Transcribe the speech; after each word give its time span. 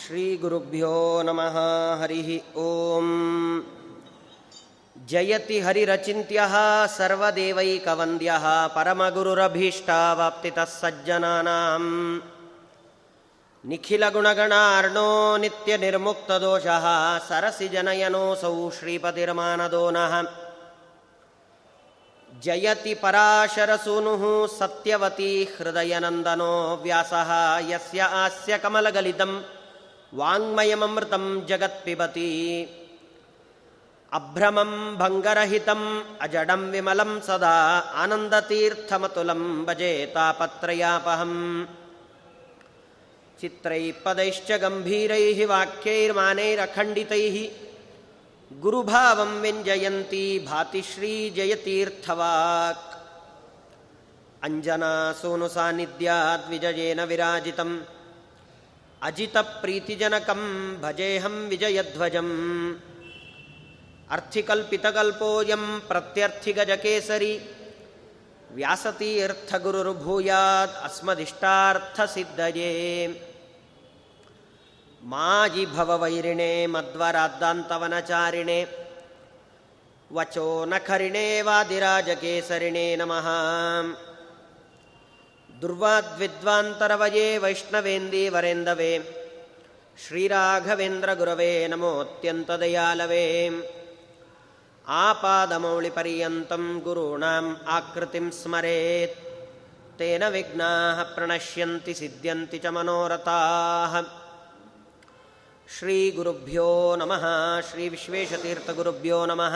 श्रीगुरुभ्यो 0.00 0.96
नमः 1.26 1.56
हरिः 2.00 2.28
ॐ 2.60 3.08
जयति 5.10 5.58
हरिरचिन्त्यः 5.66 6.54
सर्वदेवैकवन्द्यः 6.96 8.44
परमगुरुरभीष्टावाप्तितः 8.76 10.70
सज्जनानाम् 10.80 11.88
निखिलगुणगणार्णो 13.70 15.08
नित्यनिर्मुक्तदोषः 15.44 16.86
सरसिजनयनोऽसौ 17.28 18.54
श्रीपतिर्मानदो 18.78 19.84
नः। 19.96 20.14
जयति 22.44 22.94
पराशरसूनुः 23.02 24.22
सत्यवती 24.58 25.32
हृदयनन्दनो 25.54 26.54
व्यासः 26.84 27.30
यस्य 27.70 28.00
आस्य 28.24 28.58
ವಾಂಗ್ಮಯಮೃತಂ 30.12 31.24
ಜಗತ್ಪಿಬತಿ 31.48 32.28
ಅಭ್ರಮಂ 34.12 34.72
ಭಂಗರಹಿತಂ 34.98 35.82
ಅಜಡಂ 36.20 36.62
ವಿಮಲಂ 36.70 37.12
ಸದಾ 37.26 37.52
ಆನಂದತೀರ್ಥಮತುಲಂ 38.02 39.42
ಭಜೆ 39.66 39.92
ತಾಪತ್ರಯಾಪಹಂ 40.14 41.34
ಚಿತ್ರೈ 43.38 43.82
ಪದೈಶ್ಚ 44.02 44.50
ಗಂಭೀರೈ 44.62 45.24
ವಾಕ್ಯೈರ್ಮಾನೈರಖಂಡಿತೈ 45.44 47.22
ಗುರುಭಾವಂ 48.50 49.32
ವ್ಯಂಜಯಂತಿ 49.40 50.24
ಭಾತಿಶ್ರೀ 50.46 51.14
ಜಯತೀರ್ಥವಾಕ್ 51.30 52.86
ಅಂಜನಾ 54.42 54.92
ಸೋನು 55.20 55.48
ಸಾನ್ನಿಧ್ಯಾದ್ವಿಜಯೇನ 55.48 57.00
ವಿರಾಜಿತಂ 57.04 57.70
अजितप्रीतिजनकं 59.02 60.40
भजेऽहं 60.82 61.48
विजयध्वजम्। 61.48 62.74
अर्थिकल्पितकल्पोऽयं 64.10 65.80
प्रत्यर्थिगजकेसरी। 65.80 67.40
व्यासतीर्थगुरुर्भूयात् 68.52 70.84
अस्मदिष्टार्थसिद्धये। 70.84 73.20
मायि 75.02 75.66
भववैरिणे 75.66 76.66
मध्वराद्दान्तवनचारिणे 76.66 78.66
वचो 80.12 80.64
नखरिणे 80.64 81.42
वादिराजकेसरिणे 81.42 82.96
नमः। 82.96 83.26
ದುರ್ವಾದ್ವಿದ್ವಾಂತರವಯೇ 85.62 87.38
ವೈಷ್ಣವೇಂದಿ 87.38 88.28
ವರೆಂದವೇ 88.28 88.98
ಶ್ರೀರಾಘವೇಂದ್ರ 90.06 91.14
ಗುರವೇ 91.14 91.66
ನಮೋತ್ಯಂತ 91.66 92.50
ದಯಾಲವೇ 92.50 93.50
ಆಪಾದಮೌಳಿಪರ್ಯಂತಂ 94.88 96.80
ಗುರುಣಾಂ 96.84 97.56
ಆಕೃತಿಂ 97.68 98.30
ಸ್ಮರೇತ್. 98.30 99.18
ತೇನ 99.98 100.28
ವಿಘ್ನಾ 100.28 101.02
ಪ್ರಣಶ್ಯಂತಿ 101.14 101.94
ಸಿದ್ಧ್ಯಂತಿ 101.94 102.58
ಚ 102.58 102.66
ಮನೋರಥಾ. 102.66 103.38
ಶ್ರೀಗುರುಭ್ಯೋ 105.78 106.96
ನಮಃ. 106.96 107.24
ಶ್ರೀ 107.70 107.88
ವಿಶ್ವೇಶತೀರ್ಥಗುರುಭ್ಯೋ 107.88 109.26
ನಮಃ. 109.26 109.54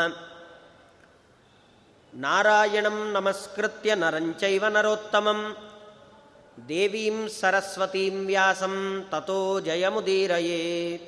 ನಾರಾಯಣಂ 2.14 3.12
ನಮಸ್ಕೃತ್ಯ 3.12 3.94
ನರಂಚೈವ 3.94 4.68
ನರೋತ್ತಮಂ. 4.68 5.70
ದೇವೀಂ 6.68 7.28
ಸರಸ್ವತೀಂ 7.28 8.26
ವ್ಯಾಸಂ 8.26 9.06
ತಥೋ 9.10 9.60
ಜಯಮುದೀರಯೇ 9.60 11.00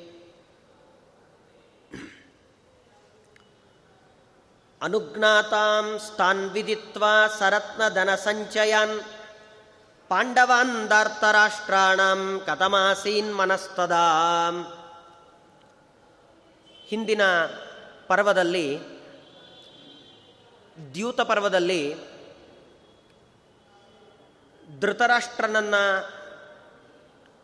ಅನುಜ್ಞಾತಾಂ 4.83 5.99
ಸ್ಥಾನ್ 5.99 6.51
ವಿದಿತ್ವಾ 6.51 7.27
ಸರತ್ನಧನ 7.27 8.15
ಸಂಚಯಾನ್. 8.15 9.01
ಪಾಂಡವಾಂಧಾರ್ತರಾಷ್ಟ್ರಾಣಾಂ 10.09 12.43
ಕಥಮಾಸೀನ್ 12.47 13.37
ಮನಸ್ತದಾ. 13.37 14.07
ಹಿಂದಿನ 16.87 17.21
ಪರ್ವದಲ್ಲಿ, 18.07 18.79
ದ್ಯೂತ 20.95 21.21
ಪರ್ವದಲ್ಲಿ 21.21 21.95
ಧೃತರಾಷ್ಟ್ರನನ್ನ 24.81 25.75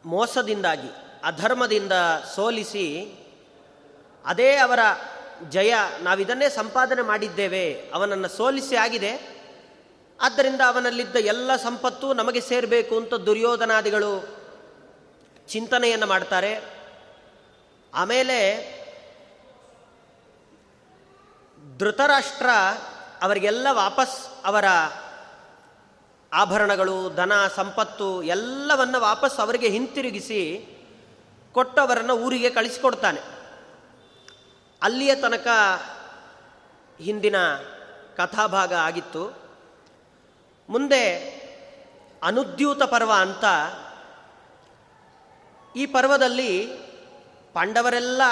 ಮೋಸದಿಂದಾಗಿ, 0.05 0.89
ಅಧರ್ಮದಿಂದ 1.25 1.93
ಸೋಲಿಸಿ, 2.35 3.15
ಅದೇ 4.27 4.57
ಅವರ 4.57 4.79
ಜಯ 5.49 5.75
ನಾವಿದನ್ನೇ 6.01 6.49
ಸಂಪಾದನೆ 6.49 7.03
ಮಾಡಿದ್ದೇವೆ, 7.03 7.91
ಅವನನ್ನು 7.95 8.29
ಸೋಲಿಸಿ 8.29 8.77
ಆಗಿದೆ. 8.77 9.43
ಆದ್ದರಿಂದ 10.21 10.61
ಅವನಲ್ಲಿದ್ದ 10.67 11.17
ಎಲ್ಲ 11.17 11.57
ಸಂಪತ್ತು 11.57 12.13
ನಮಗೆ 12.13 12.41
ಸೇರಬೇಕು 12.41 12.97
ಅಂತ 12.97 13.15
ದುರ್ಯೋಧನಾದಿಗಳು 13.15 14.43
ಚಿಂತನೆಯನ್ನು 15.49 16.07
ಮಾಡ್ತಾರೆ. 16.07 16.65
ಆಮೇಲೆ 17.95 18.39
ಧೃತರಾಷ್ಟ್ರ 21.79 22.47
ಅವರಿಗೆಲ್ಲ 23.23 23.67
ವಾಪಸ್ 23.71 24.45
ಅವರ 24.45 24.65
ಆಭರಣಗಳು, 26.33 27.11
ಧನ, 27.15 27.33
ಸಂಪತ್ತು 27.57 28.23
ಎಲ್ಲವನ್ನು 28.23 29.01
ವಾಪಸ್ 29.01 29.41
ಅವರಿಗೆ 29.41 29.69
ಹಿಂತಿರುಗಿಸಿ 29.69 30.69
ಕೊಟ್ಟವರನ್ನು 31.53 32.17
ಊರಿಗೆ 32.17 32.51
ಕಳಿಸಿಕೊಡ್ತಾನೆ. 32.51 33.21
ಅಲ್ಲಿಯ 34.83 35.15
ತನಕ 35.15 35.47
ಹಿಂದಿನ 36.99 37.37
ಕಥಾಭಾಗ 38.17 38.73
ಆಗಿತ್ತು. 38.73 39.31
ಮುಂದೆ 40.69 41.19
ಅನುದ್ಯೂತ 42.23 42.83
ಪರ್ವ 42.83 43.13
ಅಂತ 43.17 43.45
ಈ 45.77 45.87
ಪರ್ವದಲ್ಲಿ 45.87 46.67
ಪಾಂಡವರೆಲ್ಲ 47.53 48.23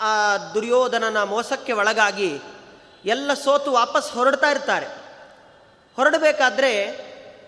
ಆ 0.00 0.36
ದುರ್ಯೋಧನನ 0.36 1.22
ಮೋಸಕ್ಕೆ 1.22 1.72
ಒಳಗಾಗಿ 1.72 2.40
ಎಲ್ಲ 3.04 3.34
ಸೋತು 3.34 3.72
ವಾಪಸ್ 3.72 4.12
ಹೊರಡ್ತಾ 4.12 4.50
ಇರ್ತಾರೆ. 4.50 5.05
ಹೊರಡಬೇಕಾದ್ರೆ 5.96 6.72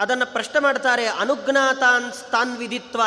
ಅದನ್ನು 0.00 0.26
ಪ್ರಶ್ನೆ 0.32 0.60
ಮಾಡ್ತಾರೆ, 0.60 1.06
ಅನುಜ್ಞಾತಾನ್ 1.06 2.12
ಸ್ಥಾನ್ 2.12 2.56
ವಿಧಿತ್ವ 2.56 3.02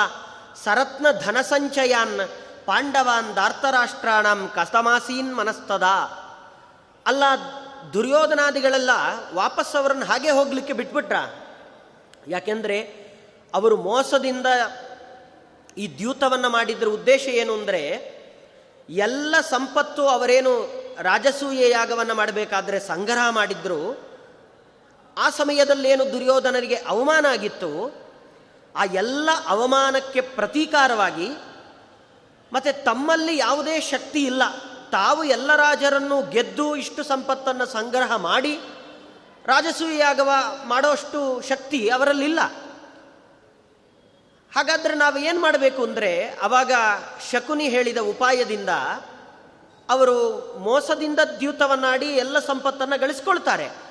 ಸರತ್ನ 0.64 1.08
ಧನಸಂಚಯಾನ್ 1.26 2.18
ಪಾಂಡವಾನ್ 2.66 3.36
ದಾರ್ತರಾಷ್ಟ್ರಾಣಂ 3.36 4.52
ಕಸ್ತಮಾಸೀನ್ 4.56 5.36
ಮನಸ್ತದ. 5.36 5.84
ಅಲ್ಲ, 7.06 7.24
ದುರ್ಯೋಧನಾದಿಗಳೆಲ್ಲ 7.94 8.90
ವಾಪಸ್ 9.34 9.76
ಅವರನ್ನು 9.76 10.06
ಹಾಗೆ 10.06 10.30
ಹೋಗಲಿಕ್ಕೆ 10.30 10.74
ಬಿಟ್ಬಿಟ್ರ? 10.74 11.16
ಯಾಕೆಂದರೆ 12.28 12.78
ಅವರು 13.54 13.78
ಮೋಸದಿಂದ 13.78 14.48
ಈ 15.78 15.98
ದ್ಯೂತವನ್ನು 15.98 16.50
ಮಾಡಿದ್ರ 16.50 16.88
ಉದ್ದೇಶ 16.88 17.28
ಏನು 17.28 17.54
ಅಂದರೆ, 17.54 17.82
ಎಲ್ಲ 18.90 19.36
ಸಂಪತ್ತು 19.50 20.08
ಅವರೇನು 20.08 20.54
ರಾಜಸೂಯ 21.02 21.70
ಯಾಗವನ್ನು 21.70 22.14
ಮಾಡಬೇಕಾದ್ರೆ 22.14 22.80
ಸಂಗ್ರಹ 22.80 23.30
ಮಾಡಿದ್ರು 23.30 24.11
ಆ 25.18 25.30
ಸಮಯದಲ್ಲೇನು 25.30 26.14
ದುರ್ಯೋಧನರಿಗೆ 26.14 26.76
ಅವಮಾನ 26.76 27.26
ಆಗಿತ್ತು, 27.26 27.96
ಆ 28.76 28.84
ಎಲ್ಲ 28.84 29.30
ಅವಮಾನಕ್ಕೆ 29.48 30.22
ಪ್ರತೀಕಾರವಾಗಿ, 30.22 31.30
ಮತ್ತು 32.54 32.84
ತಮ್ಮಲ್ಲಿ 32.84 33.38
ಯಾವುದೇ 33.38 33.82
ಶಕ್ತಿ 33.82 34.24
ಇಲ್ಲ. 34.24 34.42
ತಾವು 34.92 35.24
ಎಲ್ಲ 35.24 35.56
ರಾಜರನ್ನು 35.56 36.30
ಗೆದ್ದು 36.30 36.76
ಇಷ್ಟು 36.76 37.04
ಸಂಪತ್ತನ್ನು 37.04 37.66
ಸಂಗ್ರಹ 37.66 38.16
ಮಾಡಿ 38.16 38.60
ರಾಜಸೂಯಾಗವ 39.46 40.32
ಮಾಡೋಷ್ಟು 40.66 41.42
ಶಕ್ತಿ 41.42 41.90
ಅವರಲ್ಲಿಲ್ಲ. 41.90 42.40
ಹಾಗಾದರೆ 44.56 44.96
ನಾವು 44.96 45.18
ಏನು 45.18 45.42
ಮಾಡಬೇಕು 45.42 45.84
ಅಂದರೆ, 45.84 46.40
ಅವಾಗ 46.42 46.72
ಶಕುನಿ 47.32 47.70
ಹೇಳಿದ 47.70 47.98
ಉಪಾಯದಿಂದ 47.98 48.70
ಅವರು 49.90 50.18
ಮೋಸದಿಂದ 50.58 51.20
ದ್ಯೂತವನ್ನಾಡಿ 51.40 52.06
ಎಲ್ಲ 52.06 52.40
ಸಂಪತ್ತನ್ನು 52.40 53.00
ಗಳಿಸ್ಕೊಳ್ತಾರೆ. 53.00 53.91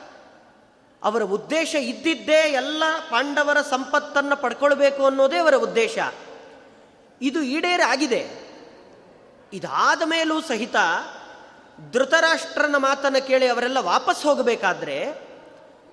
ಅವರ 1.02 1.22
ಉದ್ದೇಶ 1.22 1.74
ಇದ್ದಿದ್ದೇ 1.74 2.52
ಎಲ್ಲ 2.52 2.82
ಪಾಂಡವರ 3.10 3.60
ಸಂಪತ್ತನ್ನು 3.60 4.36
ಪಡ್ಕೊಳ್ಬೇಕು 4.36 5.06
ಅನ್ನೋದೇ 5.06 5.38
ಅವರ 5.38 5.54
ಉದ್ದೇಶ. 5.54 5.98
ಇದು 7.22 7.42
ಈಡೇರ 7.42 7.80
ಆಗಿದೆ. 7.86 8.50
ಇದಾದ 9.52 10.02
ಮೇಲೂ 10.02 10.40
ಸಹಿತ 10.40 10.76
ಧೃತರಾಷ್ಟ್ರನ 11.92 12.74
ಮಾತನ್ನು 12.78 13.26
ಕೇಳಿ 13.26 13.48
ಅವರೆಲ್ಲ 13.48 13.78
ವಾಪಸ್ 13.78 14.22
ಹೋಗಬೇಕಾದ್ರೆ 14.22 15.04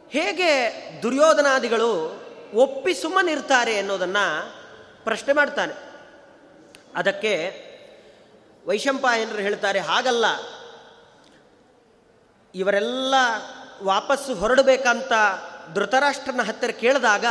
ಹೇಗೆ 0.10 0.82
ದುರ್ಯೋಧನಾದಿಗಳು 1.04 2.24
ಒಪ್ಪಿ 2.54 2.94
ಸುಮ್ಮನಿರ್ತಾರೆ 2.94 3.78
ಅನ್ನೋದನ್ನು 3.78 4.54
ಪ್ರಶ್ನೆ 5.04 5.34
ಮಾಡ್ತಾನೆ. 5.34 5.74
ಅದಕ್ಕೆ 6.96 7.68
ವೈಶಂಪಾಯನರು 8.66 9.38
ಹೇಳ್ತಾರೆ, 9.38 9.80
ಹಾಗಲ್ಲ. 9.80 10.26
ಇವರೆಲ್ಲ 12.56 13.16
ವಾಪಸ್ಸು 13.84 14.36
ಹೊರಡಬೇಕಂತ 14.36 15.12
ಧೃತರಾಷ್ಟ್ರನ 15.74 16.42
ಹತ್ತಿರ 16.48 16.70
ಕೇಳಿದಾಗ 16.70 17.26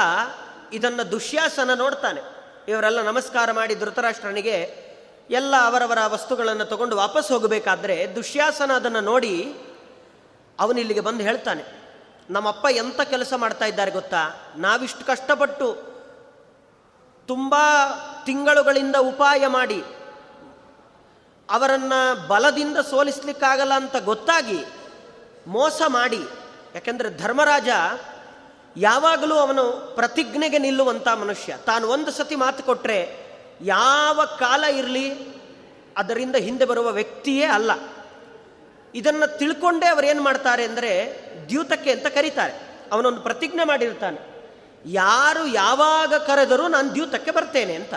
ಇದನ್ನು 0.72 1.10
ದುಶ್ಯಾಸನ 1.10 1.70
ನೋಡ್ತಾನೆ. 1.74 2.20
ಇವರೆಲ್ಲ 2.68 3.02
ನಮಸ್ಕಾರ 3.02 3.52
ಮಾಡಿ 3.52 3.74
ಧೃತರಾಷ್ಟ್ರನಿಗೆ 3.74 4.86
ಎಲ್ಲ 5.30 5.54
ಅವರವರ 5.64 5.98
ವಸ್ತುಗಳನ್ನು 6.06 6.64
ತಗೊಂಡು 6.64 6.96
ವಾಪಸ್ 6.96 7.32
ಹೋಗಬೇಕಾದ್ರೆ 7.32 8.12
ದುಶ್ಯಾಸನ 8.16 8.70
ಅದನ್ನು 8.72 9.00
ನೋಡಿ 9.00 9.56
ಅವನಿಲ್ಲಿಗೆ 10.60 11.00
ಬಂದು 11.00 11.22
ಹೇಳ್ತಾನೆ. 11.22 11.64
ನಮ್ಮಪ್ಪ 12.30 12.66
ಎಂಥ 12.70 13.00
ಕೆಲಸ 13.00 13.32
ಮಾಡ್ತಾ 13.36 13.64
ಇದ್ದಾರೆ 13.64 13.90
ಗೊತ್ತಾ? 13.90 14.52
ನಾವಿಷ್ಟು 14.56 15.06
ಕಷ್ಟಪಟ್ಟು 15.06 15.96
ತುಂಬ 17.26 17.54
ತಿಂಗಳುಗಳಿಂದ 18.24 18.96
ಉಪಾಯ 18.96 19.46
ಮಾಡಿ 19.46 19.84
ಅವರನ್ನು 21.50 22.28
ಬಲದಿಂದ 22.28 22.76
ಸೋಲಿಸ್ಲಿಕ್ಕಾಗಲ್ಲ 22.76 23.74
ಅಂತ 23.74 23.96
ಗೊತ್ತಾಗಿ 24.04 24.64
ಮೋಸ 25.46 25.82
ಮಾಡಿ. 25.88 26.22
ಯಾಕೆಂದರೆ 26.74 27.18
ಧರ್ಮರಾಜ 27.18 27.68
ಯಾವಾಗಲೂ 28.76 29.34
ಅವನು 29.34 29.64
ಪ್ರತಿಜ್ಞೆಗೆ 29.94 30.58
ನಿಲ್ಲುವಂಥ 30.58 31.08
ಮನುಷ್ಯ. 31.08 31.56
ತಾನು 31.66 31.88
ಒಂದು 31.88 32.10
ಸತಿ 32.10 32.36
ಮಾತು 32.36 32.62
ಕೊಟ್ಟರೆ 32.62 33.16
ಯಾವ 33.60 34.20
ಕಾಲ 34.38 34.64
ಇರಲಿ 34.64 35.36
ಅದರಿಂದ 35.96 36.36
ಹಿಂದೆ 36.36 36.64
ಬರುವ 36.64 36.88
ವ್ಯಕ್ತಿಯೇ 36.90 37.44
ಅಲ್ಲ. 37.44 37.70
ಇದನ್ನು 38.94 39.38
ತಿಳ್ಕೊಂಡೇ 39.38 39.86
ಅವರೇನು 39.86 40.22
ಮಾಡ್ತಾರೆ 40.22 40.64
ಅಂದರೆ 40.64 40.90
ದ್ಯೂತಕ್ಕೆ 41.48 41.92
ಅಂತ 41.92 42.06
ಕರೀತಾರೆ. 42.06 42.54
ಅವನೊಂದು 42.92 43.20
ಪ್ರತಿಜ್ಞೆ 43.20 43.64
ಮಾಡಿರ್ತಾನೆ. 43.64 44.18
ಯಾರು 44.84 45.46
ಯಾವಾಗ 45.46 46.14
ಕರೆದರೂ 46.14 46.68
ನಾನು 46.68 46.94
ದ್ಯೂತಕ್ಕೆ 46.94 47.30
ಬರ್ತೇನೆ 47.30 47.74
ಅಂತ. 47.74 47.94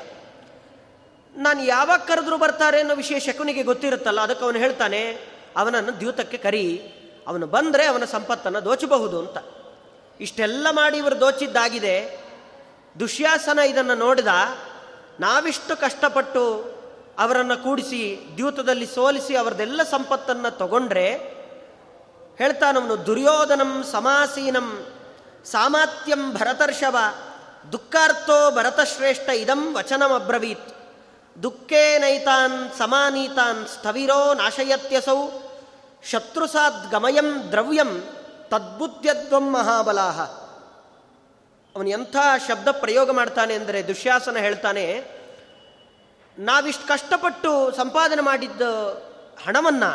ನಾನು 1.35 1.63
ಯಾವಾಗ 1.63 1.99
ಕರೆದರೂ 1.99 2.37
ಬರ್ತಾರೆ 2.37 2.79
ಅನ್ನೋ 2.79 2.95
ವಿಷಯ 2.95 3.19
ಶಕುನಿಗೆ 3.19 3.63
ಗೊತ್ತಿರುತ್ತಲ್ಲ, 3.63 4.21
ಅದಕ್ಕೆ 4.21 4.45
ಅವನು 4.45 4.57
ಹೇಳ್ತಾನೆ, 4.57 5.17
ಅವನನ್ನು 5.57 5.99
ದ್ಯೂತಕ್ಕೆ 5.99 6.37
ಕರಿ. 6.37 6.65
ಅವನು 7.27 7.48
ಬಂದರೆ 7.48 7.86
ಅವನ 7.86 8.06
ಸಂಪತ್ತನ್ನು 8.06 8.66
ದೋಚಬಹುದು 8.66 9.19
ಅಂತ. 9.19 9.38
ಇಷ್ಟೆಲ್ಲ 10.19 10.68
ಮಾಡಿ 10.69 10.98
ಇವರು 10.98 11.19
ದೋಚಿದ್ದಾಗಿದೆ. 11.19 12.19
ದುಶ್ಯಾಸನ 13.00 13.60
ಇದನ್ನು 13.60 13.95
ನೋಡಿದ 13.95 14.27
ನಾವಿಷ್ಟು 15.19 15.75
ಕಷ್ಟಪಟ್ಟು 15.75 16.44
ಅವರನ್ನು 17.19 17.63
ಕೂಡಿಸಿ 17.63 18.19
ದ್ಯೂತದಲ್ಲಿ 18.36 18.86
ಸೋಲಿಸಿ 18.86 19.36
ಅವರದೆಲ್ಲ 19.36 19.83
ಸಂಪತ್ತನ್ನು 19.83 20.57
ತಗೊಂಡ್ರೆ 20.57 21.13
ಹೇಳ್ತಾನವನು 22.38 23.06
ದುರ್ಯೋಧನಂ 23.06 23.83
ಸಮಾಸೀನಂ 23.92 24.86
ಸಾಮಾತ್ಯಂ 25.45 26.33
ಭರತರ್ಷವ 26.33 26.98
ದುಃಖಾರ್ಥೋ 27.71 28.51
ಭರತಶ್ರೇಷ್ಠ 28.51 29.30
ಇದಂ 29.30 29.75
ವಚನಮಬ್ರವೀತ್. 29.75 30.69
ದುಃಖೇನೈತಾನ್ 31.44 32.77
ಸಮಾನೀತಾನ್ 32.77 33.68
ಸ್ಥವಿರೋ 33.68 34.33
ನಾಶಯತ್ಯಸೌ 34.33 35.27
ಶತ್ರುಸಾದ್ 36.03 36.91
ಗಮಯಂ 36.91 37.51
ದ್ರವ್ಯಂ 37.51 37.91
ತದ್ಬುದ್ಧದ್ವಂ 38.49 39.49
ಮಹಾಬಲಾಹ. 39.49 40.19
ಅವನು 41.75 41.89
ಎಂಥ 41.89 42.15
ಶಬ್ದ 42.47 42.67
ಪ್ರಯೋಗ 42.71 43.11
ಮಾಡ್ತಾನೆ 43.11 43.53
ಅಂದರೆ 43.53 43.87
ದುಶ್ಯಾಸನ 43.87 44.37
ಹೇಳ್ತಾನೆ, 44.37 44.85
ನಾವಿಷ್ಟು 46.37 46.87
ಕಷ್ಟಪಟ್ಟು 46.87 47.51
ಸಂಪಾದನೆ 47.75 48.21
ಮಾಡಿದ್ದ 48.21 48.61
ಹಣವನ್ನು 49.45 49.91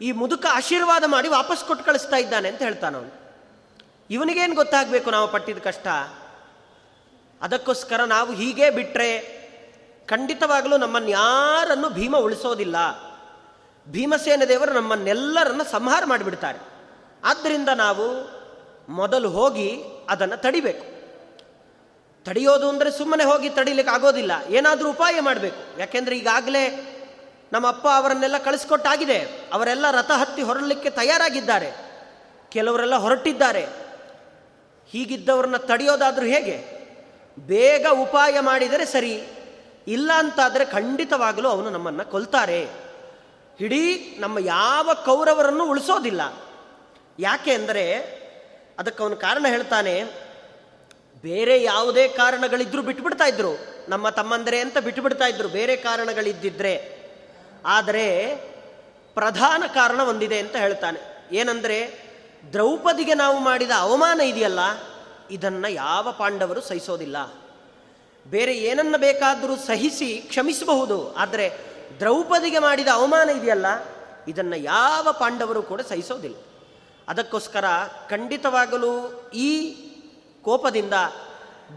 ಈ 0.00 0.12
ಮುದುಕ 0.12 0.46
ಆಶೀರ್ವಾದ 0.50 1.04
ಮಾಡಿ 1.06 1.28
ವಾಪಸ್ 1.28 1.64
ಕೊಟ್ಟು 1.64 1.84
ಕಳಿಸ್ತಾ 1.84 2.16
ಇದ್ದಾನೆ 2.16 2.48
ಅಂತ 2.48 2.62
ಹೇಳ್ತಾನೆ 2.62 2.96
ಅವನು. 2.98 3.12
ಇವನಿಗೇನು 4.10 4.54
ಗೊತ್ತಾಗಬೇಕು 4.54 5.08
ನಾವು 5.10 5.28
ಪಟ್ಟಿದ 5.28 5.58
ಕಷ್ಟ? 5.58 5.86
ಅದಕ್ಕೋಸ್ಕರ 7.42 8.00
ನಾವು 8.04 8.32
ಹೀಗೆ 8.32 8.70
ಬಿಟ್ಟರೆ 8.70 9.10
ಖಂಡಿತವಾಗಲೂ 10.06 10.76
ನಮ್ಮನ್ನು 10.76 11.08
ಯಾರನ್ನು 11.08 11.88
ಭೀಮ 11.90 12.16
ಉಳಿಸೋದಿಲ್ಲ. 12.16 12.76
ಭೀಮಸೇನ 13.88 14.42
ದೇವರು 14.48 14.72
ನಮ್ಮನ್ನೆಲ್ಲರನ್ನು 14.72 15.64
ಸಂಹಾರ 15.64 16.02
ಮಾಡಿಬಿಡ್ತಾರೆ. 16.06 16.58
ಆದ್ದರಿಂದ 17.24 17.68
ನಾವು 17.68 18.34
ಮೊದಲು 18.88 19.30
ಹೋಗಿ 19.30 19.82
ಅದನ್ನು 20.08 20.36
ತಡಿಬೇಕು. 20.36 20.94
ತಡೆಯೋದು 22.24 22.68
ಅಂದರೆ 22.68 22.90
ಸುಮ್ಮನೆ 22.90 23.24
ಹೋಗಿ 23.24 23.50
ತಡಿಲಿಕ್ಕೆ 23.50 23.94
ಆಗೋದಿಲ್ಲ. 23.94 24.32
ಏನಾದರೂ 24.48 24.90
ಉಪಾಯ 24.90 25.20
ಮಾಡಬೇಕು. 25.20 25.80
ಯಾಕೆಂದರೆ 25.80 26.18
ಈಗಾಗಲೇ 26.18 26.90
ನಮ್ಮ 27.52 27.66
ಅಪ್ಪ 27.66 27.86
ಅವರನ್ನೆಲ್ಲ 27.88 28.38
ಕಳಿಸ್ಕೊಟ್ಟಾಗಿದೆ. 28.38 29.18
ಅವರೆಲ್ಲ 29.52 29.90
ರಥ 29.90 30.10
ಹತ್ತಿ 30.10 30.42
ಹೊರಡಲಿಕ್ಕೆ 30.42 30.90
ತಯಾರಾಗಿದ್ದಾರೆ. 30.90 31.72
ಕೆಲವರೆಲ್ಲ 32.48 32.94
ಹೊರಟಿದ್ದಾರೆ. 32.94 33.66
ಹೀಗಿದ್ದವ್ರನ್ನ 34.90 35.56
ತಡೆಯೋದಾದರೂ 35.56 36.26
ಹೇಗೆ? 36.26 36.74
ಬೇಗ 37.38 37.86
ಉಪಾಯ 37.92 38.40
ಮಾಡಿದರೆ 38.40 38.84
ಸರಿ. 38.84 39.24
ಇಲ್ಲ 39.88 40.10
ಅಂತಾದರೆ 40.14 40.64
ಖಂಡಿತವಾಗಲೂ 40.64 41.48
ಅವನು 41.48 41.70
ನಮ್ಮನ್ನು 41.70 42.04
ಕೊಲ್ತಾರೆ. 42.04 42.83
ಇಡೀ 43.60 44.16
ನಮ್ಮ 44.18 44.38
ಯಾವ 44.38 44.90
ಕೌರವರನ್ನು 45.04 45.70
ಉಳಿಸೋದಿಲ್ಲ. 45.70 46.22
ಯಾಕೆ 47.18 47.52
ಅಂದರೆ 47.52 47.84
ಅದಕ್ಕೆ 48.78 49.02
ಅವನು 49.02 49.16
ಕಾರಣ 49.16 49.46
ಹೇಳ್ತಾನೆ, 49.48 50.04
ಬೇರೆ 51.22 51.62
ಯಾವುದೇ 51.62 52.08
ಕಾರಣಗಳಿದ್ರೂ 52.08 52.82
ಬಿಟ್ಬಿಡ್ತಾ 52.82 53.24
ಇದ್ರು. 53.24 53.52
ನಮ್ಮ 53.88 54.08
ತಮ್ಮಂದರೆ 54.08 54.58
ಅಂತ 54.60 54.78
ಬಿಟ್ಟುಬಿಡ್ತಾ 54.78 55.24
ಇದ್ರು, 55.24 55.48
ಬೇರೆ 55.48 55.76
ಕಾರಣಗಳಿದ್ದಿದ್ರೆ. 55.76 56.74
ಆದರೆ 57.66 58.36
ಪ್ರಧಾನ 59.14 59.62
ಕಾರಣ 59.74 60.00
ಒಂದಿದೆ 60.00 60.38
ಅಂತ 60.38 60.56
ಹೇಳ್ತಾನೆ. 60.56 61.00
ಏನಂದರೆ, 61.32 61.78
ದ್ರೌಪದಿಗೆ 62.52 63.14
ನಾವು 63.14 63.38
ಮಾಡಿದ 63.38 63.70
ಅವಮಾನ 63.78 64.20
ಇದೆಯಲ್ಲ, 64.20 64.60
ಇದನ್ನು 65.30 65.68
ಯಾವ 65.68 66.12
ಪಾಂಡವರು 66.12 66.60
ಸಹಿಸೋದಿಲ್ಲ. 66.60 67.16
ಬೇರೆ 68.26 68.56
ಏನನ್ನ 68.58 68.96
ಬೇಕಾದರೂ 68.96 69.56
ಸಹಿಸಿ 69.56 70.16
ಕ್ಷಮಿಸಬಹುದು. 70.28 71.14
ಆದರೆ 71.14 71.73
ದ್ರೌಪದಿಗೆ 72.00 72.58
ಮಾಡಿದ 72.58 72.88
ಅವಮಾನ 72.92 73.28
ಇದೆಯಲ್ಲ, 73.30 73.66
ಇದನ್ನು 74.28 74.56
ಯಾವ 74.56 75.08
ಪಾಂಡವರು 75.12 75.62
ಕೂಡ 75.62 75.80
ಸಹಿಸೋದಿಲ್ಲ. 75.80 76.36
ಅದಕ್ಕೋಸ್ಕರ 77.08 77.64
ಖಂಡಿತವಾಗಲೂ 78.10 78.92
ಈ 79.34 79.50
ಕೋಪದಿಂದ 80.44 80.94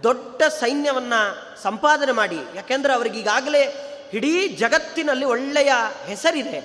ದೊಡ್ಡ 0.04 0.42
ಸೈನ್ಯವನ್ನು 0.60 1.22
ಸಂಪಾದನೆ 1.62 2.12
ಮಾಡಿ, 2.12 2.40
ಯಾಕೆಂದರೆ 2.56 2.94
ಅವರಿಗೀಗಾಗಲೇ 2.94 3.64
ಇಡೀ 4.14 4.48
ಜಗತ್ತಿನಲ್ಲಿ 4.48 5.26
ಒಳ್ಳೆಯ 5.26 5.72
ಹೆಸರಿದೆ. 6.06 6.60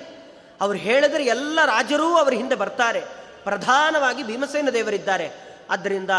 ಅವ್ರು 0.61 0.77
ಹೇಳಿದರೆ 0.77 1.23
ಎಲ್ಲ 1.25 1.59
ರಾಜರೂ 1.65 2.07
ಅವರ 2.15 2.33
ಹಿಂದೆ 2.33 2.55
ಬರ್ತಾರೆ, 2.55 3.01
ಪ್ರಧಾನವಾಗಿ 3.43 4.23
ಭೀಮಸೇನ 4.23 4.69
ದೇವರಿದ್ದಾರೆ. 4.69 5.27
ಆದ್ದರಿಂದ 5.69 6.13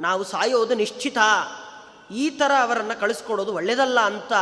ನಾವು 0.00 0.24
ಸಾಯೋದು 0.24 0.74
ನಿಶ್ಚಿತ. 0.74 1.18
ಈ 2.12 2.30
ಥರ 2.30 2.52
ಅವರನ್ನು 2.62 3.00
ಕಳಿಸ್ಕೊಡೋದು 3.00 3.52
ಒಳ್ಳೆಯದಲ್ಲ 3.54 4.00
ಅಂತ 4.00 4.32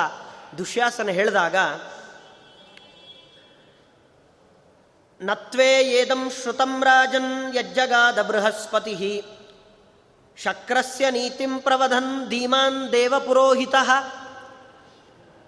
ದುಶ್ಯಾಸನ 0.58 1.08
ಹೇಳಿದಾಗ 1.08 1.56
ನತ್ವೇ 5.20 5.70
ಏದಂ 5.90 6.20
ಶ್ರುತಂ 6.30 6.72
ರಾಜನ್ 6.84 7.32
ಯಜ್ಜಗಾದ 7.54 8.18
ಬೃಹಸ್ಪತಿ. 8.22 8.94
ಶಕ್ರಸ್ಯ 10.36 11.06
ನೀತಿಂ 11.10 11.58
ಪ್ರವಧನ್ 11.58 12.12
ಧೀಮಾನ್ 12.28 12.78
ದೇವಪುರೋಹಿತ. 12.92 13.74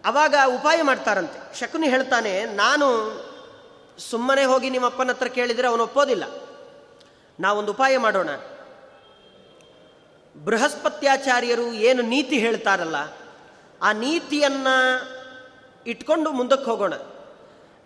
ಅವಾಗ 0.05 0.35
ಉಪಾಯ 0.47 0.79
ಮಾಡ್ತಾರಂತೆ. 0.83 1.39
ಶಕುನಿ 1.59 1.89
ಹೇಳ್ತಾನೆ, 1.89 2.33
ನಾನು 2.55 2.87
ಸುಮ್ಮನೆ 4.11 4.45
ಹೋಗಿ 4.45 4.71
ನಿಮ್ಮ 4.71 4.87
ಅಪ್ಪನ 4.87 5.11
ಹತ್ರ 5.11 5.29
ಕೇಳಿದರೆ 5.29 5.67
ಅವನು 5.69 5.83
ಒಪ್ಪೋದಿಲ್ಲ. 5.83 6.25
ನಾವೊಂದು 7.39 7.73
ಉಪಾಯ 7.73 7.99
ಮಾಡೋಣ. 7.99 8.31
ಬೃಹಸ್ಪತ್ಯಾಚಾರ್ಯರು 10.35 11.67
ಏನು 11.73 12.03
ನೀತಿ 12.03 12.37
ಹೇಳ್ತಾರಲ್ಲ, 12.39 12.99
ಆ 13.83 13.93
ನೀತಿಯನ್ನು 13.93 14.77
ಇಟ್ಕೊಂಡು 15.87 16.33
ಮುಂದಕ್ಕೆ 16.33 16.69
ಹೋಗೋಣ. 16.71 16.95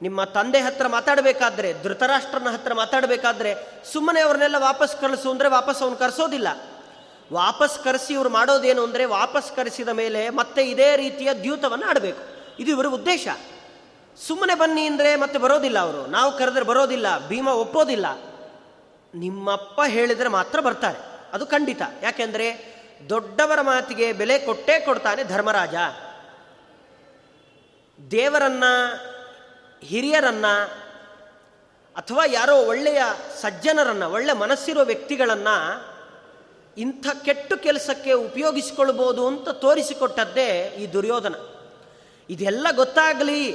ನಿಮ್ಮ 0.05 0.25
ತಂದೆ 0.25 0.61
ಹತ್ರ 0.61 0.87
ಮಾತಾಡಬೇಕಾದ್ರೆ, 0.87 1.83
ಧೃತರಾಷ್ಟ್ರನ 1.83 2.49
ಹತ್ರ 2.51 2.75
ಮಾತಾಡಬೇಕಾದ್ರೆ 2.75 3.55
ಸುಮ್ಮನೆ 3.93 4.21
ಅವ್ರನ್ನೆಲ್ಲ 4.21 4.57
ವಾಪಸ್ 4.59 5.01
ಕಳಿಸು 5.01 5.31
ಅಂದರೆ 5.31 5.49
ವಾಪಸ್ 5.49 5.83
ಅವನು 5.83 5.97
ಕರೆಸೋದಿಲ್ಲ. 5.97 6.49
ವಾಪಸ್ 7.33 7.85
ಕರೆಸಿ 7.85 8.13
ಇವ್ರು 8.15 8.31
ಮಾಡೋದೇನು 8.31 8.83
ಅಂದರೆ 8.83 9.05
ವಾಪಸ್ 9.05 9.57
ಕರೆಸಿದ 9.57 9.89
ಮೇಲೆ 9.89 10.31
ಮತ್ತೆ 10.31 10.63
ಇದೇ 10.63 10.97
ರೀತಿಯ 10.97 11.35
ದ್ಯೂತವನ್ನು 11.35 11.87
ಆಡಬೇಕು. 11.87 12.23
ಇದು 12.59 12.71
ಇವರ 12.71 12.87
ಉದ್ದೇಶ. 12.87 13.29
ಸುಮ್ಮನೆ 14.27 14.55
ಬನ್ನಿ 14.55 14.87
ಅಂದರೆ 14.87 15.17
ಮತ್ತೆ 15.17 15.39
ಬರೋದಿಲ್ಲ 15.39 15.79
ಅವರು. 15.79 16.07
ನಾವು 16.07 16.39
ಕರೆದ್ರೆ 16.39 16.65
ಬರೋದಿಲ್ಲ, 16.65 17.29
ಭೀಮ 17.29 17.49
ಒಪ್ಪೋದಿಲ್ಲ. 17.49 18.07
ನಿಮ್ಮಪ್ಪ 19.15 19.81
ಹೇಳಿದರೆ 19.87 20.29
ಮಾತ್ರ 20.29 20.61
ಬರ್ತಾರೆ. 20.61 20.99
ಅದು 21.33 21.47
ಖಂಡಿತ. 21.47 21.83
ಯಾಕೆಂದರೆ 22.03 22.49
ದೊಡ್ಡವರ 23.09 23.61
ಮಾತಿಗೆ 23.61 24.13
ಬೆಲೆ 24.13 24.39
ಕೊಟ್ಟೇ 24.39 24.81
ಕೊಡ್ತಾನೆ 24.81 25.25
ಧರ್ಮರಾಜ. 25.25 25.75
ದೇವರನ್ನ 28.11 28.65
ಹಿರಿಯರನ್ನ 29.85 30.47
ಅಥವಾ 31.97 32.23
ಯಾರೋ 32.27 32.57
ಒಳ್ಳೆಯ 32.57 33.03
ಸಜ್ಜನರನ್ನು, 33.41 34.11
ಒಳ್ಳೆ 34.11 34.33
ಮನಸ್ಸಿರೋ 34.33 34.85
ವ್ಯಕ್ತಿಗಳನ್ನು 34.85 35.57
ಇಂಥ 36.79 37.07
ಕೆಟ್ಟು 37.25 37.57
ಕೆಲಸಕ್ಕೆ 37.57 38.13
ಉಪಯೋಗಿಸಿಕೊಳ್ಬೋದು 38.13 39.27
ಅಂತ 39.27 39.49
ತೋರಿಸಿಕೊಟ್ಟದ್ದೇ 39.49 40.77
ಈ 40.79 40.93
ದುರ್ಯೋಧನ. 40.93 41.35
ಇದೆಲ್ಲ 42.31 42.67
ಗೊತ್ತಾಗಲಿ 42.77 43.53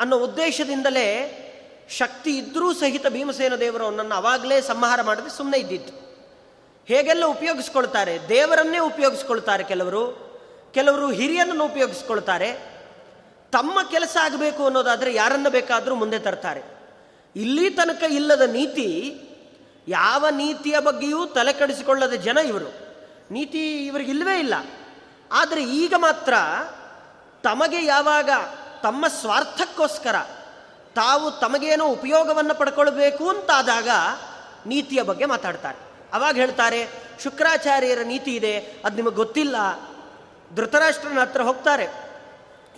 ಅನ್ನೋ 0.00 0.18
ಉದ್ದೇಶದಿಂದಲೇ 0.18 1.42
ಶಕ್ತಿ 1.90 2.38
ಇದ್ದರೂ 2.38 2.74
ಸಹಿತ 2.74 3.06
ಭೀಮಸೇನ 3.08 3.54
ದೇವರು 3.54 3.84
ಅವನನ್ನು 3.84 4.14
ಅವಾಗಲೇ 4.14 4.60
ಸಂಹಾರ 4.60 5.02
ಮಾಡದೆ 5.02 5.36
ಸುಮ್ಮನೆ 5.36 5.58
ಇದ್ದಿತ್ತು 5.58 6.06
ಹೇಗೆಲ್ಲ 6.86 7.24
ಉಪಯೋಗಿಸ್ಕೊಳ್ತಾರೆ? 7.24 8.28
ದೇವರನ್ನೇ 8.28 8.78
ಉಪಯೋಗಿಸ್ಕೊಳ್ತಾರೆ 8.78 9.64
ಕೆಲವರು. 9.64 10.26
ಕೆಲವರು 10.74 11.10
ಹಿರಿಯನನ್ನು 11.10 11.64
ಉಪಯೋಗಿಸ್ಕೊಳ್ತಾರೆ. 11.64 12.75
ತಮ್ಮ 13.56 13.82
ಕೆಲಸ 13.90 14.16
ಆಗಬೇಕು 14.22 14.64
ಅನ್ನೋದಾದರೆ 14.64 15.14
ಯಾರನ್ನು 15.14 15.50
ಬೇಕಾದರೂ 15.50 15.94
ಮುಂದೆ 15.94 16.18
ತರ್ತಾರೆ. 16.18 16.62
ಇಲ್ಲಿ 17.36 17.70
ತನಕ 17.70 18.02
ಇಲ್ಲದ 18.02 18.40
ನೀತಿ, 18.40 19.20
ಯಾವ 19.88 20.26
ನೀತಿಯ 20.30 20.80
ಬಗ್ಗೆಯೂ 20.80 21.26
ತಲೆ 21.26 21.52
ಕೆಡಿಸಿಕೊಳ್ಳದ 21.52 22.12
ಜನ 22.12 22.36
ಇವರು. 22.36 22.66
ನೀತಿ 23.30 23.86
ಇವರಿಗಿಲ್ಲವೇ 23.86 24.38
ಇಲ್ಲ. 24.38 24.54
ಆದರೆ 25.32 25.64
ಈಗ 25.64 25.94
ಮಾತ್ರ 25.96 26.34
ತಮಗೆ 27.42 27.84
ಯಾವಾಗ 27.84 28.30
ತಮ್ಮ 28.82 29.06
ಸ್ವಾರ್ಥಕ್ಕೋಸ್ಕರ 29.06 30.16
ತಾವು 30.94 31.30
ತಮಗೇನೋ 31.30 31.86
ಉಪಯೋಗವನ್ನು 31.86 32.54
ಪಡ್ಕೊಳ್ಬೇಕು 32.54 33.28
ಅಂತಾದಾಗ 33.28 33.88
ನೀತಿಯ 34.66 35.02
ಬಗ್ಗೆ 35.02 35.24
ಮಾತಾಡ್ತಾರೆ. 35.24 35.78
ಅವಾಗ 36.12 36.34
ಹೇಳ್ತಾರೆ, 36.34 36.88
ಶುಕ್ರಾಚಾರ್ಯರ 37.22 37.98
ನೀತಿ 38.04 38.34
ಇದೆ, 38.34 38.58
ಅದು 38.84 38.96
ನಿಮಗೆ 38.96 39.14
ಗೊತ್ತಿಲ್ಲ. 39.14 39.56
ಧೃತರಾಷ್ಟ್ರನ 40.54 41.20
ಹತ್ರ 41.20 41.42
ಹೋಗ್ತಾರೆ. 41.42 42.05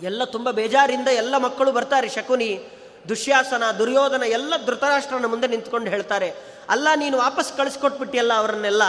ಎಲ್ಲ 0.01 0.23
ತುಂಬ 0.23 0.51
ಬೇಜಾರಿಂದ 0.51 1.07
ಎಲ್ಲ 1.07 1.37
ಮಕ್ಕಳು 1.37 1.71
ಬರ್ತಾರೆ 1.71 2.09
ಶಕುನಿ, 2.09 2.71
ದುಶ್ಯಾಸನ, 3.09 3.63
ದುರ್ಯೋಧನ, 3.77 4.23
ಎಲ್ಲ 4.23 4.53
ಧೃತರಾಷ್ಟ್ರನ 4.65 5.25
ಮುಂದೆ 5.25 5.47
ನಿಂತ್ಕೊಂಡು 5.47 5.89
ಹೇಳ್ತಾರೆ, 5.89 6.35
ಅಲ್ಲ 6.69 6.87
ನೀನು 6.95 7.17
ವಾಪಸ್ 7.17 7.57
ಕಳಿಸ್ಕೊಟ್ಬಿಟ್ಟಿಯಲ್ಲ 7.57 8.33
ಅವರನ್ನೆಲ್ಲ? 8.33 8.83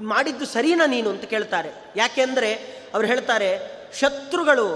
ಮಾಡಿದ್ದು 0.00 0.46
ಸರಿನಾ 0.46 0.86
ನೀನು 0.86 1.10
ಅಂತ 1.10 1.24
ಕೇಳ್ತಾರೆ. 1.24 1.92
ಯಾಕೆಂದರೆ 1.96 2.54
ಅವ್ರು 2.94 3.08
ಹೇಳ್ತಾರೆ, 3.08 3.50
ಶತ್ರುಗಳು 4.00 4.68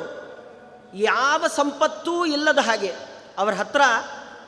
ಯಾವ 0.95 1.45
ಸಂಪತ್ತೂ 1.57 2.25
ಇಲ್ಲದ 2.25 2.59
ಹಾಗೆ, 2.59 2.93
ಅವರ 3.39 3.53
ಹತ್ರ 3.53 3.81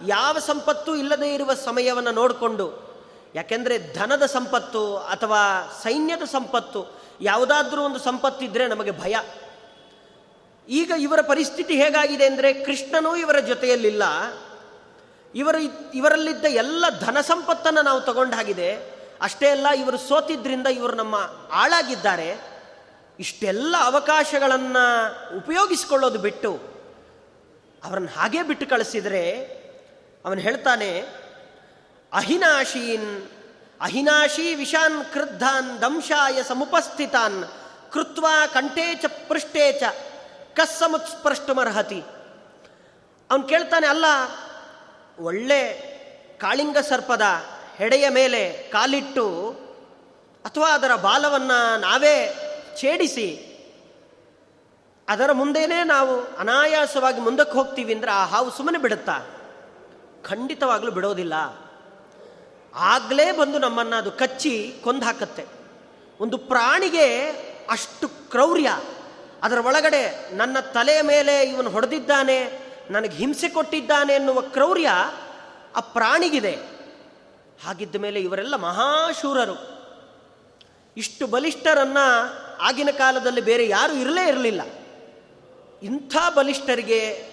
ಯಾವ 0.07 0.39
ಸಂಪತ್ತೂ 0.39 0.95
ಇಲ್ಲದೇ 0.95 1.35
ಇರುವ 1.35 1.55
ಸಮಯವನ್ನು 1.55 2.11
ನೋಡಿಕೊಂಡು, 2.11 2.67
ಯಾಕೆಂದರೆ 3.35 3.95
ಧನದ 3.95 4.27
ಸಂಪತ್ತು 4.27 4.97
ಅಥವಾ 4.97 5.73
ಸೈನ್ಯದ 5.83 6.23
ಸಂಪತ್ತು, 6.23 7.01
ಯಾವುದಾದ್ರೂ 7.21 7.83
ಒಂದು 7.83 7.99
ಸಂಪತ್ತಿದ್ದರೆ 7.99 8.67
ನಮಗೆ 8.67 8.91
ಭಯ. 8.91 9.17
ಈಗ 10.71 10.91
ಇವರ 10.99 11.21
ಪರಿಸ್ಥಿತಿ 11.21 11.75
ಹೇಗಾಗಿದೆ 11.83 12.27
ಅಂದರೆ 12.27 12.53
ಕೃಷ್ಣನೂ 12.53 13.17
ಇವರ 13.17 13.39
ಜೊತೆಯಲ್ಲಿಲ್ಲ. 13.39 14.03
ಇವರ 15.35 15.57
ಇವರಲ್ಲಿದ್ದ 15.95 16.45
ಎಲ್ಲ 16.45 16.85
ಧನ 17.00 17.21
ಸಂಪತ್ತನ್ನು 17.21 17.83
ನಾವು 17.83 18.00
ತಗೊಂಡಾಗಿದೆ. 18.00 18.71
ಅಷ್ಟೇ 19.23 19.49
ಅಲ್ಲ, 19.49 19.67
ಇವರು 19.67 19.99
ಸೋತಿದ್ರಿಂದ 19.99 20.67
ಇವರು 20.67 20.97
ನಮ್ಮ 20.97 21.17
ಆಳಾಗಿದ್ದಾರೆ. 21.53 22.29
ಇಷ್ಟೆಲ್ಲ 23.19 23.75
ಅವಕಾಶಗಳನ್ನು 23.81 24.85
ಉಪಯೋಗಿಸಿಕೊಳ್ಳೋದು 25.37 26.19
ಬಿಟ್ಟು 26.19 26.53
ಅವರನ್ನು 27.85 28.09
ಹಾಗೇ 28.09 28.43
ಬಿಟ್ಟು 28.43 28.67
ಕಳಿಸಿದರೆ 28.67 29.25
ಅವನು 30.25 30.41
ಹೇಳ್ತಾನೆ, 30.41 30.91
ಅಹಿನಾಶೀನ್, 32.12 33.11
ಅಹಿನಾಶಿ 33.81 34.55
ವಿಷಾನ್ 34.55 35.12
ಕೃದ್ಧಾನ್ 35.12 35.83
ದಂಶಾಯ 35.83 36.43
ಸಮುಪಸ್ಥಿತಾನ್ 36.43 37.39
ಕೃತ್ವ 37.93 38.27
ಕಂಠೇ 38.53 38.95
ಚ 38.95 39.05
ಪೃಷ್ಠೇ 39.29 39.73
ಚ. 39.73 39.83
ಕಸ್ಸಮುತ್ಸ್ಪೃಷ್ಟಮರ್ಹತಿ 40.57 42.00
ಅವನು 43.30 43.42
ಕೇಳ್ತಾನೆ, 43.42 43.87
ಅಲ್ಲ, 43.87 44.04
ಒಳ್ಳೆ 45.19 45.61
ಕಾಳಿಂಗ 46.40 46.78
ಸರ್ಪದ 46.78 47.23
ಹೆಡೆಯ 47.76 48.09
ಮೇಲೆ 48.09 48.42
ಕಾಲಿಟ್ಟು 48.71 49.26
ಅಥವಾ 50.45 50.69
ಅದರ 50.75 50.95
ಬಾಲವನ್ನು 50.95 51.80
ನಾವೇ 51.80 52.16
ಛೇಡಿಸಿ, 52.80 53.28
ಅದರ 55.09 55.33
ಮುಂದೇನೆ 55.33 55.85
ನಾವು 55.85 56.37
ಅನಾಯಾಸವಾಗಿ 56.37 57.21
ಮುಂದಕ್ಕೆ 57.21 57.54
ಹೋಗ್ತೀವಿ 57.59 57.95
ಅಂದರೆ 57.95 58.11
ಆ 58.11 58.25
ಹಾವು 58.25 58.50
ಸುಮ್ಮನೆ 58.50 58.78
ಬಿಡುತ್ತಾ? 58.78 59.16
ಖಂಡಿತವಾಗಲೂ 60.25 60.90
ಬಿಡೋದಿಲ್ಲ. 60.90 61.35
ಆಗಲೇ 62.75 63.33
ಬಂದು 63.33 63.59
ನಮ್ಮನ್ನು 63.59 63.97
ಅದು 63.97 64.11
ಕಚ್ಚಿ 64.12 64.75
ಕೊಂದು 64.85 65.07
ಹಾಕತ್ತೆ. 65.07 65.45
ಒಂದು 66.21 66.38
ಪ್ರಾಣಿಗೆ 66.38 67.07
ಅಷ್ಟು 67.71 68.09
ಕ್ರೌರ್ಯ. 68.09 68.71
ಅದರ 69.43 69.59
ಒಳಗಡೆ 69.59 70.35
ನನ್ನ 70.37 70.61
ತಲೆಯ 70.61 71.03
ಮೇಲೆ 71.03 71.43
ಇವನು 71.43 71.71
ಹೊಡೆದಿದ್ದಾನೆ, 71.71 72.61
ನನಗೆ 72.91 73.17
ಹಿಂಸೆ 73.17 73.49
ಕೊಟ್ಟಿದ್ದಾನೆ 73.49 74.13
ಎನ್ನುವ 74.13 74.41
ಕ್ರೌರ್ಯ 74.41 74.89
ಆ 75.77 75.81
ಪ್ರಾಣಿಗಿದೆ. 75.81 76.59
ಹಾಗಿದ್ದ 77.65 77.97
ಮೇಲೆ 77.97 78.21
ಇವರೆಲ್ಲ 78.21 78.57
ಮಹಾಶೂರರು. 78.57 79.81
ಇಷ್ಟು 80.97 81.27
ಬಲಿಷ್ಠರನ್ನ 81.27 81.99
ಆಗಿನ 82.61 82.89
ಕಾಲದಲ್ಲಿ 82.99 83.41
ಬೇರೆ 83.41 83.69
ಯಾರೂ 83.69 83.93
ಇರಲೇ 83.93 84.29
ಇರಲಿಲ್ಲ. 84.29 84.61
ಇಂಥ 85.83 86.17
ಬಲಿಷ್ಠರಿಗೆ 86.37 87.31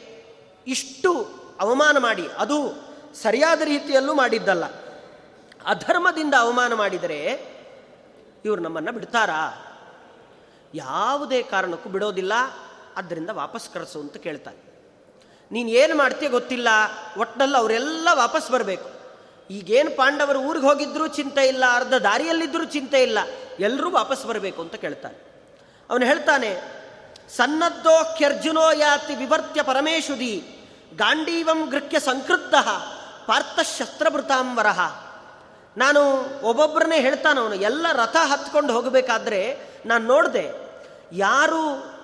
ಇಷ್ಟು 0.68 1.28
ಅವಮಾನ 1.60 1.98
ಮಾಡಿ, 1.98 2.28
ಅದು 2.38 2.74
ಸರಿಯಾದ 3.24 3.62
ರೀತಿಯಲ್ಲೂ 3.62 4.14
ಮಾಡಿದ್ದಲ್ಲ. 4.14 4.66
ಅಧರ್ಮದಿಂದ 5.66 6.34
ಅವಮಾನ 6.40 6.74
ಮಾಡಿದರೆ 6.74 7.20
ಇವರು 8.46 8.62
ನಮ್ಮನ್ನು 8.62 8.92
ಬಿಡ್ತಾರಾ? 8.92 9.64
ಯಾವುದೇ 10.84 11.40
ಕಾರಣಕ್ಕೂ 11.52 11.90
ಬಿಡೋದಿಲ್ಲ, 11.96 12.34
ಆದ್ದರಿಂದ 13.00 13.32
ವಾಪಸ್ 13.42 13.68
ಕರೆಸು 13.74 14.00
ಅಂತ 14.06 14.18
ಕೇಳ್ತಾನೆ. 14.26 14.60
ನೀನು 15.52 15.70
ಏನು 15.82 15.94
ಮಾಡ್ತೀಯ 15.96 16.30
ಗೊತ್ತಿಲ್ಲ 16.30 16.70
ಒಟ್ಟಿನಲ್ಲಿ 17.18 17.58
ಅವರೆಲ್ಲ 17.58 18.08
ವಾಪಸ್ 18.14 18.48
ಬರಬೇಕು. 18.52 18.90
ಈಗೇನು 19.50 19.92
ಪಾಂಡವರು 19.96 20.40
ಊರಿಗೆ 20.40 20.66
ಹೋಗಿದ್ರೂ 20.66 21.06
ಚಿಂತೆ 21.18 21.44
ಇಲ್ಲ, 21.48 21.64
ಅರ್ಧ 21.74 21.96
ದಾರಿಯಲ್ಲಿದ್ದರೂ 22.08 22.66
ಚಿಂತೆ 22.76 23.02
ಇಲ್ಲ 23.04 23.20
ಎಲ್ಲರೂ 23.60 23.90
ವಾಪಸ್ 23.92 24.24
ಬರಬೇಕು 24.26 24.60
ಅಂತ 24.62 24.76
ಕೇಳ್ತಾನೆ. 24.76 25.18
ಅವನು 25.90 26.06
ಹೇಳ್ತಾನೆ 26.06 26.50
ಸನ್ನದ್ಧೋಖ್ಯರ್ಜುನೋ 27.36 28.66
ಯಾತಿ 28.72 29.14
ವಿವರ್ತ್ಯ 29.16 29.62
ಪರಮೇಶುದಿ 29.64 30.34
ಗಾಂಡೀವಂ 30.96 31.60
ಗೃಹ್ಯ 31.70 31.98
ಸಂಕೃತ್ತ 32.00 32.56
ಪಾರ್ಥ 33.28 33.60
ಶಸ್ತ್ರಭೃತಾಂಬರಹ 33.78 34.80
ನಾನು 35.78 36.02
ಒಬ್ಬೊಬ್ಬರನ್ನೇ 36.42 37.00
ಹೇಳ್ತಾನೆ 37.00 37.40
ಅವನು 37.42 37.56
ಎಲ್ಲ 37.70 37.86
ರಥ 37.94 38.18
ಹತ್ಕೊಂಡು 38.30 38.72
ಹೋಗಬೇಕಾದ್ರೆ 38.74 39.42
ನಾನು 39.86 40.04
ನೋಡಿದೆ 40.08 40.46
ಯಾರು 41.14 41.98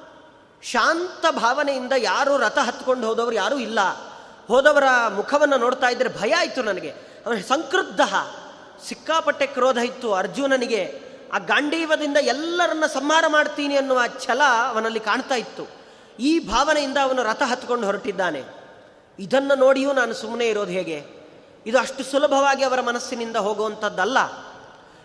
ಶಾಂತ 0.63 1.25
ಭಾವನೆಯಿಂದ 1.31 1.91
ಯಾರು 1.97 2.37
ರಥ 2.37 2.57
ಹತ್ಕೊಂಡು 2.57 3.07
ಹೋದವರು 3.07 3.35
ಯಾರೂ 3.35 3.57
ಇಲ್ಲ. 3.57 3.79
ಹೋದವರ 4.47 4.83
ಮುಖವನ್ನು 5.15 5.57
ನೋಡ್ತಾ 5.57 5.87
ಇದ್ದರೆ 5.87 6.09
ಭಯ 6.21 6.31
ಆಯಿತು 6.31 6.63
ನನಗೆ. 6.63 6.89
ಅವನ 7.25 7.37
ಸಂಕೃದ್ಧ 7.37 8.01
ಸಿಕ್ಕಾಪಟ್ಟೆ 8.87 9.45
ಕ್ರೋಧ 9.45 9.77
ಇತ್ತು. 9.77 10.13
ಅರ್ಜುನನಿಗೆ 10.13 11.01
ಆ 11.33 11.37
ಗಾಂಡೀವದಿಂದ 11.37 12.17
ಎಲ್ಲರನ್ನ 12.17 12.85
ಸಂಹಾರ 12.85 13.23
ಮಾಡ್ತೀನಿ 13.27 13.75
ಅನ್ನುವ 13.75 13.99
ಛಲ 14.07 14.41
ಅವನಲ್ಲಿ 14.69 14.99
ಕಾಣ್ತಾ 14.99 15.35
ಇತ್ತು. 15.35 15.67
ಈ 16.19 16.39
ಭಾವನೆಯಿಂದ 16.39 16.97
ಅವನು 17.03 17.23
ರಥ 17.23 17.41
ಹತ್ಕೊಂಡು 17.45 17.85
ಹೊರಟಿದ್ದಾನೆ. 17.85 18.43
ಇದನ್ನು 19.19 19.55
ನೋಡಿಯೂ 19.55 19.93
ನಾನು 19.93 20.13
ಸುಮ್ಮನೆ 20.13 20.47
ಇರೋದು 20.47 20.71
ಹೇಗೆ? 20.71 21.05
ಇದು 21.65 21.79
ಅಷ್ಟು 21.79 22.03
ಸುಲಭವಾಗಿ 22.03 22.63
ಅವರ 22.63 22.81
ಮನಸ್ಸಿನಿಂದ 22.81 23.35
ಹೋಗುವಂಥದ್ದಲ್ಲ. 23.35 24.17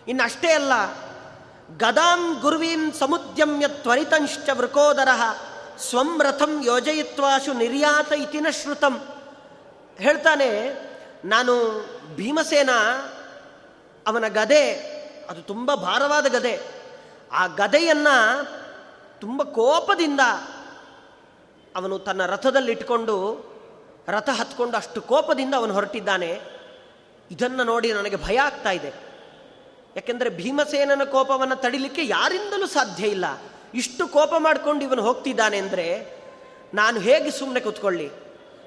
ಇನ್ನು 0.07 0.23
ಅಷ್ಟೇ 0.23 0.53
ಅಲ್ಲ 0.53 0.71
ಗದಾಂ 1.77 2.39
ಗುರುವೀಂ 2.41 2.91
ಸಮುದ್ಯಮ್ಯ 2.91 3.67
ತ್ವರಿತಂಶ್ಚ 3.67 4.49
ವೃಕೋದರ, 4.53 5.07
ಸ್ವಂ 5.77 6.21
ರಥಂ 6.23 6.61
ಯೋಜಯಿತ್ವಾಶು 6.63 7.53
ನಿರ್ಯಾತ 7.53 8.11
ಇತಿನ 8.11 8.47
ಶ್ರುತಂ. 8.49 9.07
ಹೇಳ್ತಾನೆ, 9.97 10.49
ನಾನು 11.25 11.85
ಭೀಮಸೇನ, 12.15 12.69
ಅವನ 14.07 14.27
ಗದೆ, 14.27 14.71
ಅದು 15.29 15.41
ತುಂಬ 15.41 15.73
ಭಾರವಾದ 15.73 16.27
ಗದೆ, 16.27 16.59
ಆ 17.31 17.47
ಗದೆಯನ್ನು 17.47 18.47
ತುಂಬ 19.21 19.43
ಕೋಪದಿಂದ 19.43 20.19
ಅವನು 21.75 21.99
ತನ್ನ 21.99 22.25
ರಥದಲ್ಲಿಟ್ಕೊಂಡು, 22.25 23.45
ರಥ 24.07 24.29
ಹತ್ಕೊಂಡು 24.29 24.77
ಅಷ್ಟು 24.77 25.01
ಕೋಪದಿಂದ 25.01 25.53
ಅವನು 25.53 25.73
ಹೊರಟಿದ್ದಾನೆ. 25.73 26.41
ಇದನ್ನು 27.31 27.63
ನೋಡಿ 27.63 27.93
ನನಗೆ 27.93 28.15
ಭಯ 28.15 28.39
ಆಗ್ತಾ 28.39 28.71
ಇದೆ. 28.71 29.08
ಯಾಕೆಂದರೆ 29.99 30.29
ಭೀಮಸೇನನ 30.29 31.03
ಕೋಪವನ್ನು 31.03 31.55
ತಡಿಲಿಕ್ಕೆ 31.55 32.03
ಯಾರಿಂದಲೂ 32.05 32.67
ಸಾಧ್ಯ 32.67 33.07
ಇಲ್ಲ. 33.07 33.25
ಇಷ್ಟು 33.73 34.07
ಕೋಪ 34.07 34.33
ಮಾಡ್ಕೊಂಡು 34.37 34.85
ಇವನು 34.85 35.01
ಹೋಗ್ತಿದ್ದಾನೆ 35.01 35.57
ಅಂದರೆ, 35.57 35.85
ನಾನು 36.73 36.99
ಹೇಗೆ 36.99 37.31
ಸುಮ್ಮನೆ 37.31 37.59
ಕೂತ್ಕೊಳ್ಳಿ? 37.59 38.07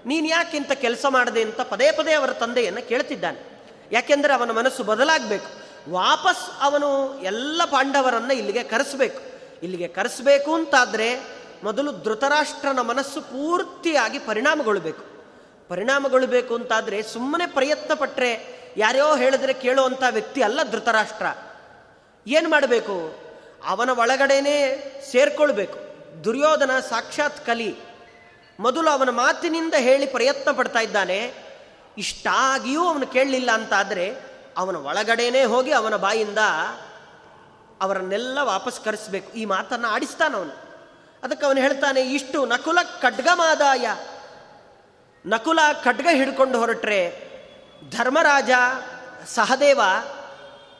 ನೀನು 0.07 0.27
ಯಾಕೆ 0.27 0.57
ಇಂಥ 0.57 0.73
ಕೆಲಸ 0.73 1.05
ಮಾಡದೆ 1.09 1.43
ಅಂತ 1.43 1.61
ಪದೇ 1.61 1.93
ಪದೇ 1.93 2.12
ಅವರ 2.12 2.33
ತಂದೆಯನ್ನು 2.33 2.89
ಕೇಳ್ತಿದ್ದಾನೆ. 2.89 3.39
ಯಾಕೆಂದರೆ 3.93 4.33
ಅವನ 4.33 4.51
ಮನಸ್ಸು 4.51 4.85
ಬದಲಾಗಬೇಕು. 4.85 5.49
ವಾಪಸ್ 5.91 6.45
ಅವನು 6.61 6.89
ಎಲ್ಲ 7.23 7.62
ಪಾಂಡವರನ್ನು 7.65 8.35
ಇಲ್ಲಿಗೆ 8.35 8.62
ಕರೆಸಬೇಕು. 8.62 9.21
ಇಲ್ಲಿಗೆ 9.62 9.89
ಕರೆಸಬೇಕು 9.89 10.55
ಅಂತಾದರೆ 10.55 11.09
ಮೊದಲು 11.65 11.93
ಧೃತರಾಷ್ಟ್ರನ 11.93 12.81
ಮನಸ್ಸು 12.81 13.21
ಪೂರ್ತಿಯಾಗಿ 13.21 14.19
ಪರಿಣಾಮಗೊಳ್ಳಬೇಕು 14.19 15.03
ಪರಿಣಾಮಗೊಳ್ಳಬೇಕು 15.69 16.55
ಅಂತಾದರೆ 16.55 17.03
ಸುಮ್ಮನೆ 17.03 17.47
ಪ್ರಯತ್ನ 17.47 17.95
ಪಟ್ಟರೆ 17.95 18.62
ಯಾರ್ಯೋ 18.76 19.17
ಹೇಳಿದ್ರೆ 19.17 19.52
ಕೇಳುವಂಥ 19.52 20.02
ವ್ಯಕ್ತಿ 20.11 20.43
ಅಲ್ಲ 20.43 20.62
ಧೃತರಾಷ್ಟ್ರ. 20.62 21.26
ಏನು 22.26 22.50
ಮಾಡಬೇಕು? 22.50 23.14
ಅವನ 23.67 23.91
ಒಳಗಡೆನೇ 23.91 24.57
ಸೇರ್ಕೊಳ್ಬೇಕು. 25.12 25.79
ದುರ್ಯೋಧನ 26.25 26.71
ಸಾಕ್ಷಾತ್ 26.81 27.47
ಕಲಿ. 27.47 27.76
ಮೊದಲು 28.61 28.91
ಅವನ 28.91 29.11
ಮಾತಿನಿಂದ 29.11 29.75
ಹೇಳಿ 29.79 30.07
ಪ್ರಯತ್ನ 30.07 30.50
ಪಡ್ತಾ 30.50 30.79
ಇದ್ದಾನೆ. 30.79 31.35
ಇಷ್ಟಾಗಿಯೂ 31.99 32.85
ಅವನು 32.85 33.07
ಕೇಳಲಿಲ್ಲ 33.07 33.50
ಅಂತಾದರೆ 33.50 34.17
ಅವನ 34.57 34.76
ಒಳಗಡೆನೇ 34.76 35.45
ಹೋಗಿ 35.45 35.73
ಅವನ 35.73 35.97
ಬಾಯಿಂದ 35.97 36.38
ಅವರನ್ನೆಲ್ಲ 37.81 38.38
ವಾಪಸ್ 38.43 38.81
ಕರೆಸಬೇಕು. 38.81 39.33
ಈ 39.33 39.45
ಮಾತನ್ನು 39.45 39.88
ಆಡಿಸ್ತಾನವನು 39.88 40.52
ಅದಕ್ಕೆ 41.23 41.47
ಅವನು 41.47 41.61
ಹೇಳ್ತಾನೆ, 41.61 42.00
ಇಷ್ಟು 42.00 42.47
ನಕುಲ 42.47 42.79
ಖಡ್ಗಮಾದಾಯ. 43.02 43.88
ನಕುಲ 45.26 45.59
ಖಡ್ಗ 45.85 46.07
ಹಿಡ್ಕೊಂಡು 46.12 46.59
ಹೊರಟ್ರೆ 46.59 47.32
ಧರ್ಮರಾಜ 47.91 48.51
ಸಹದೇವ 49.27 49.81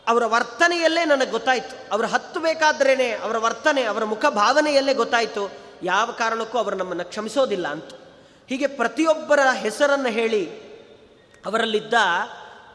ಅವರ 0.09 0.27
ವರ್ತನೆಯಲ್ಲೇ 0.27 1.05
ನನಗೆ 1.05 1.31
ಗೊತ್ತಾಯಿತು. 1.31 1.93
ಅವರು 1.93 2.07
ಹತ್ತು 2.07 2.41
ಬೇಕಾದ್ರೇ 2.41 3.13
ಅವರ 3.13 3.39
ವರ್ತನೆ, 3.39 3.83
ಅವರ 3.83 4.05
ಮುಖ 4.05 4.25
ಭಾವನೆಯಲ್ಲೇ 4.27 4.95
ಗೊತ್ತಾಯಿತು. 4.95 5.53
ಯಾವ 5.83 6.13
ಕಾರಣಕ್ಕೂ 6.13 6.59
ಅವರು 6.59 6.77
ನಮ್ಮನ್ನು 6.77 7.05
ಕ್ಷಮಿಸೋದಿಲ್ಲ 7.05 7.69
ಅಂತ. 7.69 7.91
ಹೀಗೆ 8.49 8.67
ಪ್ರತಿಯೊಬ್ಬರ 8.67 9.41
ಹೆಸರನ್ನು 9.55 10.09
ಹೇಳಿ 10.09 10.73
ಅವರಲ್ಲಿದ್ದ 11.47 11.95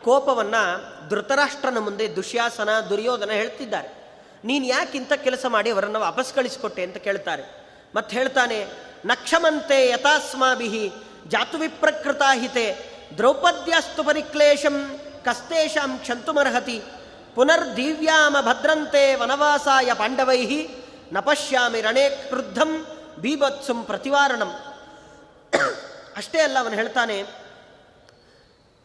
ಕೋಪವನ್ನು 0.03 1.07
ಧೃತರಾಷ್ಟ್ರನ 1.09 1.77
ಮುಂದೆ 1.77 2.15
ದುಶ್ಯಾಸನ, 2.15 2.69
ದುರ್ಯೋಧನ 2.89 3.29
ಹೇಳ್ತಿದ್ದಾರೆ. 3.29 3.89
ನೀನು 4.43 4.65
ಯಾಕೆ 4.65 4.97
ಇಂಥ 4.97 5.13
ಕೆಲಸ 5.13 5.45
ಮಾಡಿ 5.45 5.69
ಅವರನ್ನು 5.69 5.99
ವಾಪಸ್ 5.99 6.33
ಕಳಿಸಿಕೊಟ್ಟೆ 6.33 6.83
ಅಂತ 6.83 6.97
ಕೇಳ್ತಾರೆ. 6.97 7.43
ಮತ್ತೆ 7.95 8.15
ಹೇಳ್ತಾನೆ, 8.17 8.67
ನಕ್ಷಮಂತೆ 9.05 9.89
ಯಥಾಸ್ಮಾಭಿ 9.89 10.91
ಜಾತುವಿಪ್ರಕೃತಾಹಿತೆ 11.27 12.71
ಹಿತೆ 12.73 12.96
ದ್ರೌಪದ್ಯಾಸ್ತು 13.17 14.03
ಪರಿಕ್ಲೇಶಂ 14.03 14.75
ಕಸ್ತೇಶಾಂ 15.25 15.91
ಕ್ಷಂತುಮರ್ಹತಿ 15.97 16.77
ಪುನರ್ದಿವ್ಯಾಮ 17.35 18.37
ಭದ್ರಂತೆ 18.41 19.15
ವನವಾಸಾಯ 19.15 19.89
ಪಾಂಡವೈ 19.93 20.43
ನ 21.13 21.19
ಪಶ್ಯಾಮಿ 21.19 21.81
ರಣೇ 21.81 22.05
ಕ್ರುದ್ಧಂ 22.09 22.71
ಬೀಭತ್ಸುಂ 23.19 23.83
ಪ್ರತಿವಾರಣಂ. 23.83 24.51
ಅಷ್ಟೇ 26.17 26.39
ಅಲ್ಲ, 26.41 26.57
ಅವನು 26.59 26.75
ಹೇಳ್ತಾನೆ, 26.75 27.17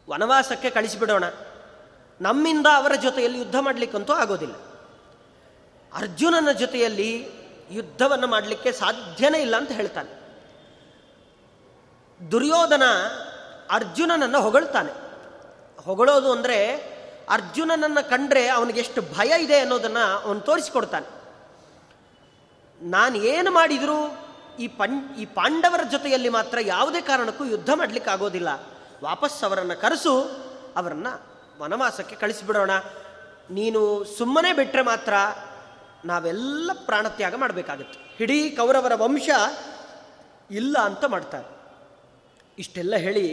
ವನವಾಸಕ್ಕೆ 0.09 0.69
ಕಳಿಸಿಬಿಡೋಣ. 0.69 1.23
ನಮ್ಮಿಂದ 2.21 2.67
ಅವರ 2.75 2.95
ಜೊತೆಯಲ್ಲಿ 2.95 3.39
ಯುದ್ಧ 3.39 3.57
ಮಾಡಲಿಕ್ಕಂತೂ 3.59 4.13
ಆಗೋದಿಲ್ಲ. 4.13 4.55
ಅರ್ಜುನನ 5.93 6.51
ಜೊತೆಯಲ್ಲಿ 6.51 7.09
ಯುದ್ಧವನ್ನು 7.71 8.27
ಮಾಡಲಿಕ್ಕೆ 8.27 8.71
ಸಾಧ್ಯನೇ 8.71 9.39
ಇಲ್ಲ 9.41 9.55
ಅಂತ 9.57 9.71
ಹೇಳ್ತಾನೆ. 9.71 10.11
ದುರ್ಯೋಧನ 12.31 12.85
ಅರ್ಜುನನನ್ನು 13.69 14.41
ಹೊಗಳ್ತಾನೆ. 14.41 14.91
ಹೊಗಳೋದು 15.81 16.31
ಅಂದರೆ 16.31 16.75
ಅರ್ಜುನನನ್ನು 17.29 18.09
ಕಂಡ್ರೆ 18.09 18.47
ಅವನಿಗೆ 18.47 18.79
ಎಷ್ಟು 18.79 19.01
ಭಯ 19.01 19.43
ಇದೆ 19.43 19.59
ಅನ್ನೋದನ್ನು 19.59 20.23
ಅವನು 20.23 20.39
ತೋರಿಸಿಕೊಡ್ತಾನೆ. 20.39 21.07
ನಾನು 22.81 23.17
ಏನು 23.17 23.51
ಮಾಡಿದರೂ 23.51 24.17
ಈ 24.59 24.67
ಪಂ, 24.67 25.15
ಈ 25.17 25.25
ಪಾಂಡವರ 25.25 25.81
ಜೊತೆಯಲ್ಲಿ 25.91 26.29
ಮಾತ್ರ 26.29 26.57
ಯಾವುದೇ 26.61 27.01
ಕಾರಣಕ್ಕೂ 27.01 27.45
ಯುದ್ಧ 27.45 27.69
ಮಾಡಲಿಕ್ಕೆ 27.73 28.11
ಆಗೋದಿಲ್ಲ. 28.11 28.47
ವಾಪಸ್ 29.03 29.43
ಅವರನ್ನು 29.43 29.81
ಕರೆಸು, 29.81 30.19
ಅವರನ್ನು 30.75 31.21
ವನವಾಸಕ್ಕೆ 31.61 32.15
ಕಳಿಸಿಬಿಡೋಣ. 32.15 32.71
ನೀನು 33.51 34.03
ಸುಮ್ಮನೆ 34.03 34.53
ಬಿಟ್ಟರೆ 34.53 34.81
ಮಾತ್ರ 34.81 35.13
ನಾವೆಲ್ಲ 36.05 36.71
ಪ್ರಾಣತ್ಯಾಗ 36.85 37.35
ಮಾಡಬೇಕಾಗುತ್ತೆ. 37.35 38.23
ಇಡೀ 38.23 38.49
ಕೌರವರ 38.49 38.91
ವಂಶ 38.95 39.29
ಇಲ್ಲ 40.51 40.77
ಅಂತ 40.79 41.05
ಮಾಡ್ತಾರೆ. 41.05 41.52
ಇಷ್ಟೆಲ್ಲ 42.59 42.95
ಹೇಳಿ, 42.95 43.27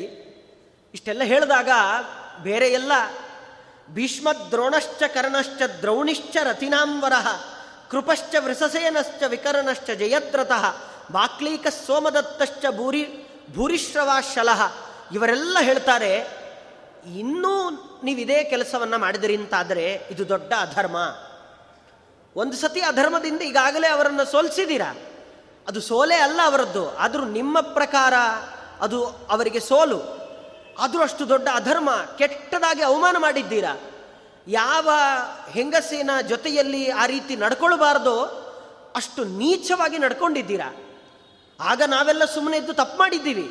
ಇಷ್ಟೆಲ್ಲ 0.95 1.23
ಹೇಳಿದಾಗ 1.23 1.69
ಬೇರೆ 2.43 2.69
ಎಲ್ಲ 2.69 2.93
ಭೀಷ್ಮ 3.91 4.29
ದ್ರೋಣಶ್ಚ 4.51 5.03
ಕರ್ಣಶ್ಚ 5.03 5.63
ದ್ರೌಣಿಶ್ಚ 5.81 6.37
ರತಿನಾಂವರ 6.43 7.13
ಕೃಪಶ್ಚ 7.91 8.35
ವೃಸಸೇನಶ್ಚ 8.39 9.23
ವಿಕರಣಶ್ಚ 9.23 9.91
ಜಯದ್ರತಃ 9.91 10.65
ಬಾಕ್ಲೀಕ 11.13 11.67
ಸೋಮದತ್ತಶ್ಚ 11.87 12.65
ಭೂರಿ 12.77 13.03
ಭೂರಿಶ್ರವಾಶಲಹ 13.55 14.73
ಇವರೆಲ್ಲ 15.13 15.59
ಹೇಳ್ತಾರೆ, 15.61 16.13
ಇನ್ನೂ 17.19 17.71
ನೀವು 18.05 18.21
ಇದೇ 18.21 18.45
ಕೆಲಸವನ್ನು 18.45 18.99
ಮಾಡಿದಿರಿ 18.99 19.37
ಅಂತಾದರೆ 19.37 19.95
ಇದು 20.11 20.29
ದೊಡ್ಡ 20.29 20.53
ಅಧರ್ಮ. 20.61 20.97
ಒಂದು 22.37 22.57
ಸತಿ 22.57 22.81
ಅಧರ್ಮದಿಂದ 22.81 23.43
ಈಗಾಗಲೇ 23.43 23.89
ಅವರನ್ನು 23.89 24.25
ಸೋಲಿಸಿದ್ದೀರಾ? 24.25 24.95
ಅದು 25.69 25.81
ಸೋಲೆ 25.81 26.17
ಅಲ್ಲ 26.17 26.41
ಅವರದ್ದು, 26.45 26.97
ಆದರೂ 26.97 27.25
ನಿಮ್ಮ 27.25 27.61
ಪ್ರಕಾರ 27.61 28.15
ಅದು 28.81 29.07
ಅವರಿಗೆ 29.07 29.61
ಸೋಲು. 29.61 30.21
ಆದರೂ 30.79 31.03
ಅಷ್ಟು 31.03 31.29
ದೊಡ್ಡ 31.29 31.49
ಅಧರ್ಮ, 31.55 31.91
ಕೆಟ್ಟದಾಗಿ 32.19 32.83
ಅವಮಾನ 32.83 33.17
ಮಾಡಿದ್ದೀರಾ? 33.19 33.81
ಯಾವ 34.49 34.89
ಹೆಂಗಸಿನ 35.51 36.11
ಜೊತೆಯಲ್ಲಿ 36.29 36.91
ಆ 36.91 37.07
ರೀತಿ 37.07 37.37
ನಡ್ಕೊಳ್ಬಾರ್ದೋ 37.37 38.15
ಅಷ್ಟು 38.97 39.25
ನೀಚವಾಗಿ 39.25 39.99
ನಡ್ಕೊಂಡಿದ್ದೀರಾ? 39.99 40.69
ಆಗ 41.61 41.83
ನಾವೆಲ್ಲ 41.87 42.25
ಸುಮ್ಮನೆ 42.25 42.57
ಇದ್ದು 42.57 42.73
ತಪ್ಪು 42.73 42.99
ಮಾಡಿದ್ದೀವಿ. 42.99 43.49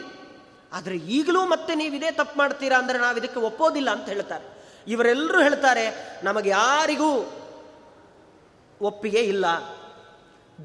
ಆದರೆ 0.73 0.95
ಈಗಲೂ 0.95 1.45
ಮತ್ತೆ 1.45 1.75
ನೀವು 1.75 1.95
ಇದೇ 1.95 2.11
ತಪ್ಪು 2.11 2.37
ಮಾಡ್ತೀರಾ 2.37 2.77
ಅಂದರೆ 2.77 2.99
ನಾವು 2.99 3.17
ಇದಕ್ಕೆ 3.17 3.39
ಒಪ್ಪೋದಿಲ್ಲ 3.39 3.89
ಅಂತ 3.89 4.07
ಹೇಳ್ತಾರೆ. 4.09 4.45
ಇವರೆಲ್ಲರೂ 4.87 5.41
ಹೇಳ್ತಾರೆ, 5.41 5.85
ನಮಗೆ 6.23 6.49
ಯಾರಿಗೂ 6.49 7.11
ಒಪ್ಪಿಗೆ 8.81 9.19
ಇಲ್ಲ. 9.19 9.45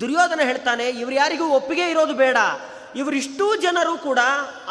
ದುರ್ಯೋಧನ 0.00 0.40
ಹೇಳ್ತಾನೆ, 0.40 0.88
ಇವರು 0.88 1.14
ಯಾರಿಗೂ 1.14 1.46
ಒಪ್ಪಿಗೆ 1.48 1.90
ಇರೋದು 1.90 2.14
ಬೇಡ. 2.14 2.36
ಇವರಿಷ್ಟೂ 2.96 3.56
ಜನರು 3.56 3.98
ಕೂಡ 3.98 4.18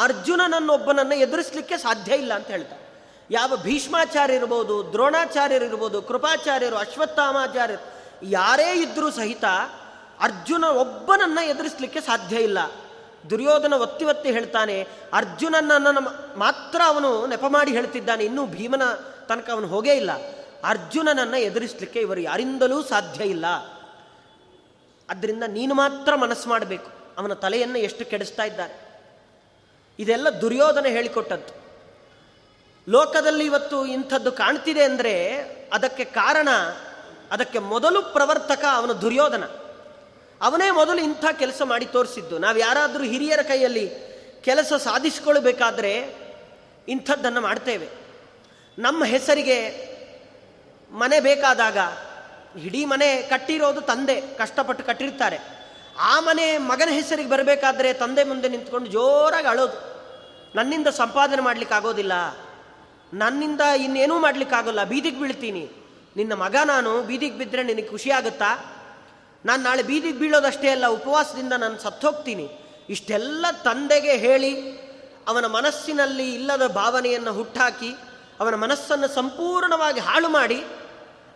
ಅರ್ಜುನನನ್ನೊಬ್ಬನನ್ನು 0.01 1.15
ಎದುರಿಸಲಿಕ್ಕೆ 1.15 1.77
ಸಾಧ್ಯ 1.77 2.15
ಇಲ್ಲ 2.15 2.33
ಅಂತ 2.33 2.47
ಹೇಳ್ತಾರೆ. 2.47 2.83
ಯಾವ 3.31 3.57
ಭೀಷ್ಮಾಚಾರ್ಯ 3.57 4.33
ಇರ್ಬೋದು, 4.33 4.91
ದ್ರೋಣಾಚಾರ್ಯರು 4.91 5.65
ಇರ್ಬೋದು, 5.65 6.01
ಕೃಪಾಚಾರ್ಯರು, 6.01 6.75
ಅಶ್ವತ್ಥಾಮಾಚಾರ್ಯರು, 6.75 7.93
ಯಾರೇ 8.23 8.81
ಇದ್ದರೂ 8.81 9.11
ಸಹಿತ 9.11 9.45
ಅರ್ಜುನ 10.19 10.63
ಒಬ್ಬನನ್ನ 10.63 11.39
ಎದುರಿಸಲಿಕ್ಕೆ 11.45 12.01
ಸಾಧ್ಯ 12.01 12.35
ಇಲ್ಲ. 12.35 12.57
ದುರ್ಯೋಧನ 13.29 13.73
ಒತ್ತಿ 13.73 14.05
ಒತ್ತಿ 14.05 14.31
ಹೇಳ್ತಾನೆ, 14.31 14.87
ಅರ್ಜುನನನ್ನು 15.13 16.39
ಮಾತ್ರ 16.39 16.81
ಅವನು 16.85 17.27
ನೆಪ 17.27 17.43
ಮಾಡಿ 17.47 17.71
ಹೇಳ್ತಿದ್ದಾನೆ, 17.71 18.23
ಇನ್ನೂ 18.23 18.45
ಭೀಮನ 18.45 18.81
ತನಕ 19.29 19.49
ಅವನು 19.49 19.67
ಹೋಗೇ 19.67 19.93
ಇಲ್ಲ. 19.93 20.11
ಅರ್ಜುನನನ್ನು 20.63 21.37
ಎದುರಿಸಲಿಕ್ಕೆ 21.37 21.99
ಇವರು 21.99 22.21
ಯಾರಿಂದಲೂ 22.21 22.83
ಸಾಧ್ಯ 22.83 23.23
ಇಲ್ಲ. 23.23 23.45
ಅದರಿಂದ 25.09 25.43
ನೀನು 25.47 25.75
ಮಾತ್ರ 25.75 26.15
ಮನಸ್ಸು 26.15 26.49
ಮಾಡಬೇಕು. 26.49 27.02
ಅವನ 27.17 27.33
ತಲೆಯನ್ನು 27.33 27.79
ಎಷ್ಟು 27.79 28.05
ಕೆಡಿಸ್ತಾ 28.05 28.43
ಇದ್ದಾರೆ. 28.43 28.83
ಇದೆಲ್ಲ 29.99 30.29
ದುರ್ಯೋಧನ 30.29 30.85
ಹೇಳಿಕೊಟ್ಟದ್ದು. 30.85 31.63
ಲೋಕದಲ್ಲಿ 32.89 33.45
ಇವತ್ತು 33.45 33.85
ಇಂಥದ್ದು 33.85 34.31
ಕಾಣ್ತಿದೆ 34.31 34.83
ಅಂದರೆ 34.83 35.37
ಅದಕ್ಕೆ 35.73 36.03
ಕಾರಣ, 36.03 36.49
ಅದಕ್ಕೆ 37.31 37.59
ಮೊದಲು 37.59 38.01
ಪ್ರವರ್ತಕ 38.01 38.65
ಅವನ 38.71 38.91
ದುರ್ಯೋಧನ. 38.91 39.43
ಅವನೇ 40.41 40.71
ಮೊದಲು 40.71 41.01
ಇಂಥ 41.01 41.25
ಕೆಲಸ 41.39 41.61
ಮಾಡಿ 41.61 41.85
ತೋರಿಸಿದ್ದು. 41.85 42.37
ನಾವು 42.37 42.57
ಯಾರಾದರೂ 42.57 43.03
ಹಿರಿಯರ 43.03 43.41
ಕೈಯಲ್ಲಿ 43.41 44.13
ಕೆಲಸ 44.41 44.73
ಸಾಧಿಸಿಕೊಳ್ಳಬೇಕಾದ್ರೆ 44.73 46.15
ಇಂಥದ್ದನ್ನು 46.87 47.41
ಮಾಡ್ತೇವೆ. 47.41 47.87
ನಮ್ಮ 48.79 49.05
ಹೆಸರಿಗೆ 49.05 49.93
ಮನೆ 50.91 51.19
ಬೇಕಾದಾಗ, 51.19 51.77
ಇಡೀ 52.65 52.85
ಮನೆ 52.85 53.21
ಕಟ್ಟಿರೋದು 53.21 53.81
ತಂದೆ, 53.81 54.21
ಕಷ್ಟಪಟ್ಟು 54.21 54.85
ಕಟ್ಟಿರ್ತಾರೆ. 54.85 55.62
ಆ 55.99 56.19
ಮನೆ 56.19 56.57
ಮಗನ 56.57 56.89
ಹೆಸರಿಗೆ 56.91 57.29
ಬರಬೇಕಾದ್ರೆ 57.29 57.93
ತಂದೆ 57.93 58.23
ಮುಂದೆ 58.23 58.49
ನಿಂತ್ಕೊಂಡು 58.49 58.89
ಜೋರಾಗಿ 58.89 59.47
ಅಳೋದು. 59.47 59.93
ನನ್ನಿಂದ 60.55 60.87
ಸಂಪಾದನೆ 60.87 61.41
ಮಾಡ್ಲಿಕ್ಕೆ 61.41 61.75
ಆಗೋದಿಲ್ಲ. 61.75 62.11
ನನ್ನಿಂದ 63.13 63.61
ಇನ್ನೇನೂ 63.61 64.19
ಮಾಡ್ಲಿಕ್ಕಾಗೋಲ್ಲ 64.19 64.83
ಬೀದಿಗೆ 64.83 65.19
ಬೀಳ್ತೀನಿ. 65.19 65.69
ನಿನ್ನ 66.15 66.33
ಮಗ 66.33 66.55
ನಾನು, 66.65 67.01
ಬೀದಿಗೆ 67.01 67.37
ಬಿದ್ದರೆ 67.37 67.63
ನಿನಗೆ 67.63 67.87
ಖುಷಿ 67.87 68.11
ಆಗುತ್ತಾ? 68.11 68.79
ನಾನು 69.45 69.63
ನಾಳೆ 69.63 69.83
ಬೀದಿಗೆ 69.83 70.19
ಬೀಳೋದಷ್ಟೇ 70.19 70.69
ಅಲ್ಲ, 70.69 70.87
ಉಪವಾಸದಿಂದ 70.87 71.53
ನಾನು 71.53 71.79
ಸತ್ತೋಗ್ತೀನಿ. 71.79 72.49
ಇಷ್ಟೆಲ್ಲ 72.89 73.45
ತಂದೆಗೆ 73.63 74.11
ಹೇಳಿ, 74.11 74.71
ಅವನ 75.27 75.45
ಮನಸ್ಸಿನಲ್ಲಿ 75.45 76.33
ಇಲ್ಲದ 76.33 76.67
ಭಾವನೆಯನ್ನು 76.67 77.33
ಹುಟ್ಟಾಕಿ, 77.33 77.95
ಅವನ 78.39 78.55
ಮನಸ್ಸನ್ನು 78.55 79.07
ಸಂಪೂರ್ಣವಾಗಿ 79.07 79.99
ಹಾಳು 79.99 80.29
ಮಾಡಿ, 80.29 80.63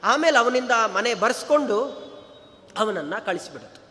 ಆಮೇಲೆ 0.03 0.37
ಅವನಿಂದ 0.37 0.71
ಮನೆ 0.71 1.13
ಬರೆಸ್ಕೊಂಡು 1.13 2.07
ಅವನನ್ನು 2.77 3.25
ಕಳಿಸಿಬಿಡುತ್ತೆ 3.25 3.86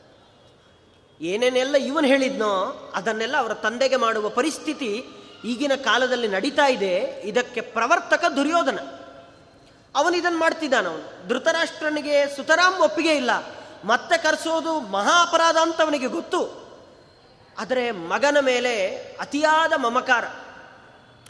ಏನೇನೆಲ್ಲ 1.21 1.77
ಇವನು 1.77 2.07
ಹೇಳಿದ್ನೋ 2.07 2.53
ಅದನ್ನೆಲ್ಲ 2.95 3.37
ಅವರ 3.37 3.55
ತಂದೆಗೆ 3.55 3.97
ಮಾಡುವ 3.97 4.29
ಪರಿಸ್ಥಿತಿ 4.29 5.07
ಈಗಿನ 5.45 5.73
ಕಾಲದಲ್ಲಿ 5.75 6.29
ನಡೀತಾ 6.29 6.67
ಇದೆ. 6.67 7.23
ಇದಕ್ಕೆ 7.25 7.61
ಪ್ರವರ್ತಕ 7.61 8.25
ದುರ್ಯೋಧನ. 8.37 8.79
ಅವನು 9.97 10.17
ಇದನ್ನು 10.17 10.39
ಮಾಡ್ತಿದ್ದಾನ 10.39 10.89
ಅವನು. 10.89 11.29
ಧೃತರಾಷ್ಟ್ರನಿಗೆ 11.29 12.37
ಸುತರಾಮ್ 12.37 12.81
ಒಪ್ಪಿಗೆ 12.81 13.17
ಇಲ್ಲ. 13.17 13.31
ಮತ್ತೆ 13.85 14.19
ಕರೆಸೋದು 14.19 14.81
ಮಹಾ 14.81 15.23
ಅಪರಾಧ 15.23 15.57
ಅಂತ 15.57 15.81
ಅವನಿಗೆ 15.81 16.07
ಗೊತ್ತು. 16.07 16.67
ಆದರೆ 17.59 17.91
ಮಗನ 17.91 18.37
ಮೇಲೆ 18.41 18.87
ಅತಿಯಾದ 19.21 19.73
ಮಮಕಾರ. 19.73 20.25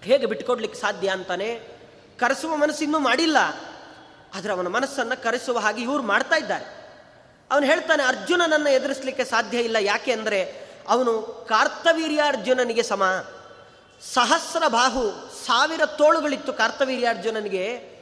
ಹೇಗೆ 0.04 0.26
ಬಿಟ್ಕೊಡ್ಲಿಕ್ಕೆ 0.26 0.80
ಸಾಧ್ಯ 0.80 1.08
ಅಂತಾನೆ 1.08 1.60
ಕರೆಸುವ 2.18 2.56
ಮನಸ್ಸಿನ್ನೂ 2.56 2.98
ಮಾಡಿಲ್ಲ. 2.98 3.36
ಆದರೆ 4.34 4.52
ಅವನ 4.52 4.68
ಮನಸ್ಸನ್ನು 4.68 5.22
ಕರೆಸುವ 5.22 5.58
ಹಾಗೆ 5.58 5.82
ಇವರು 5.82 6.02
ಮಾಡ್ತಾ 6.02 6.36
ಇದ್ದಾರೆ. 6.36 6.85
ಅವನು 7.50 7.66
ಹೇಳ್ತಾನೆ 7.66 8.02
ಅರ್ಜುನನನ್ನು 8.02 8.70
ಎದುರಿಸಲಿಕ್ಕೆ 8.70 9.24
ಸಾಧ್ಯ 9.24 9.58
ಇಲ್ಲ. 9.58 9.76
ಯಾಕೆ 9.80 10.12
ಅಂದರೆ, 10.12 10.66
ಅವನು 10.88 11.22
ಕಾರ್ತವೀರ್ಯಾರ್ಜುನನಿಗೆ 11.48 12.82
ಸಮ. 12.82 13.04
ಸಹಸ್ರ 14.00 14.68
ಬಾಹು, 14.68 15.10
ಸಾವಿರ 15.46 15.80
ತೋಳುಗಳಿತ್ತು 15.86 16.52
ಕಾರ್ತವೀರ್ಯಾರ್ಜುನನಿಗೆ. 16.52 17.96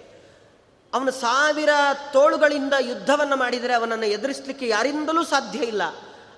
ಅವನು 0.95 1.11
ಸಾವಿರ 1.11 1.69
ತೋಳುಗಳಿಂದ 2.13 2.73
ಯುದ್ಧವನ್ನು 2.81 3.37
ಮಾಡಿದರೆ 3.37 3.75
ಅವನನ್ನು 3.75 4.07
ಎದುರಿಸಲಿಕ್ಕೆ 4.07 4.69
ಯಾರಿಂದಲೂ 4.69 5.25
ಸಾಧ್ಯ 5.25 5.59
ಇಲ್ಲ. 5.59 5.83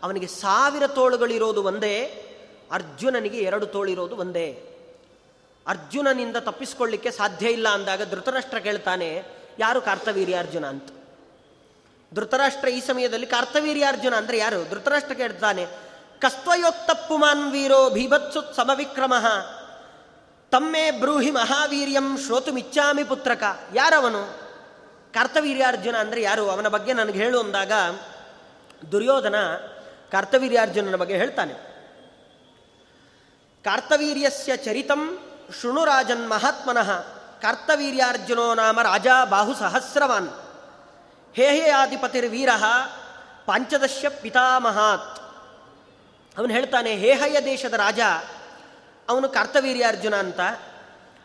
ಅವನಿಗೆ 0.03 0.27
ಸಾವಿರ 0.27 0.87
ತೋಳುಗಳಿರೋದು 0.87 1.63
ಒಂದೇ, 1.63 2.05
ಅರ್ಜುನನಿಗೆ 2.73 3.39
ಎರಡು 3.39 3.67
ತೋಳಿರೋದು 3.67 4.17
ಒಂದೇ. 4.17 4.63
ಅರ್ಜುನನಿಂದ 5.67 6.37
ತಪ್ಪಿಸ್ಕೊಳ್ಳಿಕ್ಕೆ 6.37 7.11
ಸಾಧ್ಯ 7.11 7.51
ಇಲ್ಲ 7.51 7.69
ಅಂದಾಗ 7.69 8.11
ಧೃತರಾಷ್ಟ್ರ 8.11 8.59
ಕೇಳ್ತಾನೆ, 8.59 9.25
ಯಾರು 9.59 9.81
ಕಾರ್ತವೀರ್ಯಾರ್ಜುನ? 9.81 10.67
ಅಂತ. 10.67 10.89
ಧೃತರಾಷ್ಟ್ರ 12.17 12.69
ಈ 12.69 12.81
ಸಮಯದಲ್ಲಿ 12.81 13.27
ಕಾರ್ತವೀರ್ಯಾರ್ಜುನ 13.27 14.15
ಅಂದರೆ 14.15 14.39
ಯಾರು? 14.39 14.71
ಧೃತರಾಷ್ಟ್ರ 14.71 15.15
ಕೇಳ್ತಾನೆ 15.15 15.65
ಮಾನ್ 17.19 17.53
ವೀರೋ 17.53 17.91
ಭೀಭತ್ಸುತ್ 17.91 18.57
ಸಮವಿಕ್ರಮ, 18.57 19.15
ತಮ್ಮೇ 20.51 20.91
ಬ್ರೂಹಿ 20.91 21.31
ಮಹಾವೀರ್ಯಂ 21.31 22.19
ಶ್ರೋತುಮಿಚ್ಚಾಮಿ 22.19 23.05
ಪುತ್ರಕ. 23.05 23.43
ಯಾರವನು? 23.75 24.23
ಕಾರ್ತವೀರ್ಯಾರ್ಜುನ 25.15 25.97
ಅಂದರೆ 25.97 26.23
ಯಾರು? 26.23 26.51
ಅವನ 26.51 26.69
ಬಗ್ಗೆ 26.69 26.93
ನನಗೆ 26.93 27.19
ಹೇಳು 27.19 27.39
ಅಂದಾಗ 27.41 27.73
ದುರ್ಯೋಧನ 28.93 29.35
ಕಾರ್ತವೀರ್ಯಾರ್ಜುನನ 30.13 30.97
ಬಗ್ಗೆ 30.97 31.17
ಹೇಳ್ತಾನೆ. 31.17 31.55
ಕಾರ್ತವೀರ್ಯಸ್ಯ 33.65 34.57
ಚರಿತಂ 34.57 35.03
ಶೃಣುರಾಜನ್ 35.61 36.31
ಮಹಾತ್ಮನಃ 36.31 36.91
ಕಾರ್ತವೀರ್ಯಾರ್ಜುನೋ 37.43 38.55
ನಾಮ 38.55 38.81
ರಾಜ 38.83 39.07
ಬಾಹು 39.31 39.55
ಸಹಸ್ರವಾನ್. 39.55 40.46
ಹೇ 41.37 41.49
ಹೇ 41.49 41.71
ಆದಿಪತಿರ್ವೀರ 41.71 42.49
ಪಾಂಚದಶ 43.47 44.05
ಪಿತಾಮಹಾತ್. 44.23 45.19
ಅವನು 46.39 46.53
ಹೇಳ್ತಾನೆ 46.53 46.95
ಹೇಹಯ 46.95 47.41
ದೇಶದ 47.45 47.73
ರಾಜ, 47.73 48.01
ಅವನು 49.09 49.29
ಕರ್ತವೀರ್ಯಾರ್ಜುನ 49.29 50.17
ಅಂತ. 50.17 50.41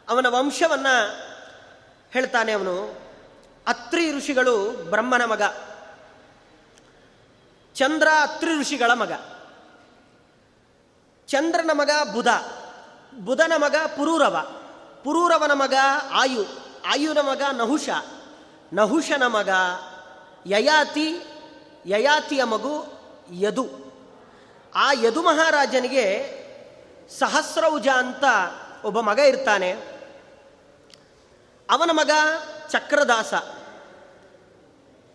ಅವನ 0.09 0.25
ವಂಶವನ್ನು 0.27 0.95
ಹೇಳ್ತಾನೆ 2.11 2.51
ಅವನು, 2.51 2.75
ಅತ್ರಿ 3.67 4.11
ಋಷಿಗಳು 4.11 4.69
ಬ್ರಹ್ಮನ 4.89 5.25
ಮಗ, 5.25 5.41
ಚಂದ್ರ 7.75 8.07
ಅತ್ರಿ 8.21 8.59
ಋಷಿಗಳ 8.59 8.93
ಮಗ. 8.93 9.11
ಚಂದ್ರನ 11.27 11.69
ಮಗ 11.73 11.91
ಬುಧ, 12.13 12.27
ಬುಧನ 13.25 13.51
ಮಗ 13.57 13.75
ಪುರೂರವ, 13.97 14.35
ಪುರೂರವನ 15.03 15.51
ಮಗ 15.53 15.73
ಆಯು, 16.11 16.43
ಆಯುನ 16.87 17.17
ಮಗ 17.17 17.41
ನಹುಷ, 17.51 17.89
ನಹುಷನ 18.73 19.23
ಮಗ 19.27 19.49
ಯಯಾತಿ, 20.45 21.15
ಯಯಾತಿಯ 21.85 22.43
ಮಗು 22.43 22.85
ಯದು. 23.33 23.91
ಆ 24.75 24.91
ಯದು 24.91 25.21
ಮಹಾರಾಜನಿಗೆ 25.21 26.41
ಸಹಸ್ರೌಜ 27.19 27.87
ಅಂತ 27.87 28.23
ಒಬ್ಬ 28.85 28.99
ಮಗ 28.99 29.19
ಇರ್ತಾನೆ. 29.19 29.71
ಅವನ 31.69 31.89
ಮಗ 31.93 32.11
ಚಕ್ರದಾಸ. 32.69 33.33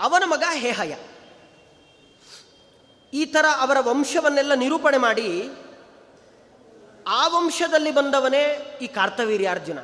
ಅವನ 0.00 0.22
ಮಗ 0.26 0.42
ಹೇಹಯ. 0.52 0.96
ಈ 3.12 3.24
ಥರ 3.24 3.44
ಅವರ 3.60 3.76
ವಂಶವನ್ನೆಲ್ಲ 3.80 4.54
ನಿರೂಪಣೆ 4.54 4.96
ಮಾಡಿ 4.96 5.50
ಆ 7.08 7.28
ವಂಶದಲ್ಲಿ 7.28 7.90
ಬಂದವನೇ 7.90 8.42
ಈ 8.82 8.86
ಕಾರ್ತವೀರ್ಯಾರ್ಜುನ. 8.86 9.78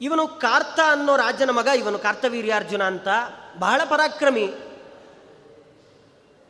ಇವನು 0.00 0.28
ಕಾರ್ತ 0.28 0.80
ಅನ್ನೋ 0.86 1.16
ರಾಜನ 1.16 1.50
ಮಗ, 1.50 1.66
ಇವನು 1.66 1.98
ಕಾರ್ತವೀರ್ಯಾರ್ಜುನ 1.98 2.82
ಅಂತ 2.82 3.08
ಬಹಳ 3.58 3.80
ಪರಾಕ್ರಮಿ. 3.88 4.46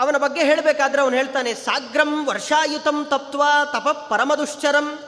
ಅವನ 0.01 0.17
ಬಗ್ಗೆ 0.17 0.45
ಹೇಳಬೇಕಾದ್ರೆ 0.45 1.03
ಅವನು 1.03 1.17
ಹೇಳ್ತಾನೆ, 1.17 1.55
ಸಾಗ್ರಂ 1.55 2.27
ವರ್ಷಾಯುತಂ 2.27 3.05
ತತ್ವ 3.05 3.43
ತಪ 3.65 4.07
ಪರಮದುಶ್ಚರಂ 4.11 4.99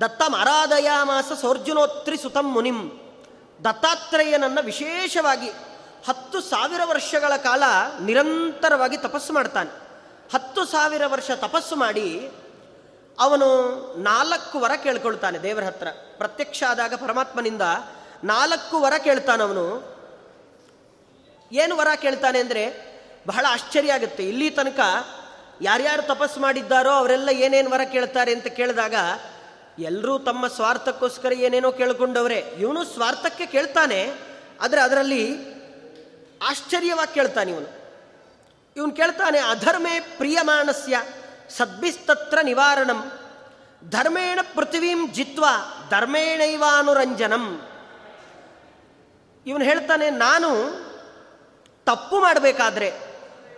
ದತ್ತಂ 0.00 0.34
ಮಾಸ 1.02 1.32
ಸೋರ್ಜುನೋತ್ರಿ 1.40 2.16
ಸುತಂ 2.16 2.52
ಮುನಿಂ. 2.52 2.90
ದತ್ತಾತ್ರೇಯನನ್ನು 3.64 4.64
ವಿಶೇಷವಾಗಿ 4.64 5.48
ಹತ್ತು 6.08 6.40
ಸಾವಿರ 6.40 6.80
ವರ್ಷಗಳ 6.84 7.36
ಕಾಲ 7.36 7.62
ನಿರಂತರವಾಗಿ 8.00 8.96
ತಪಸ್ಸು 8.96 9.32
ಮಾಡ್ತಾನೆ. 9.32 9.70
ಹತ್ತು 10.34 10.64
ಸಾವಿರ 10.64 11.02
ವರ್ಷ 11.06 11.30
ತಪಸ್ಸು 11.30 11.76
ಮಾಡಿ 11.76 12.30
ಅವನು 13.20 13.48
ನಾಲ್ಕು 14.02 14.58
ವರ 14.58 14.70
ಕೇಳ್ಕೊಳ್ತಾನೆ 14.82 15.38
ದೇವರ 15.38 15.64
ಹತ್ರ. 15.64 15.88
ಪ್ರತ್ಯಕ್ಷ 16.16 16.62
ಆದಾಗ 16.68 16.94
ಪರಮಾತ್ಮನಿಂದ 16.94 17.62
ನಾಲ್ಕು 18.24 18.80
ವರ 18.80 18.92
ಕೇಳ್ತಾನವನು. 18.98 19.95
ಏನು 21.52 21.74
ವರ 21.76 21.88
ಕೇಳ್ತಾನೆ 22.02 22.38
ಅಂದರೆ 22.40 22.64
ಬಹಳ 23.26 23.44
ಆಶ್ಚರ್ಯ 23.50 23.92
ಆಗುತ್ತೆ. 23.92 24.22
ಇಲ್ಲಿ 24.28 24.48
ತನಕ 24.50 24.80
ಯಾರ್ಯಾರು 25.60 26.02
ತಪಸ್ಸು 26.02 26.38
ಮಾಡಿದ್ದಾರೋ 26.40 26.90
ಅವರೆಲ್ಲ 26.90 27.30
ಏನೇನು 27.44 27.70
ವರ 27.70 27.84
ಕೇಳ್ತಾರೆ 27.92 28.32
ಅಂತ 28.32 28.48
ಕೇಳಿದಾಗ 28.58 28.94
ಎಲ್ಲರೂ 29.78 30.14
ತಮ್ಮ 30.18 30.46
ಸ್ವಾರ್ಥಕ್ಕೋಸ್ಕರ 30.46 31.32
ಏನೇನೋ 31.32 31.70
ಕೇಳ್ಕೊಂಡವ್ರೆ. 31.72 32.38
ಇವನು 32.58 32.80
ಸ್ವಾರ್ಥಕ್ಕೆ 32.84 33.46
ಕೇಳ್ತಾನೆ, 33.46 34.00
ಆದರೆ 34.60 34.80
ಅದರಲ್ಲಿ 34.80 35.22
ಆಶ್ಚರ್ಯವಾಗಿ 36.42 37.14
ಕೇಳ್ತಾನೆ 37.14 37.50
ಇವನು. 37.52 37.70
ಇವನು 38.76 38.92
ಕೇಳ್ತಾನೆ, 38.92 39.38
ಅಧರ್ಮೇ 39.38 39.94
ಪ್ರಿಯಮಾನಸ್ಯ, 40.00 40.96
ಸದ್ಭಿಸ್ತತ್ರ 41.50 42.38
ನಿವಾರಣಂ, 42.42 43.00
ಧರ್ಮೇಣ 43.90 44.38
ಪೃಥ್ವೀಂ 44.54 45.00
ಜಿತ್ವ, 45.12 45.44
ಧರ್ಮೇಣೈವಾನುರಂಜನಂ. 45.90 47.44
ಇವನು 49.46 49.64
ಹೇಳ್ತಾನೆ, 49.64 50.10
ನಾನು 50.10 50.50
ತಪ್ಪು 51.86 52.16
ಮಾಡಬೇಕಾದ್ರೆ 52.20 52.88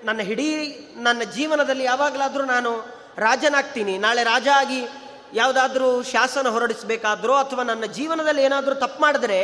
ನನ್ನ 0.05 0.21
ಹಿಡೀ 0.21 0.49
ನನ್ನ 0.97 1.23
ಜೀವನದಲ್ಲಿ 1.37 1.85
ಯಾವಾಗಲಾದರೂ 1.85 2.45
ನಾನು 2.45 2.71
ರಾಜನಾಗ್ತೀನಿ. 3.19 3.99
ನಾಳೆ 3.99 4.23
ರಾಜ 4.25 4.49
ಆಗಿ 4.55 4.81
ಯಾವುದಾದ್ರೂ 5.35 6.03
ಶಾಸನ 6.03 6.49
ಹೊರಡಿಸಬೇಕಾದ್ರೋ 6.49 7.35
ಅಥವಾ 7.35 7.63
ನನ್ನ 7.63 7.85
ಜೀವನದಲ್ಲಿ 7.85 8.43
ಏನಾದರೂ 8.43 8.75
ತಪ್ಪು 8.75 9.03
ಮಾಡಿದ್ರೆ 9.03 9.41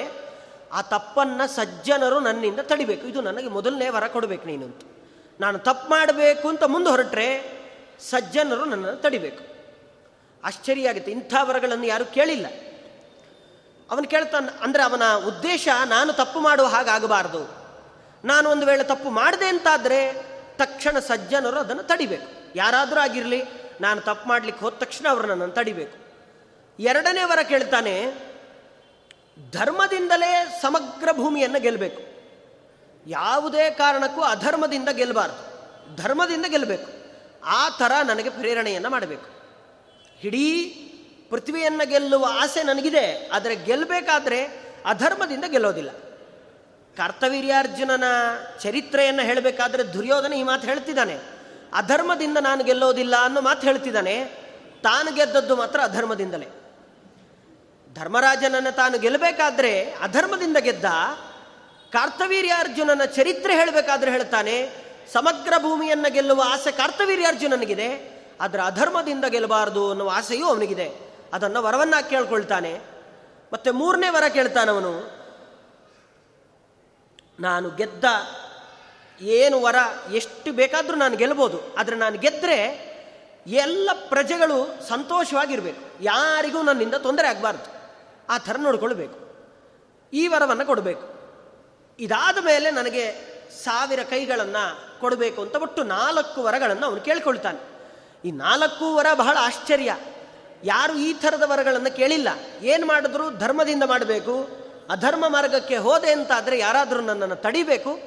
ಆ 0.72 0.80
ತಪ್ಪನ್ನು 0.82 1.46
ಸಜ್ಜನರು 1.54 2.20
ನನ್ನಿಂದ 2.20 2.60
ತಡಿಬೇಕು. 2.60 3.04
ಇದು 3.06 3.20
ನನಗೆ 3.20 3.48
ಮೊದಲನೇ 3.48 3.88
ವರ 3.88 4.06
ಕೊಡಬೇಕು 4.06 4.46
ನೀನು 4.46 4.64
ಅಂತ. 4.64 4.80
ನಾನು 5.40 5.58
ತಪ್ಪು 5.58 5.90
ಮಾಡಬೇಕು 5.90 6.48
ಅಂತ 6.48 6.62
ಮುಂದೆ 6.64 6.90
ಹೊರಟ್ರೆ 6.90 7.28
ಸಜ್ಜನರು 8.10 8.64
ನನ್ನನ್ನು 8.64 9.02
ತಡಿಬೇಕು. 9.02 9.42
ಆಶ್ಚರ್ಯ 10.44 10.88
ಆಗುತ್ತೆ. 10.88 11.10
ಇಂಥ 11.10 11.34
ವರಗಳನ್ನು 11.42 11.86
ಯಾರೂ 11.86 12.04
ಕೇಳಿಲ್ಲ. 12.04 12.46
ಅವನು 13.90 14.06
ಕೇಳ್ತಾನೆ, 14.08 14.50
ಅಂದರೆ 14.64 14.82
ಅವನ 14.82 15.04
ಉದ್ದೇಶ 15.26 15.68
ನಾನು 15.84 16.12
ತಪ್ಪು 16.12 16.40
ಮಾಡುವ 16.40 16.66
ಹಾಗಾಗಬಾರ್ದು. 16.66 17.63
ನಾನು 18.24 18.46
ಒಂದು 18.50 18.66
ವೇಳೆ 18.66 18.84
ತಪ್ಪು 18.84 19.08
ಮಾಡಿದೆ 19.10 19.46
ಅಂತಾದರೆ 19.46 19.98
ತಕ್ಷಣ 20.56 20.98
ಸಜ್ಜನರು 20.98 21.58
ಅದನ್ನು 21.58 21.82
ತಡಿಬೇಕು. 21.82 22.28
ಯಾರಾದರೂ 22.56 23.00
ಆಗಿರಲಿ, 23.00 23.40
ನಾನು 23.80 24.00
ತಪ್ಪು 24.00 24.28
ಮಾಡಲಿಕ್ಕೆ 24.28 24.64
ಹೋದ 24.64 24.74
ತಕ್ಷಣ 24.74 25.06
ಅವರು 25.10 25.26
ನನ್ನನ್ನು 25.26 25.54
ತಡಿಬೇಕು. 25.54 25.96
ಎರಡನೇ 26.78 27.22
ವರ 27.24 27.40
ಕೇಳ್ತಾನೆ, 27.48 27.94
ಧರ್ಮದಿಂದಲೇ 29.52 30.32
ಸಮಗ್ರ 30.62 31.08
ಭೂಮಿಯನ್ನು 31.12 31.60
ಗೆಲ್ಲಬೇಕು 31.60 32.02
ಯಾವುದೇ 33.06 33.64
ಕಾರಣಕ್ಕೂ 33.70 34.20
ಅಧರ್ಮದಿಂದ 34.20 34.88
ಗೆಲ್ಲಬಾರ್ದು 34.88 35.40
ಧರ್ಮದಿಂದ 35.96 36.46
ಗೆಲ್ಲಬೇಕು 36.46 36.88
ಆ 37.44 37.62
ಥರ 37.68 37.92
ನನಗೆ 38.04 38.30
ಪ್ರೇರಣೆಯನ್ನು 38.30 38.90
ಮಾಡಬೇಕು. 38.90 39.28
ಇಡೀ 40.24 40.46
ಪೃಥ್ವಿಯನ್ನು 41.30 41.84
ಗೆಲ್ಲುವ 41.88 42.24
ಆಸೆ 42.42 42.62
ನನಗಿದೆ, 42.62 43.04
ಆದರೆ 43.28 43.54
ಗೆಲ್ಲಬೇಕಾದ್ರೆ 43.68 44.40
ಅಧರ್ಮದಿಂದ 44.86 45.44
ಗೆಲ್ಲೋದಿಲ್ಲ. 45.44 45.90
ಕರ್ತವೀರ್ಯಾರ್ಜುನನ 46.96 48.04
ಚರಿತ್ರೆಯನ್ನು 48.60 49.22
ಹೇಳಬೇಕಾದ್ರೆ 49.22 49.82
ದುರ್ಯೋಧನ 49.82 50.32
ಈ 50.32 50.42
ಮಾತು 50.42 50.66
ಹೇಳ್ತಿದ್ದಾನೆ. 50.66 51.18
ಅಧರ್ಮದಿಂದ 51.74 52.38
ನಾನು 52.38 52.64
ಗೆಲ್ಲೋದಿಲ್ಲ 52.64 53.14
ಅನ್ನೋ 53.24 53.40
ಮಾತು 53.40 53.66
ಹೇಳ್ತಿದ್ದಾನೆ. 53.66 54.24
ತಾನು 54.82 55.14
ಗೆದ್ದದ್ದು 55.14 55.56
ಮಾತ್ರ 55.56 55.80
ಅಧರ್ಮದಿಂದಲೇ. 55.80 56.48
ಧರ್ಮರಾಜನನ್ನು 57.94 58.76
ತಾನು 58.76 58.98
ಗೆಲ್ಲಬೇಕಾದ್ರೆ 58.98 59.90
ಅಧರ್ಮದಿಂದ 60.02 60.56
ಗೆದ್ದ 60.56 60.84
ಕಾರ್ತವೀರ್ಯಾರ್ಜುನನ 61.92 63.04
ಚರಿತ್ರೆ 63.04 63.54
ಹೇಳಬೇಕಾದ್ರೆ 63.54 64.10
ಹೇಳ್ತಾನೆ, 64.10 64.70
ಸಮಗ್ರ 65.12 65.52
ಭೂಮಿಯನ್ನು 65.58 66.12
ಗೆಲ್ಲುವ 66.12 66.42
ಆಸೆ 66.46 66.70
ಕಾರ್ತವೀರ್ಯಾರ್ಜುನನಿಗಿದೆ 66.70 67.88
ಅದರ 68.40 68.60
ಅಧರ್ಮದಿಂದ 68.60 69.24
ಗೆಲ್ಲಬಾರದು 69.24 69.90
ಅನ್ನುವ 69.90 70.10
ಆಸೆಯೂ 70.14 70.46
ಅವನಿಗಿದೆ. 70.46 70.90
ಅದನ್ನು 71.32 71.62
ವರವನ್ನ 71.62 71.94
ಕೇಳ್ಕೊಳ್ತಾನೆ. 72.10 72.80
ಮತ್ತೆ 73.52 73.70
ಮೂರನೇ 73.70 74.08
ವರ 74.08 74.28
ಕೇಳ್ತಾನವನು 74.28 75.23
ನಾನು 77.40 77.70
ಗೆದ್ದ 77.70 78.04
ಏನು 79.20 79.62
ವರ 79.62 79.74
ಎಷ್ಟು 80.12 80.52
ಬೇಕಾದರೂ 80.52 80.96
ನಾನು 80.96 81.16
ಗೆಲ್ಬೋದು. 81.16 81.74
ಆದರೆ 81.74 81.96
ನಾನು 81.96 82.18
ಗೆದ್ದರೆ 82.18 82.94
ಎಲ್ಲ 83.46 83.90
ಪ್ರಜೆಗಳು 84.08 84.88
ಸಂತೋಷವಾಗಿರಬೇಕು. 84.88 86.02
ಯಾರಿಗೂ 86.02 86.62
ನನ್ನಿಂದ 86.62 86.94
ತೊಂದರೆ 86.94 87.28
ಆಗಬಾರ್ದು. 87.28 87.90
ಆ 88.28 88.38
ಥರ 88.38 88.56
ನೋಡ್ಕೊಳ್ಬೇಕು. 88.58 89.24
ಈ 90.12 90.26
ವರವನ್ನು 90.26 90.66
ಕೊಡಬೇಕು. 90.66 91.14
ಇದಾದ 91.98 92.44
ಮೇಲೆ 92.44 92.70
ನನಗೆ 92.70 93.34
ಸಾವಿರ 93.64 94.02
ಕೈಗಳನ್ನು 94.02 95.00
ಕೊಡಬೇಕು 95.00 95.42
ಅಂತ 95.42 95.56
ಒಟ್ಟು 95.56 95.82
ನಾಲ್ಕು 95.82 96.42
ವರಗಳನ್ನು 96.42 96.86
ಅವನು 96.86 97.00
ಕೇಳ್ಕೊಳ್ತಾನೆ. 97.00 97.60
ಈ 98.24 98.30
ನಾಲ್ಕು 98.30 98.94
ವರ 98.94 99.06
ಬಹಳ 99.14 99.36
ಆಶ್ಚರ್ಯ. 99.40 99.96
ಯಾರು 100.64 100.94
ಈ 100.94 101.12
ಥರದ 101.12 101.42
ವರಗಳನ್ನು 101.46 101.96
ಕೇಳಿಲ್ಲ. 101.96 102.28
ಏನು 102.62 102.86
ಮಾಡಿದ್ರು 102.86 103.30
ಧರ್ಮದಿಂದ 103.30 103.82
ಮಾಡಬೇಕು? 103.82 104.63
ಅಧರ್ಮ 104.90 105.28
ಮಾರ್ಗಕ್ಕೆ 105.28 105.76
ಹೋದೆ 105.76 106.12
ಅಂತಾದರೆ 106.12 106.58
ಯಾರಾದರೂ 106.58 107.00
ನನ್ನನ್ನು 107.00 107.36
ತಡಿಬೇಕು, 107.36 107.98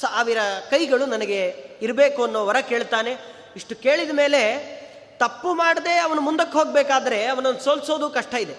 ಸಾವಿರ 0.00 0.38
ಕೈಗಳು 0.70 1.06
ನನಗೆ 1.06 1.68
ಇರಬೇಕು 1.82 2.24
ಅನ್ನೋ 2.24 2.46
ವರ 2.46 2.56
ಕೇಳ್ತಾನೆ. 2.60 3.16
ಇಷ್ಟು 3.56 3.74
ಕೇಳಿದ 3.74 4.10
ಮೇಲೆ 4.12 4.76
ತಪ್ಪು 5.18 5.54
ಮಾಡದೆ 5.54 5.98
ಅವನು 5.98 6.20
ಮುಂದಕ್ಕೆ 6.20 6.58
ಹೋಗಬೇಕಾದ್ರೆ 6.58 7.26
ಅವನನ್ನು 7.26 7.64
ಸೋಲ್ಸೋದು 7.64 8.10
ಕಷ್ಟ 8.10 8.34
ಇದೆ. 8.34 8.56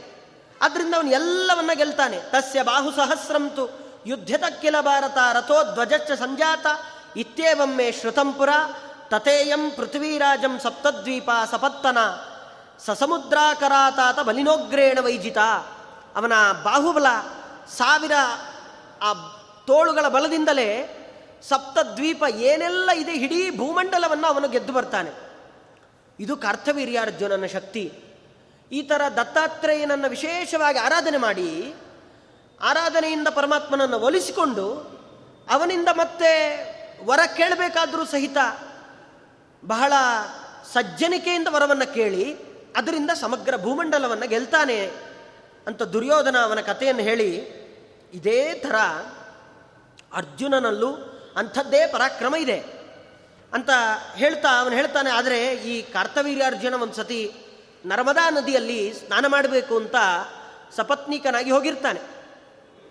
ಆದ್ದರಿಂದ 0.62 0.96
ಅವನು 0.96 1.12
ಎಲ್ಲವನ್ನ 1.12 1.70
ಗೆಲ್ತಾನೆ. 1.74 2.18
ತಸ್ಯ 2.18 2.64
ಬಾಹು 2.64 2.92
ಸಹಸ್ರಂತು 2.92 3.88
ಯುದ್ಧದ 4.06 4.44
ಭಾರತ 4.82 5.18
ರಥೋ 5.34 5.74
ಧ್ವಜಚ್ಚ 5.74 6.12
ಸಂಜಾತ 6.12 6.66
ಇತ್ಯೇವಮ್ಮೆ 7.18 7.92
ಶ್ರುತಂಪುರ 7.92 8.50
ತಥೇಯಂ 9.08 9.72
ಪೃಥ್ವೀರಾಜಂ 9.72 10.60
ಸಪ್ತದ್ವೀಪ 10.60 11.30
ಸಪತ್ತನ 11.52 11.98
ಸಸಮುದ್ರಾಕರಾತಾತ 12.86 14.20
ಬಲಿನೋಗ್ರೇಣ 14.20 15.00
ವೈಜಿತ. 15.02 15.38
ಅವನ 16.16 16.34
ಬಾಹುಬಲ 16.64 17.06
ಸಾವಿರ, 17.70 18.12
ಆ 19.02 19.14
ತೋಳುಗಳ 19.68 20.08
ಬಲದಿಂದಲೇ 20.08 20.94
ಸಪ್ತದ್ವೀಪ 21.50 22.24
ಏನೆಲ್ಲ 22.30 22.92
ಇದೆ, 22.92 23.12
ಇಡೀ 23.12 23.58
ಭೂಮಂಡಲವನ್ನು 23.58 24.28
ಅವನು 24.28 24.48
ಗೆದ್ದು 24.48 24.74
ಬರ್ತಾನೆ. 24.74 25.12
ಇದು 26.20 26.38
ಕರ್ತವೀರ್ಯಾರ್ಜುನನ 26.38 27.46
ಶಕ್ತಿ? 27.46 27.94
ಈ 28.72 28.82
ಥರ 28.82 29.02
ದತ್ತಾತ್ರೇಯನನ್ನು 29.18 30.10
ವಿಶೇಷವಾಗಿ 30.10 30.80
ಆರಾಧನೆ 30.80 31.18
ಮಾಡಿ, 31.18 31.74
ಆರಾಧನೆಯಿಂದ 32.62 33.28
ಪರಮಾತ್ಮನನ್ನು 33.28 34.00
ಒಲಿಸಿಕೊಂಡು, 34.00 34.98
ಅವನಿಂದ 35.50 35.88
ಮತ್ತೆ 35.92 36.32
ವರ 37.06 37.20
ಕೇಳಬೇಕಾದರೂ 37.38 38.06
ಸಹಿತ 38.06 38.38
ಬಹಳ 39.66 39.94
ಸಜ್ಜನಿಕೆಯಿಂದ 40.74 41.48
ವರವನ್ನು 41.52 41.94
ಕೇಳಿ, 41.94 42.34
ಅದರಿಂದ 42.76 43.12
ಸಮಗ್ರ 43.12 43.58
ಭೂಮಂಡಲವನ್ನು 43.58 44.28
ಗೆಲ್ತಾನೆ. 44.28 45.07
ಅಂತ 45.68 45.82
ದುರ್ಯೋಧನ 45.94 46.38
ಅವನ 46.48 46.62
ಕಥೆಯನ್ನು 46.70 47.04
ಹೇಳಿ, 47.04 47.30
ಇದೇ 48.14 48.42
ಥರ 48.64 48.76
ಅರ್ಜುನನಲ್ಲೂ 50.20 50.92
ಅಂಥದ್ದೇ 51.40 51.82
ಪರಾಕ್ರಮ 51.94 52.36
ಇದೆ 52.36 52.60
ಅಂತ 53.54 53.70
ಹೇಳ್ತಾ 54.22 54.50
ಅವನು 54.62 54.76
ಹೇಳ್ತಾನೆ, 54.76 55.10
ಆದರೆ 55.20 55.40
ಈ 55.72 55.74
ಕಾರ್ತವೀರ್ಯಾರ್ಜುನ 55.96 56.76
ಒಂದು 56.84 56.98
ಸತಿ 57.00 57.22
ನರ್ಮದಾ 57.86 58.26
ನದಿಯಲ್ಲಿ 58.30 58.80
ಸ್ನಾನ 59.00 59.26
ಮಾಡಬೇಕು 59.28 59.74
ಅಂತ 59.82 59.96
ಸಪತ್ನಿಕನಾಗಿ 60.78 61.52
ಹೋಗಿರ್ತಾನೆ. 61.52 62.02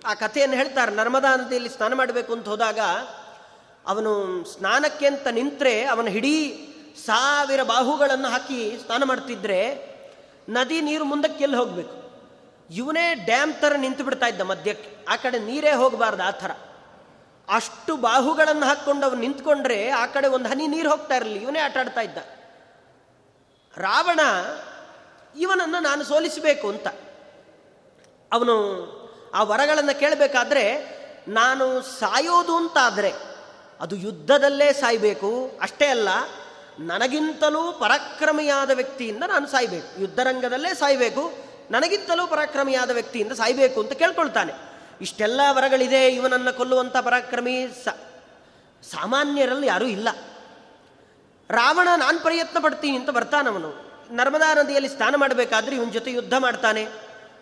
ಆ 0.06 0.12
ಕಥೆಯನ್ನು 0.14 0.56
ಹೇಳ್ತಾರೆ, 0.56 0.92
ನರ್ಮದಾ 1.00 1.30
ನದಿಯಲ್ಲಿ 1.36 1.70
ಸ್ನಾನ 1.76 1.92
ಮಾಡಬೇಕು 1.94 2.32
ಅಂತ 2.32 2.46
ಹೋದಾಗ 2.48 2.80
ಅವನು 3.86 4.12
ಸ್ನಾನಕ್ಕೆ 4.52 5.06
ಅಂತ 5.06 5.26
ನಿಂತರೆ 5.38 5.74
ಅವನ 5.92 6.08
ಹಿಡೀ 6.16 6.36
ಸಾವಿರ 7.06 7.62
ಬಾಹುಗಳನ್ನು 7.62 8.28
ಹಾಕಿ 8.28 8.60
ಸ್ನಾನ 8.84 9.02
ಮಾಡ್ತಿದ್ರೆ 9.04 9.60
ನದಿ 10.48 10.78
ನೀರು 10.80 11.04
ಮುಂದಕ್ಕೆ 11.04 11.44
ಎಲ್ಲಿ 11.44 11.56
ಹೋಗಬೇಕು? 11.56 11.94
ಇವನೇ 12.70 13.14
ಡ್ಯಾಮ್ 13.14 13.54
ಥರ 13.54 13.72
ನಿಂತು 13.76 14.04
ಬಿಡ್ತಾ 14.04 14.26
ಇದ್ದ 14.26 14.40
ಮಧ್ಯಕ್ಕೆ. 14.40 14.96
ಆ 15.08 15.16
ಕಡೆ 15.16 15.38
ನೀರೇ 15.38 15.72
ಹೋಗಬಾರ್ದು 15.72 16.22
ಆ 16.22 16.30
ಥರ. 16.30 16.50
ಅಷ್ಟು 17.48 17.96
ಬಾಹುಗಳನ್ನು 17.96 18.66
ಹಾಕ್ಕೊಂಡು 18.66 19.06
ಅವನು 19.06 19.20
ನಿಂತ್ಕೊಂಡ್ರೆ 19.20 19.90
ಆ 19.90 20.06
ಕಡೆ 20.06 20.28
ಒಂದು 20.28 20.48
ಹನಿ 20.48 20.66
ನೀರು 20.66 20.90
ಹೋಗ್ತಾ 20.90 21.16
ಇರಲಿ. 21.16 21.38
ಇವನೇ 21.38 21.58
ಆಟ 21.58 21.76
ಆಡ್ತಾ 21.76 22.00
ಇದ್ದ. 22.00 22.18
ರಾವಣ, 23.76 24.20
ಇವನನ್ನು 25.38 25.82
ನಾನು 25.82 26.04
ಸೋಲಿಸಬೇಕು 26.04 26.68
ಅಂತ. 26.68 26.86
ಅವನು 28.32 28.56
ಆ 29.34 29.42
ವರಗಳನ್ನು 29.42 29.98
ಕೇಳಬೇಕಾದ್ರೆ, 29.98 30.96
ನಾನು 31.28 31.82
ಸಾಯೋದು 31.82 32.56
ಅಂತಾದರೆ, 32.56 33.12
ಅದು 33.80 33.96
ಯುದ್ಧದಲ್ಲೇ 33.96 34.72
ಸಾಯಬೇಕು. 34.72 35.58
ಅಷ್ಟೇ 35.62 35.86
ಅಲ್ಲ, 35.86 36.08
ನನಗಿಂತಲೂ 36.78 37.72
ಪರಾಕ್ರಮಿಯಾದ 37.72 38.70
ವ್ಯಕ್ತಿಯಿಂದ 38.70 39.22
ನಾನು 39.26 39.46
ಸಾಯಬೇಕು. 39.46 40.00
ಯುದ್ಧರಂಗದಲ್ಲೇ 40.00 40.74
ಸಾಯಬೇಕು. 40.74 41.45
ನನಗಿಂತಲೂ 41.70 42.26
ಪರಾಕ್ರಮಿಯಾದ 42.26 42.90
ವ್ಯಕ್ತಿಯಿಂದ 42.90 43.32
ಸಾಯಬೇಕು 43.32 43.80
ಅಂತ 43.80 43.92
ಕೇಳ್ಕೊಳ್ತಾನೆ. 43.92 44.52
ಇಷ್ಟೆಲ್ಲ 45.00 45.40
ವರಗಳಿದೆ, 45.50 46.08
ಇವನನ್ನು 46.08 46.56
ಕೊಲ್ಲುವಂಥ 46.56 46.96
ಪರಾಕ್ರಮಿ 46.96 47.68
ಸಾಮಾನ್ಯರಲ್ಲಿ 48.92 49.66
ಯಾರೂ 49.66 49.86
ಇಲ್ಲ. 49.86 50.08
ರಾವಣ 51.50 51.88
ನಾನು 51.96 52.18
ಪ್ರಯತ್ನ 52.18 52.58
ಪಡ್ತೀನಿ 52.58 52.96
ಅಂತ 52.96 53.10
ಬರ್ತಾನವನು. 53.10 53.86
ನರ್ಮದಾ 54.10 54.54
ನದಿಯಲ್ಲಿ 54.54 54.88
ಸ್ನಾನ 54.88 55.14
ಮಾಡಬೇಕಾದ್ರೆ 55.16 55.76
ಇವನ 55.76 55.90
ಜೊತೆ 55.90 56.12
ಯುದ್ಧ 56.12 56.34
ಮಾಡ್ತಾನೆ. 56.38 56.88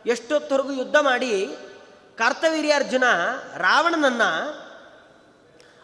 ಎಷ್ಟೊತ್ತವರೆಗೂ 0.06 0.72
ಯುದ್ಧ 0.72 0.96
ಮಾಡಿ 0.96 1.56
ಕಾರ್ತವೀರ್ಯಾರ್ಜುನ 2.18 3.04
ರಾವಣನನ್ನು, 3.56 4.30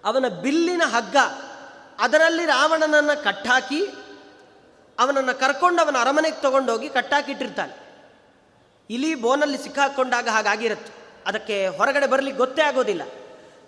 ಅವನ 0.05 0.29
ಬಿಲ್ಲಿನ 0.29 0.83
ಹಗ್ಗ, 0.87 1.17
ಅದರಲ್ಲಿ 1.99 2.47
ರಾವಣನನ್ನು 2.47 3.25
ಕಟ್ಟಾಕಿ 3.25 3.87
ಅವನನ್ನು 4.99 5.41
ಕರ್ಕೊಂಡು 5.41 5.83
ಅವನ 5.83 5.97
ಅರಮನೆಗೆ 6.01 6.43
ತಗೊಂಡೋಗಿ 6.43 6.89
ಕಟ್ಟಾಕಿಟ್ಟಿರ್ತಾನೆ. 6.89 7.90
ಇಲಿ 8.91 9.15
ಬೋನಲ್ಲಿ 9.15 9.59
ಸಿಕ್ಕಾಕೊಂಡಾಗ 9.59 10.29
ಹಾಗಾಗಿರುತ್ತೆ. 10.29 10.93
ಅದಕ್ಕೆ 11.27 11.57
ಹೊರಗಡೆ 11.69 12.07
ಬರಲಿಕ್ಕೆ 12.07 12.39
ಗೊತ್ತೇ 12.39 12.63
ಆಗೋದಿಲ್ಲ. 12.63 13.03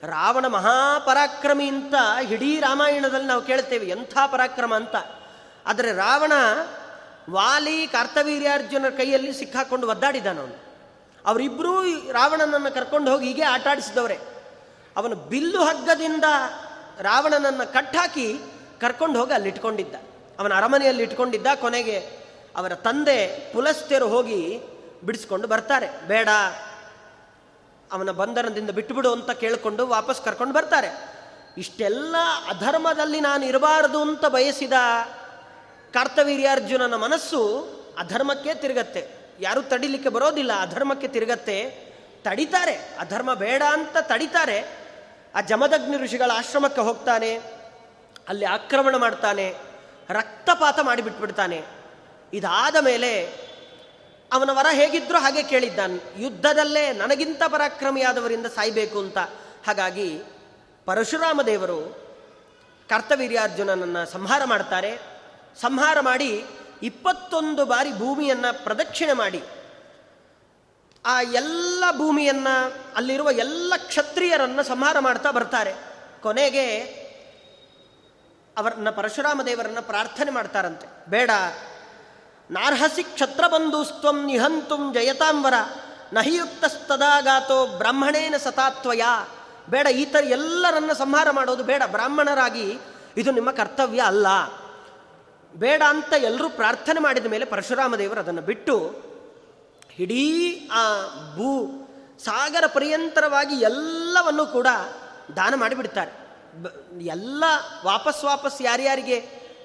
ರಾವಣ 0.03 0.47
ಮಹಾಪರಾಕ್ರಮಿ 0.47 1.67
ಅಂತ 1.69 1.95
ಇಡೀ 2.31 2.61
ರಾಮಾಯಣದಲ್ಲಿ 2.61 3.27
ನಾವು 3.27 3.43
ಕೇಳ್ತೇವೆ, 3.43 3.87
ಎಂಥ 3.87 4.15
ಪರಾಕ್ರಮ 4.27 4.75
ಅಂತ. 4.75 4.97
ಆದರೆ 5.67 5.93
ರಾವಣ 5.93 6.33
ವಾಲಿ 7.31 7.87
ಕಾರ್ತವೀರ್ಯಾರ್ಜುನ 7.87 8.87
ಕೈಯಲ್ಲಿ 8.97 9.33
ಸಿಕ್ಕಾಕೊಂಡು 9.33 9.89
ಒದ್ದಾಡಿದ್ದಾನವನು 9.89 10.57
ಅವರಿಬ್ಬರೂ 11.27 11.83
ರಾವಣನನ್ನು 12.13 12.75
ಕರ್ಕೊಂಡು 12.75 13.11
ಹೋಗಿ 13.11 13.27
ಹೀಗೆ 13.27 13.43
ಆಟಾಡಿಸಿದವರೇ 13.43 14.19
ಅವನು 14.97 15.17
ಬಿಲ್ಲು 15.17 15.61
ಹಗ್ಗದಿಂದ 15.65 16.25
ರಾವಣನನ್ನು 17.01 17.73
ಕಟ್ಟಾಕಿ 17.73 18.27
ಕರ್ಕೊಂಡು 18.81 19.21
ಹೋಗಿ 19.21 19.33
ಅಲ್ಲಿ 19.33 19.49
ಇಟ್ಕೊಂಡಿದ್ದ. 19.49 19.95
ಅವನ 20.39 20.53
ಅರಮನೆಯಲ್ಲಿ 20.55 21.03
ಇಟ್ಕೊಂಡಿದ್ದ 21.03 21.47
ಕೊನೆಗೆ 21.55 21.97
ಅವರ 22.57 22.75
ತಂದೆ 22.75 23.19
ಪುಲಸ್ತ್ಯರು 23.53 24.09
ಹೋಗಿ 24.09 24.41
ಬಿಡಿಸ್ಕೊಂಡು 25.03 25.49
ಬರ್ತಾರೆ. 25.49 25.89
ಬೇಡ, 26.07 26.29
ಅವನ 27.93 28.11
ಬಂಧನದಿಂದ 28.11 28.71
ಬಿಟ್ಟುಬಿಡು 28.71 29.13
ಅಂತ 29.13 29.31
ಕೇಳಿಕೊಂಡು 29.31 29.87
ವಾಪಸ್ 29.87 30.21
ಕರ್ಕೊಂಡು 30.25 30.55
ಬರ್ತಾರೆ. 30.55 30.91
ಇಷ್ಟೆಲ್ಲ 31.59 32.17
ಅಧರ್ಮದಲ್ಲಿ 32.49 33.21
ನಾನು 33.21 33.45
ಇರಬಾರದು 33.45 34.01
ಅಂತ 34.01 34.27
ಬಯಸಿದ 34.27 34.73
ಕಾರ್ತವೀರ್ಯಾರ್ಜುನನ 35.93 36.95
ಮನಸ್ಸು 36.95 37.41
ಅಧರ್ಮಕ್ಕೆ 37.99 38.55
ತಿರುಗತ್ತೆ. 38.55 39.03
ಯಾರೂ 39.41 39.63
ತಡಿಲಿಕ್ಕೆ 39.63 40.09
ಬರೋದಿಲ್ಲ, 40.09 40.53
ಅಧರ್ಮಕ್ಕೆ 40.61 41.09
ತಿರುಗತ್ತೆ. 41.09 41.59
ತಡಿತಾರೆ, 42.23 42.75
ಅಧರ್ಮ 42.99 43.35
ಬೇಡ 43.35 43.63
ಅಂತ 43.73 43.97
ತಡಿತಾರೆ. 44.01 44.59
ಆ 45.35 45.41
ಜಮದಗ್ನಿ 45.41 45.97
ಋಷಿಗಳ 45.97 46.31
ಆಶ್ರಮಕ್ಕೆ 46.35 46.81
ಹೋಗ್ತಾನೆ, 46.81 47.31
ಅಲ್ಲಿ 48.29 48.45
ಆಕ್ರಮಣ 48.45 48.97
ಮಾಡ್ತಾನೆ, 48.97 49.47
ರಕ್ತಪಾತ 50.11 50.79
ಮಾಡಿಬಿಟ್ಬಿಡ್ತಾನೆ. 50.83 51.65
ಇದಾದ 52.33 52.77
ಮೇಲೆ 52.81 53.13
ಅವನ 54.33 54.51
ವರ 54.53 54.67
ಹೇಗಿದ್ರೂ 54.73 55.19
ಹಾಗೆ 55.19 55.43
ಕೇಳಿದ್ದಾನೆ. 55.43 56.23
ಯುದ್ಧದಲ್ಲೇ 56.23 56.93
ನನಗಿಂತ 56.93 57.43
ಪರಾಕ್ರಮಿಯಾದವರಿಂದ 57.49 58.47
ಸಾಯಬೇಕು 58.47 58.99
ಅಂತ. 58.99 59.19
ಹಾಗಾಗಿ 59.67 60.23
ಪರಶುರಾಮ 60.85 61.43
ದೇವರು 61.43 62.03
ಕರ್ತವೀರ್ಯಾರ್ಜುನನನ್ನು 62.89 64.11
ಸಂಹಾರ 64.11 64.45
ಮಾಡ್ತಾರೆ. 64.45 64.99
ಸಂಹಾರ 65.61 66.01
ಮಾಡಿ 66.01 66.45
ಇಪ್ಪತ್ತೊಂದು 66.83 67.65
ಬಾರಿ 67.65 67.93
ಭೂಮಿಯನ್ನು 67.93 68.65
ಪ್ರದಕ್ಷಿಣೆ 68.65 69.13
ಮಾಡಿ. 69.13 69.43
ಆ 71.07 71.23
ಎಲ್ಲ 71.23 71.85
ಭೂಮಿಯನ್ನು, 71.97 72.75
ಅಲ್ಲಿರುವ 72.97 73.31
ಎಲ್ಲ 73.31 73.73
ಕ್ಷತ್ರಿಯರನ್ನು 73.77 74.63
ಸಂಹಾರ 74.63 74.99
ಮಾಡ್ತಾ 74.99 75.31
ಬರ್ತಾರೆ. 75.31 75.75
ಕೊನೆಗೆ 76.23 76.81
ಅವರನ್ನ 78.59 78.91
ಪರಶುರಾಮ 78.91 79.43
ದೇವರನ್ನ 79.43 79.79
ಪ್ರಾರ್ಥನೆ 79.81 80.31
ಮಾಡ್ತಾರಂತೆ. 80.31 81.11
ಬೇಡ 81.11 81.31
ನಾರ್ಹಸಿ 82.53 83.03
ಕ್ಷತ್ರಬಂಧುಸ್ತ್ವಂ 83.03 84.19
ನಿಹಂತುಂ 84.27 84.83
ಜಯತಾಂಬರ 84.95 85.55
ನಹಿಯುಕ್ತಸ್ತದಾಗಾತೋ 86.13 87.67
ಬ್ರಾಹ್ಮಣೇನ 87.67 88.35
ಸತಾತ್ವಯ. 88.37 89.03
ಬೇಡ, 89.71 89.87
ಈ 89.87 90.05
ಥರ 90.05 90.25
ಎಲ್ಲರನ್ನ 90.25 90.93
ಸಂಹಾರ 90.93 91.29
ಮಾಡೋದು 91.31 91.65
ಬೇಡ, 91.65 91.83
ಬ್ರಾಹ್ಮಣರಾಗಿ 91.87 92.67
ಇದು 93.17 93.31
ನಿಮ್ಮ 93.31 93.51
ಕರ್ತವ್ಯ 93.51 94.01
ಅಲ್ಲ. 94.01 94.27
ಬೇಡ 95.55 95.83
ಅಂತ 95.89 96.13
ಎಲ್ಲರೂ 96.13 96.49
ಪ್ರಾರ್ಥನೆ 96.49 97.01
ಮಾಡಿದ 97.01 97.27
ಮೇಲೆ 97.27 97.45
ಪರಶುರಾಮ 97.45 97.97
ದೇವರು 97.97 98.21
ಅದನ್ನು 98.21 98.43
ಬಿಟ್ಟು 98.43 98.75
ಇಡೀ 99.99 100.25
ಆ 100.73 100.83
ಭೂ 101.37 101.49
ಸಾಗರ 102.25 102.65
ಪರ್ಯಂತರವಾಗಿ 102.67 103.55
ಎಲ್ಲವನ್ನು 103.55 104.47
ಕೂಡ 104.47 104.69
ದಾನ 105.37 105.55
ಮಾಡಿಬಿಡ್ತಾರೆ. 105.55 106.13
ಎಲ್ಲ 107.07 107.45
ವಾಪಸ್ 107.85 108.25
ವಾಪಸ್ 108.25 108.63
ಯಾರ್ಯಾರಿಗೆ 108.63 109.19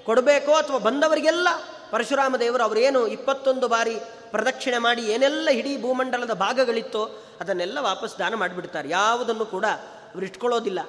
ಕೊಡಬೇಕೋ 0.04 0.52
ಅಥವಾ 0.52 0.78
ಬಂದವರಿಗೆಲ್ಲ 0.78 1.48
ಪರಶುರಾಮ 1.90 2.36
ದೇವರು 2.36 2.62
ಅವರೇನು 2.62 3.06
ಇಪ್ಪತ್ತೊಂದು 3.06 3.68
ಬಾರಿ 3.68 3.96
ಪ್ರದಕ್ಷಿಣೆ 4.30 4.78
ಮಾಡಿ 4.78 5.02
ಏನೆಲ್ಲ 5.02 5.48
ಇಡೀ 5.50 5.82
ಭೂಮಂಡಲದ 5.82 6.32
ಭಾಗಗಳಿತ್ತೋ 6.32 7.02
ಅದನ್ನೆಲ್ಲ 7.40 7.78
ವಾಪಸ್ 7.80 8.18
ದಾನ 8.18 8.34
ಮಾಡಿಬಿಡ್ತಾರೆ. 8.34 8.88
ಯಾವುದನ್ನು 8.88 9.46
ಕೂಡ 9.46 9.66
ಅವ್ರು 10.12 10.26
ಇಟ್ಕೊಳ್ಳೋದಿಲ್ಲ. 10.26 10.80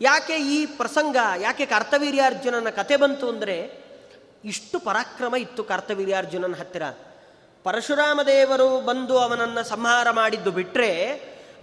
ಯಾಕೆ 0.00 0.36
ಈ 0.36 0.66
ಪ್ರಸಂಗ, 0.66 1.16
ಯಾಕೆ 1.40 1.66
ಕರ್ತವೀರ್ಯಾರ್ಜುನನ 1.66 2.70
ಕತೆ 2.70 2.96
ಬಂತು 2.96 3.28
ಅಂದರೆ 3.28 3.56
ಇಷ್ಟು 4.44 4.78
ಪರಾಕ್ರಮ 4.78 5.36
ಇತ್ತು 5.36 5.64
ಕರ್ತವೀರ್ಯಾರ್ಜುನನ 5.64 6.54
ಹತ್ತಿರ. 6.54 6.82
ಪರಶುರಾಮ 7.64 8.22
ದೇವರು 8.22 8.80
ಬಂದು 8.80 9.18
ಅವನನ್ನು 9.18 9.68
ಸಂಹಾರ 9.68 10.10
ಮಾಡಿದ್ದು 10.10 10.50
ಬಿಟ್ಟರೆ 10.50 10.90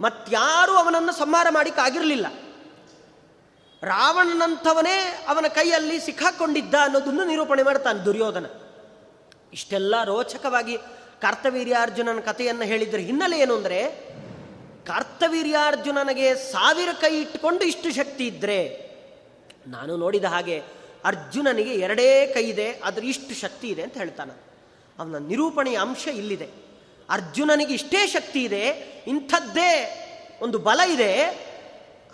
ಮತ್ತಾರೂ 0.00 0.72
ಅವನನ್ನು 0.72 1.12
ಸಂಹಾರ 1.12 1.46
ಮಾಡಿಕ್ಕಾಗಿರಲಿಲ್ಲ 1.50 2.26
ರಾವಣನಂಥವನೇ 3.82 5.24
ಅವನ 5.28 5.46
ಕೈಯಲ್ಲಿ 5.48 6.00
ಸಿಕ್ಕಾಕೊಂಡಿದ್ದ 6.00 6.74
ಅನ್ನೋದನ್ನು 6.82 7.24
ನಿರೂಪಣೆ 7.24 7.62
ಮಾಡ್ತಾನೆ 7.62 7.98
ದುರ್ಯೋಧನ. 8.04 8.46
ಇಷ್ಟೆಲ್ಲ 9.52 9.94
ರೋಚಕವಾಗಿ 10.04 10.76
ಕಾರ್ತವೀರ್ಯಾರ್ಜುನನ 11.22 12.20
ಕಥೆಯನ್ನು 12.20 12.64
ಹೇಳಿದ್ರ 12.70 13.00
ಹಿನ್ನೆಲೆ 13.08 13.36
ಏನು 13.44 13.54
ಅಂದರೆ, 13.58 13.80
ಕಾರ್ತವೀರ್ಯಾರ್ಜುನನಿಗೆ 14.90 16.26
ಸಾವಿರ 16.52 16.90
ಕೈ 17.00 17.12
ಇಟ್ಟುಕೊಂಡು 17.20 17.64
ಇಷ್ಟು 17.64 17.88
ಶಕ್ತಿ 17.94 18.24
ಇದ್ದರೆ 18.26 18.58
ನಾನು 19.66 19.92
ನೋಡಿದ 20.02 20.24
ಹಾಗೆ 20.24 20.56
ಅರ್ಜುನನಿಗೆ 21.04 21.72
ಎರಡೇ 21.86 22.08
ಕೈ 22.34 22.44
ಇದೆ 22.50 22.68
ಅದ್ರ 22.88 23.04
ಇಷ್ಟು 23.04 23.34
ಶಕ್ತಿ 23.34 23.68
ಇದೆ 23.68 23.82
ಅಂತ 23.86 23.96
ಹೇಳ್ತಾನೆ. 24.02 24.34
ಅವನ 24.98 25.18
ನಿರೂಪಣೆಯ 25.30 25.78
ಅಂಶ 25.86 26.06
ಇಲ್ಲಿದೆ. 26.20 26.48
ಅರ್ಜುನನಿಗೆ 27.08 27.74
ಇಷ್ಟೇ 27.74 28.00
ಶಕ್ತಿ 28.06 28.40
ಇದೆ, 28.44 28.64
ಇಂಥದ್ದೇ 29.06 29.72
ಒಂದು 30.42 30.58
ಬಲ 30.58 30.80
ಇದೆ, 30.94 31.12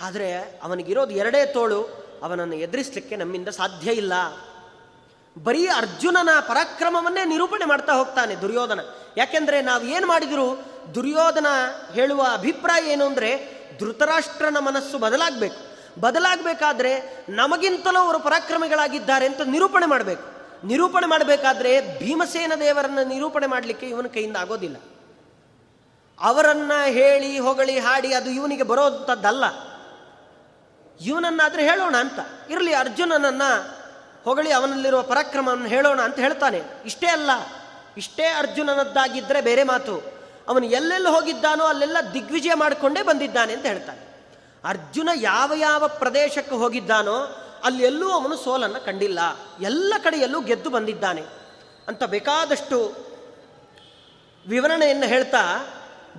ಆದರೆ 0.06 0.30
ಅವನಿಗಿರೋದು 0.62 1.14
ಎರಡೇ 1.22 1.42
ತೋಳು, 1.56 1.80
ಅವನನ್ನು 2.22 2.56
ಎದುರಿಸಲಿಕ್ಕೆ 2.64 3.16
ನಮ್ಮಿಂದ 3.16 3.50
ಸಾಧ್ಯ 3.60 3.90
ಇಲ್ಲ. 3.92 4.14
ಬರೀ 5.38 5.66
ಅರ್ಜುನನ 5.66 6.28
ಪರಾಕ್ರಮವನ್ನೇ 6.48 7.24
ನಿರೂಪಣೆ 7.24 7.64
ಮಾಡ್ತಾ 7.64 7.92
ಹೋಗ್ತಾನೆ 7.92 8.36
ದುರ್ಯೋಧನ. 8.36 8.80
ಯಾಕೆಂದ್ರೆ 9.16 9.62
ನಾವು 9.62 9.84
ಏನು 9.84 10.06
ಮಾಡಿದ್ರು? 10.06 10.64
ದುರ್ಯೋಧನ 10.94 11.46
ಹೇಳುವ 11.92 12.26
ಅಭಿಪ್ರಾಯ 12.32 12.86
ಏನು 12.86 13.04
ಅಂದರೆ 13.04 13.62
ಧೃತರಾಷ್ಟ್ರನ 13.78 14.56
ಮನಸ್ಸು 14.58 14.98
ಬದಲಾಗಬೇಕು. 14.98 15.72
ಬದಲಾಗಬೇಕಾದ್ರೆ 16.00 17.26
ನಮಗಿಂತಲೂ 17.28 18.00
ಅವರು 18.00 18.18
ಪರಾಕ್ರಮಿಗಳಾಗಿದ್ದಾರೆ 18.18 19.26
ಅಂತ 19.26 19.40
ನಿರೂಪಣೆ 19.40 19.86
ಮಾಡಬೇಕು. 19.86 20.32
ನಿರೂಪಣೆ 20.66 21.06
ಮಾಡಬೇಕಾದ್ರೆ 21.06 21.98
ಭೀಮಸೇನ 21.98 22.52
ದೇವರನ್ನು 22.60 23.08
ನಿರೂಪಣೆ 23.08 23.46
ಮಾಡಲಿಕ್ಕೆ 23.46 23.88
ಇವನ 23.88 24.06
ಕೈಯಿಂದ 24.06 24.36
ಆಗೋದಿಲ್ಲ. 24.36 24.76
ಅವರನ್ನ 26.20 26.72
ಹೇಳಿ, 26.86 27.38
ಹೊಗಳಿ, 27.38 27.78
ಹಾಡಿ 27.78 28.14
ಅದು 28.14 28.30
ಇವನಿಗೆ 28.30 28.62
ಬರೋಂಥದ್ದಲ್ಲ 28.62 29.44
ಇವನನ್ನಾದ್ರೆ 31.00 31.62
ಹೇಳೋಣ 31.70 31.96
ಅಂತ. 31.96 32.18
ಇರಲಿ, 32.50 32.74
ಅರ್ಜುನನನ್ನು 32.74 33.71
ಹೊಗಳಿ 34.24 34.52
ಅವನಲ್ಲಿರುವ 34.52 35.02
ಪರಾಕ್ರಮವನ್ನು 35.02 35.66
ಹೇಳೋಣ 35.66 36.02
ಅಂತ 36.02 36.18
ಹೇಳ್ತಾನೆ. 36.18 36.62
ಇಷ್ಟೇ 36.84 37.06
ಅಲ್ಲ, 37.06 37.30
ಇಷ್ಟೇ 37.96 38.24
ಅರ್ಜುನನದ್ದಾಗಿದ್ದರೆ 38.24 39.40
ಬೇರೆ 39.40 39.62
ಮಾತು. 39.62 40.22
ಅವನು 40.48 40.66
ಎಲ್ಲೆಲ್ಲಿ 40.66 41.08
ಹೋಗಿದ್ದಾನೋ 41.08 41.64
ಅಲ್ಲೆಲ್ಲ 41.64 41.96
ದಿಗ್ವಿಜಯ 42.14 42.54
ಮಾಡಿಕೊಂಡೇ 42.54 43.02
ಬಂದಿದ್ದಾನೆ 43.02 43.52
ಅಂತ 43.52 43.66
ಹೇಳ್ತಾನೆ. 43.66 44.30
ಅರ್ಜುನ 44.64 45.08
ಯಾವ 45.14 45.52
ಯಾವ 45.56 45.88
ಪ್ರದೇಶಕ್ಕೆ 45.88 46.54
ಹೋಗಿದ್ದಾನೋ 46.54 47.16
ಅಲ್ಲೆಲ್ಲೂ 47.64 48.10
ಅವನು 48.10 48.36
ಸೋಲನ್ನು 48.36 48.84
ಕಂಡಿಲ್ಲ. 48.84 49.18
ಎಲ್ಲ 49.60 49.94
ಕಡೆಯಲ್ಲೂ 50.02 50.40
ಗೆದ್ದು 50.40 50.70
ಬಂದಿದ್ದಾನೆ. 50.70 51.22
ಅಂತ 51.88 52.04
ಬೇಕಾದಷ್ಟು 52.04 53.06
ವಿವರಣೆಯನ್ನು 54.48 55.06
ಹೇಳ್ತಾ 55.06 55.42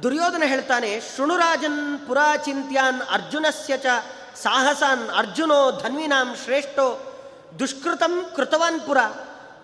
ದುರ್ಯೋಧನ 0.04 0.44
ಹೇಳ್ತಾನೆ, 0.46 1.00
ಶೃಣುರಾಜನ್ 1.00 2.08
ಪುರಾಚಿಂತ್ಯಾನ್ 2.08 3.02
ಅರ್ಜುನಸ್ಯ 3.02 3.78
ಚ 3.78 3.86
ಸಾಹಸಾನ್ 4.44 5.10
ಅರ್ಜುನೋ 5.10 5.72
ಧನ್ವಿನಾಂ 5.72 6.36
ಶ್ರೇಷ್ಠೋ 6.44 7.13
ದುಷ್ಕೃತಂ 7.60 8.14
ಕೃತವಾನ್ 8.36 8.80
ಪುರ 8.82 8.98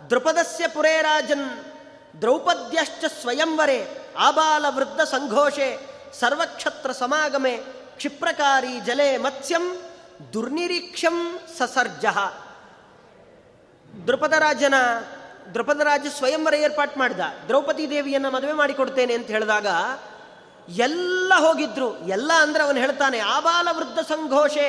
ದೃಪದಸ್ಯ 0.10 0.67
ಪುರೇ 0.67 1.02
ರಾಜನ್, 1.02 1.47
ದ್ರೌಪದ್ಯಶ್ಚ 2.21 3.06
ಸ್ವಯಂವರೆ 3.21 3.80
ಆಬಾಲ 4.17 4.65
ವೃದ್ಧ 4.69 5.02
ಸಂಘೋಷೆ, 5.02 5.69
ಸರ್ವಕ್ಷತ್ರ 6.19 6.91
ಸಮಾಗಮೆ, 6.91 7.56
ಕ್ಷಿಪ್ರಕಾರಿ 7.97 8.80
ಜಲೆ 8.80 9.17
ಮತ್ಸ್ಯಂ 9.17 9.78
ದುರ್ನಿರೀಕ್ಷಂ 10.34 11.39
ಸಸರ್ಜ. 11.58 12.06
ದೃಪದರಾಜನ 14.08 14.73
ದೃಪದರಾಜ 15.54 16.06
ಸ್ವಯಂವರ 16.17 16.54
ಏರ್ಪಾಟ್ 16.54 16.97
ಮಾಡಿದ. 16.97 17.19
ದ್ರೌಪದಿ 17.47 17.89
ದೇವಿಯನ್ನು 17.89 18.32
ಮದುವೆ 18.32 18.54
ಮಾಡಿಕೊಡ್ತೇನೆ 18.54 19.13
ಅಂತ 19.13 19.28
ಹೇಳಿದಾಗ, 19.28 19.67
ಎಲ್ಲ 20.69 21.34
ಹೋಗಿದ್ರು. 21.38 21.97
ಎಲ್ಲ 21.97 22.32
ಅಂದ್ರೆ 22.39 22.63
ಅವನು 22.63 22.80
ಹೇಳ್ತಾನೆ, 22.80 23.19
ಆಬಾಲ 23.19 23.67
ವೃದ್ಧ 23.71 23.99
ಸಂಘೋಷೆ, 23.99 24.67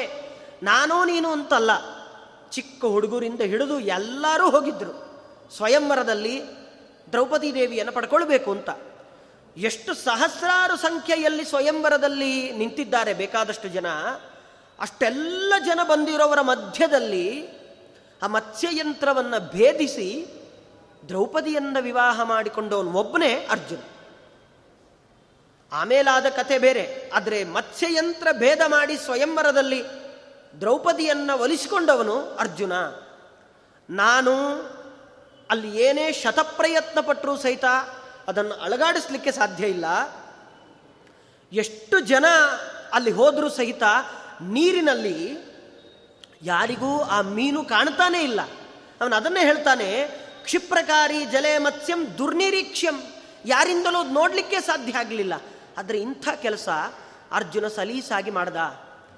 ನಾನೂ 0.62 1.04
ನೀನು 1.04 1.32
ಅಂತಲ್ಲ. 1.32 1.70
ಚಿಕ್ಕ 2.50 2.84
ಹುಡುಗರಿಂದ 2.84 3.40
ಹಿಡಿದು 3.40 3.80
ಎಲ್ಲರೂ 3.80 4.50
ಹೋಗಿದ್ರು. 4.50 5.10
ಸ್ವಯಂವರದಲ್ಲಿ 5.56 6.42
ದ್ರೌಪದಿ 7.12 7.54
ದೇವಿಯನ್ನು 7.54 7.92
ಪಡ್ಕೊಳ್ಬೇಕು 7.92 8.50
ಅಂತ. 8.50 8.70
ಎಷ್ಟು 9.56 9.94
ಸಹಸ್ರಾರು 9.94 10.76
ಸಂಖ್ಯೆಯಲ್ಲಿ 10.76 11.44
ಸ್ವಯಂವರದಲ್ಲಿ 11.44 12.52
ನಿಂತಿದ್ದಾರೆ 12.52 13.14
ಬೇಕಾದಷ್ಟು 13.14 13.68
ಜನ. 13.68 13.86
ಅಷ್ಟೆಲ್ಲ 14.80 15.52
ಜನ 15.66 15.80
ಬಂದಿರೋವರ 15.82 16.40
ಮಧ್ಯದಲ್ಲಿ 16.40 17.48
ಆ 18.22 18.26
ಮತ್ಸ್ಯಯಂತ್ರವನ್ನು 18.26 19.50
ಭೇದಿಸಿ 19.50 20.26
ದ್ರೌಪದಿಯನ್ನ 21.08 21.76
ವಿವಾಹ 21.80 22.22
ಮಾಡಿಕೊಂಡವನು 22.22 22.92
ಒಬ್ಬನೇ 22.92 23.46
ಅರ್ಜುನ. 23.50 23.78
ಆಮೇಲಾದ 25.72 26.26
ಕತೆ 26.26 26.58
ಬೇರೆ. 26.58 27.10
ಆದರೆ 27.14 27.44
ಮತ್ಸ್ಯಯಂತ್ರ 27.44 28.28
ಭೇದ 28.32 28.60
ಮಾಡಿ 28.66 28.96
ಸ್ವಯಂವರದಲ್ಲಿ 28.96 29.99
ದ್ರೌಪದಿಯನ್ನ 30.60 31.30
ಒಲಿಸಿಕೊಂಡವನು 31.30 32.20
ಅರ್ಜುನ. 32.20 32.72
ನಾನು 33.90 34.54
ಅಲ್ಲಿ 35.50 35.76
ಏನೇ 35.76 36.12
ಶತಪ್ರಯತ್ನ 36.12 37.00
ಪಟ್ಟರೂ 37.00 37.36
ಸಹಿತ 37.36 37.64
ಅದನ್ನು 38.28 38.54
ಅಳಗಾಡಿಸ್ಲಿಕ್ಕೆ 38.54 39.32
ಸಾಧ್ಯ 39.32 39.66
ಇಲ್ಲ. 39.66 39.84
ಎಷ್ಟು 41.52 42.00
ಜನ 42.00 42.24
ಅಲ್ಲಿ 42.92 43.10
ಹೋದರೂ 43.10 43.48
ಸಹಿತ 43.48 43.82
ನೀರಿನಲ್ಲಿ 44.40 45.38
ಯಾರಿಗೂ 46.42 47.02
ಆ 47.02 47.20
ಮೀನು 47.20 47.64
ಕಾಣ್ತಾನೇ 47.64 48.22
ಇಲ್ಲ. 48.22 48.40
ಅವನು 49.00 49.16
ಅದನ್ನೇ 49.16 49.40
ಹೇಳ್ತಾನೆ, 49.40 50.08
ಕ್ಷಿಪ್ರಕಾರಿ 50.44 51.24
ಜಲೆ 51.24 51.58
ಮತ್ಸ್ಯಂ 51.58 52.18
ದುರ್ನಿರೀಕ್ಷ್ಯಂ. 52.18 53.02
ಯಾರಿಂದಲೂ 53.46 54.02
ನೋಡಲಿಕ್ಕೆ 54.02 54.60
ಸಾಧ್ಯ 54.60 54.98
ಆಗಲಿಲ್ಲ. 54.98 55.32
ಆದರೆ 55.78 56.00
ಇಂಥ 56.00 56.28
ಕೆಲಸ 56.42 56.68
ಅರ್ಜುನ 57.32 57.68
ಸಲೀಸಾಗಿ 57.68 58.30
ಮಾಡ್ದ. 58.30 58.56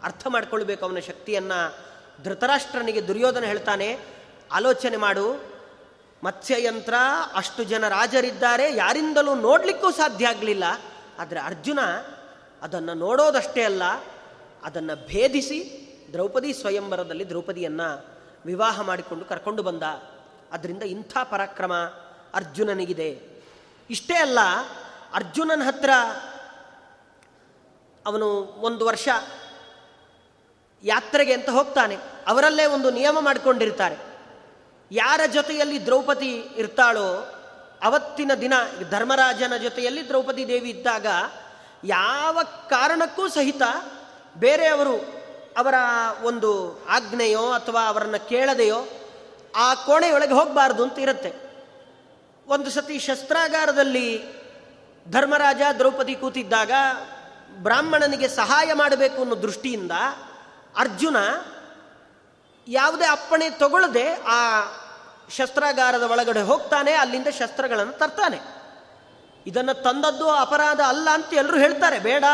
ಅರ್ಥ 0.03 0.27
ಮಾಡ್ಕೊಳ್ಬೇಕು 0.29 0.87
ಅವನ 0.87 0.99
ಶಕ್ತಿಯನ್ನು 0.99 1.93
ಧೃತರಾಷ್ಟ್ರನಿಗೆ 2.25 3.09
ದುರ್ಯೋಧನ 3.09 3.45
ಹೇಳ್ತಾನೆ, 3.45 3.99
ಆಲೋಚನೆ 4.53 4.97
ಮಾಡು. 4.97 5.53
ಮತ್ಸ್ಯಯಂತ್ರ, 6.25 6.95
ಅಷ್ಟು 7.35 7.65
ಜನ 7.65 7.89
ರಾಜರಿದ್ದಾರೆ. 7.89 8.75
ಯಾರಿಂದಲೂ 8.75 9.35
ನೋಡಲಿಕ್ಕೂ 9.35 9.91
ಸಾಧ್ಯ 9.91 10.27
ಆಗಲಿಲ್ಲ. 10.27 10.65
ಆದರೆ 11.19 11.41
ಅರ್ಜುನ 11.41 11.79
ಅದನ್ನು 12.63 12.95
ನೋಡೋದಷ್ಟೇ 12.95 13.63
ಅಲ್ಲ, 13.63 13.83
ಅದನ್ನು 14.65 15.07
ಭೇದಿಸಿ 15.07 15.59
ದ್ರೌಪದಿ 16.13 16.53
ಸ್ವಯಂವರದಲ್ಲಿ 16.53 17.29
ದ್ರೌಪದಿಯನ್ನು 17.29 18.05
ವಿವಾಹ 18.47 18.81
ಮಾಡಿಕೊಂಡು 18.81 19.25
ಕರ್ಕೊಂಡು 19.25 19.63
ಬಂದ. 19.63 19.83
ಅದರಿಂದ 20.53 20.83
ಇಂಥ 20.83 21.19
ಪರಾಕ್ರಮ 21.25 21.73
ಅರ್ಜುನನಿಗಿದೆ. 22.35 23.11
ಇಷ್ಟೇ 23.91 24.15
ಅಲ್ಲ, 24.15 24.39
ಅರ್ಜುನನ 25.15 25.63
ಹತ್ರ 25.65 25.91
ಅವನು 28.07 28.27
ಒಂದು 28.61 28.87
ವರ್ಷ 28.87 29.09
ಯಾತ್ರೆಗೆ 30.83 31.33
ಅಂತ 31.33 31.51
ಹೋಗ್ತಾನೆ. 31.51 31.97
ಅವರಲ್ಲೇ 32.27 32.65
ಒಂದು 32.65 32.91
ನಿಯಮ 32.91 33.21
ಮಾಡಿಕೊಂಡಿರ್ತಾರೆ. 33.21 33.97
ಯಾರ 34.91 35.21
ಜೊತೆಯಲ್ಲಿ 35.27 35.87
ದ್ರೌಪದಿ 35.87 36.37
ಇರ್ತಾಳೋ, 36.57 37.39
ಅವತ್ತಿನ 37.83 38.31
ದಿನ 38.41 38.53
ಧರ್ಮರಾಜನ 38.91 39.57
ಜೊತೆಯಲ್ಲಿ 39.57 40.09
ದ್ರೌಪದಿ 40.09 40.49
ದೇವಿ 40.49 40.71
ಇದ್ದಾಗ 40.71 41.07
ಯಾವ 41.85 42.43
ಕಾರಣಕ್ಕೂ 42.69 43.29
ಸಹಿತ 43.29 43.63
ಬೇರೆಯವರು 44.37 44.97
ಅವರ 45.57 45.75
ಒಂದು 46.23 46.85
ಆಜ್ಞೆಯೋ 46.89 47.53
ಅಥವಾ 47.53 47.87
ಅವರನ್ನು 47.89 48.29
ಕೇಳದೆಯೋ 48.29 48.89
ಆ 49.57 49.75
ಕೋಣೆಯೊಳಗೆ 49.75 50.35
ಹೋಗಬಾರ್ದು 50.35 50.83
ಅಂತ 50.83 50.99
ಇರುತ್ತೆ. 50.99 51.53
ಒಂದು 52.47 52.71
ಸತಿ 52.71 52.99
ಶಸ್ತ್ರಾಗಾರದಲ್ಲಿ 52.99 54.23
ಧರ್ಮರಾಜ 55.11 55.61
ದ್ರೌಪದಿ 55.79 56.15
ಕೂತಿದ್ದಾಗ 56.15 56.71
ಬ್ರಾಹ್ಮಣನಿಗೆ 57.57 58.29
ಸಹಾಯ 58.29 58.73
ಮಾಡಬೇಕು 58.73 59.21
ಅನ್ನೋ 59.21 59.43
ದೃಷ್ಟಿಯಿಂದ 59.43 59.93
ಅರ್ಜುನ 60.77 61.17
ಯಾವುದೇ 62.69 63.05
ಅಪ್ಪಣೆ 63.05 63.51
ತಗೊಳ್ಳದೆ 63.51 64.15
ಆ 64.15 64.63
ಶಸ್ತ್ರಾಗಾರದ 65.31 66.03
ಒಳಗಡೆ 66.03 66.43
ಹೋಗ್ತಾನೆ 66.43 66.93
ಅಲ್ಲಿಂದ 66.93 67.27
ಶಸ್ತ್ರಗಳನ್ನು 67.29 67.93
ತರ್ತಾನೆ. 67.93 68.63
ಇದನ್ನು 69.47 69.75
ತಂದದ್ದು 69.75 70.31
ಅಪರಾಧ 70.31 70.81
ಅಲ್ಲ 70.81 71.09
ಅಂತ 71.11 71.35
ಎಲ್ಲರೂ 71.35 71.59
ಹೇಳ್ತಾರೆ. 71.59 71.99
ಬೇಡ 71.99 72.25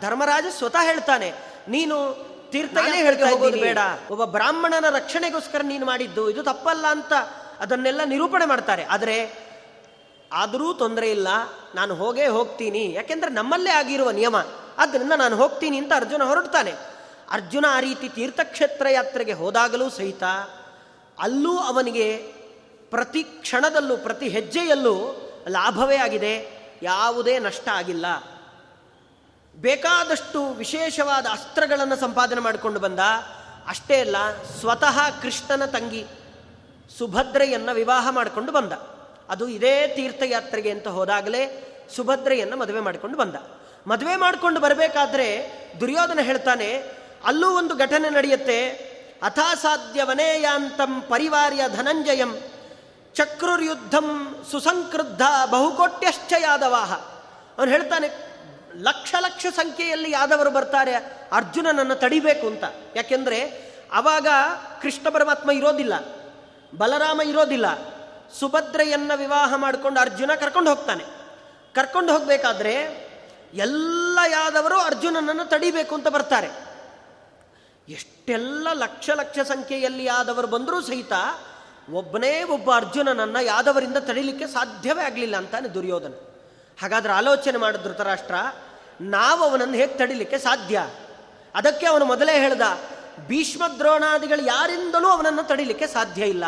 ಧರ್ಮರಾಜ 0.00 0.44
ಸ್ವತಃ 0.58 0.82
ಹೇಳ್ತಾನೆ 0.82 1.34
ನೀನು 1.68 2.26
ತೀರ್ಥನೇ 2.50 2.96
ಹೇಳ್ತಾ 3.02 3.26
ಹೋಗೋದು 3.26 3.58
ಬೇಡ 3.58 3.78
ಒಬ್ಬ 4.10 4.24
ಬ್ರಾಹ್ಮಣನ 4.24 4.96
ರಕ್ಷಣೆಗೋಸ್ಕರ 4.96 5.60
ನೀನು 5.62 5.86
ಮಾಡಿದ್ದು 5.86 6.30
ಇದು 6.30 6.42
ತಪ್ಪಲ್ಲ 6.42 6.86
ಅಂತ 6.86 7.12
ಅದನ್ನೆಲ್ಲ 7.60 8.00
ನಿರೂಪಣೆ 8.04 8.44
ಮಾಡ್ತಾರೆ. 8.44 8.84
ಆದರೆ 8.84 9.46
ಆದರೂ 10.32 10.72
ತೊಂದರೆ 10.72 11.10
ಇಲ್ಲ 11.10 11.28
ನಾನು 11.74 11.94
ಹೋಗೇ 11.94 12.26
ಹೋಗ್ತೀನಿ. 12.26 12.92
ಯಾಕೆಂದ್ರೆ 12.92 13.30
ನಮ್ಮಲ್ಲೇ 13.30 13.70
ಆಗಿರುವ 13.70 14.10
ನಿಯಮ. 14.10 14.36
ಆದ್ದರಿಂದ 14.78 15.12
ನಾನು 15.12 15.36
ಹೋಗ್ತೀನಿ 15.36 15.78
ಅಂತ 15.78 15.92
ಅರ್ಜುನ 15.96 16.22
ಹೊರಡ್ತಾನೆ. 16.22 16.95
ಅರ್ಜುನ 17.30 17.64
ಆ 17.68 17.80
ರೀತಿ 17.80 18.08
ತೀರ್ಥಕ್ಷೇತ್ರ 18.08 18.88
ಯಾತ್ರೆಗೆ 18.88 19.32
ಹೋದಾಗಲೂ 19.32 19.90
ಸಹಿತ 19.90 20.22
ಅಲ್ಲೂ 21.18 21.58
ಅವನಿಗೆ 21.58 22.16
ಪ್ರತಿ 22.90 23.22
ಕ್ಷಣದಲ್ಲೂ, 23.22 23.96
ಪ್ರತಿ 23.96 24.28
ಹೆಜ್ಜೆಯಲ್ಲೂ 24.28 25.22
ಲಾಭವೇ 25.48 25.96
ಆಗಿದೆ. 25.96 26.56
ಯಾವುದೇ 26.82 27.38
ನಷ್ಟ 27.38 27.68
ಆಗಿಲ್ಲ. 27.68 28.06
ಬೇಕಾದಷ್ಟು 29.56 30.50
ವಿಶೇಷವಾದ 30.50 31.26
ಅಸ್ತ್ರಗಳನ್ನು 31.26 31.96
ಸಂಪಾದನೆ 31.96 32.40
ಮಾಡಿಕೊಂಡು 32.40 32.80
ಬಂದ. 32.80 32.98
ಅಷ್ಟೇ 33.68 34.00
ಅಲ್ಲ, 34.00 34.42
ಸ್ವತಃ 34.60 35.20
ಕೃಷ್ಣನ 35.22 35.64
ತಂಗಿ 35.64 36.06
ಸುಭದ್ರೆಯನ್ನು 36.98 37.74
ವಿವಾಹ 37.74 38.08
ಮಾಡಿಕೊಂಡು 38.10 38.52
ಬಂದ. 38.52 38.72
ಅದು 39.28 39.48
ಇದೇ 39.48 39.86
ತೀರ್ಥಯಾತ್ರೆಗೆ 39.86 40.70
ಅಂತ 40.70 40.88
ಹೋದಾಗಲೇ 40.88 41.72
ಸುಭದ್ರೆಯನ್ನು 41.96 42.56
ಮದುವೆ 42.56 42.80
ಮಾಡಿಕೊಂಡು 42.80 43.18
ಬಂದ. 43.18 43.34
ಮದುವೆ 43.86 44.16
ಮಾಡಿಕೊಂಡು 44.16 44.60
ಬರಬೇಕಾದ್ರೆ 44.60 45.52
ದುರ್ಯೋಧನ 45.80 46.18
ಹೇಳ್ತಾನೆ 46.22 46.84
ಅಲ್ಲೂ 47.26 47.50
ಒಂದು 47.50 47.76
ಘಟನೆ 47.76 48.10
ನಡೆಯುತ್ತೆ. 48.10 48.68
ಅಥಾಸಾಧ್ಯ 49.22 50.02
ವನೇಯಾಂತಂ 50.02 51.00
ಪರಿವಾರ್ಯ 51.00 51.64
ಧನಂಜಯಂ 51.76 52.36
ಚಕ್ರುರ್ಯುದ್ಧಂ 53.14 54.36
ಸುಸಂಕೃದ್ಧ 54.50 55.22
ಬಹುಕೋಟ್ಯಶ್ಚ 55.50 56.32
ಯಾದವಾಹ. 56.38 56.92
ಅವನು 57.58 57.70
ಹೇಳ್ತಾನೆ, 57.70 58.10
ಲಕ್ಷ 58.74 59.14
ಲಕ್ಷ 59.20 59.46
ಸಂಖ್ಯೆಯಲ್ಲಿ 59.46 60.10
ಯಾದವರು 60.10 60.50
ಬರ್ತಾರೆ, 60.50 60.94
ಅರ್ಜುನನನ್ನು 61.32 61.94
ತಡಿಬೇಕು 61.94 62.46
ಅಂತ. 62.46 62.64
ಯಾಕೆಂದರೆ, 62.96 63.40
ಅವಾಗ 63.92 64.26
ಕೃಷ್ಣ 64.82 65.08
ಪರಮಾತ್ಮ 65.08 65.50
ಇರೋದಿಲ್ಲ, 65.50 65.94
ಬಲರಾಮ 66.78 67.22
ಇರೋದಿಲ್ಲ. 67.22 67.66
ಸುಭದ್ರೆಯನ್ನು 68.40 69.18
ವಿವಾಹ 69.18 69.54
ಮಾಡಿಕೊಂಡು 69.54 70.00
ಅರ್ಜುನ 70.00 70.30
ಕರ್ಕೊಂಡು 70.40 70.70
ಹೋಗ್ತಾನೆ. 70.70 71.04
ಕರ್ಕೊಂಡು 71.74 72.12
ಹೋಗಬೇಕಾದ್ರೆ, 72.12 72.76
ಎಲ್ಲ 73.54 74.18
ಯಾದವರು 74.30 74.80
ಅರ್ಜುನನನ್ನು 74.80 75.44
ತಡಿಬೇಕು 75.44 75.94
ಅಂತ 75.94 76.08
ಬರ್ತಾರೆ. 76.08 76.65
ಎಷ್ಟೆಲ್ಲ 77.88 78.68
ಲಕ್ಷ 78.72 79.10
ಲಕ್ಷ 79.10 79.38
ಸಂಖ್ಯೆಯಲ್ಲಿ 79.38 80.04
ಯಾದವರು 80.04 80.46
ಬಂದರೂ 80.46 80.80
ಸಹಿತ 80.80 81.12
ಒಬ್ಬನೇ 81.90 82.42
ಒಬ್ಬ 82.42 82.76
ಅರ್ಜುನನನ್ನು 82.76 83.44
ಯಾದವರಿಂದ 83.44 83.96
ತಡಿಲಿಕ್ಕೆ 83.96 84.46
ಸಾಧ್ಯವೇ 84.46 85.02
ಆಗಲಿಲ್ಲ 85.02 85.36
ಅಂತಾನೆ 85.36 85.68
ದುರ್ಯೋಧನ. 85.68 86.12
ಹಾಗಾದ್ರೆ 86.82 87.12
ಆಲೋಚನೆ 87.12 87.58
ಮಾಡಿದ 87.58 87.80
ಧೃತರಾಷ್ಟ್ರ, 87.80 88.34
ನಾವು 89.00 89.42
ಅವನನ್ನು 89.42 89.74
ಹೇಗೆ 89.74 89.94
ತಡಿಲಿಕ್ಕೆ 89.94 90.38
ಸಾಧ್ಯ? 90.38 90.88
ಅದಕ್ಕೆ 91.54 91.86
ಅವನು 91.86 92.04
ಮೊದಲೇ 92.04 92.40
ಹೇಳ್ದ, 92.40 92.60
ಭೀಷ್ಮ 93.26 93.62
ದ್ರೋಣಾದಿಗಳು 93.78 94.46
ಯಾರಿಂದಲೂ 94.46 95.08
ಅವನನ್ನು 95.08 95.42
ತಡಿಲಿಕ್ಕೆ 95.42 95.86
ಸಾಧ್ಯ 95.86 96.24
ಇಲ್ಲ. 96.24 96.44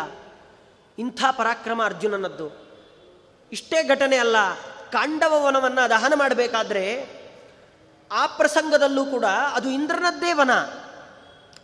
ಇಂಥ 0.99 1.23
ಪರಾಕ್ರಮ 1.31 1.83
ಅರ್ಜುನನದ್ದು. 1.83 2.69
ಇಷ್ಟೇ 3.51 3.87
ಘಟನೆ 3.87 4.17
ಅಲ್ಲ 4.17 4.35
ಕಾಂಡವ 4.91 5.43
ವನವನ್ನು 5.45 5.89
ದಹನ 5.89 6.13
ಮಾಡಬೇಕಾದ್ರೆ 6.15 7.19
ಆ 8.11 8.25
ಪ್ರಸಂಗದಲ್ಲೂ 8.27 9.05
ಕೂಡ 9.05 9.25
ಅದು 9.25 9.69
ಇಂದ್ರನದ್ದೇ 9.69 10.33
ವನ. 10.33 10.51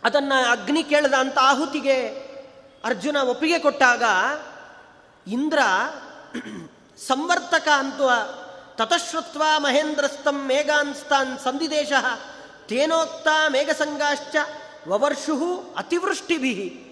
ಅದನ್ನು 0.04 0.50
ಅಗ್ನಿ 0.50 0.82
ಕೇಳದ 0.82 1.14
ಅಂತ 1.14 1.38
ಆಹುತಿಗೆ 1.42 2.26
ಅರ್ಜುನ 2.84 3.16
ಒಪ್ಪಿಗೆ 3.16 3.58
ಕೊಟ್ಟಾಗ 3.58 4.02
ಇಂದ್ರ 5.30 5.58
ಸಂವರ್ತಕ 6.98 7.68
ಅಂತ 7.68 8.00
ತತಶ್ರುತ್ವ 8.74 9.42
ಮಹೇಂದ್ರಸ್ತಂ 9.58 10.46
ಮೇಘಾನ್ಸ್ತಾನ್ 10.46 11.38
ಸಂಧಿದೇಶ 11.38 11.92
ತೇನೋಕ್ತ 12.66 13.28
ಮೇಘಸಂಗಾಶ್ಚ 13.48 14.36
ವವರ್ಷು 14.88 15.56
ಅತಿವೃಷ್ಟಿಭಿ. 15.76 16.82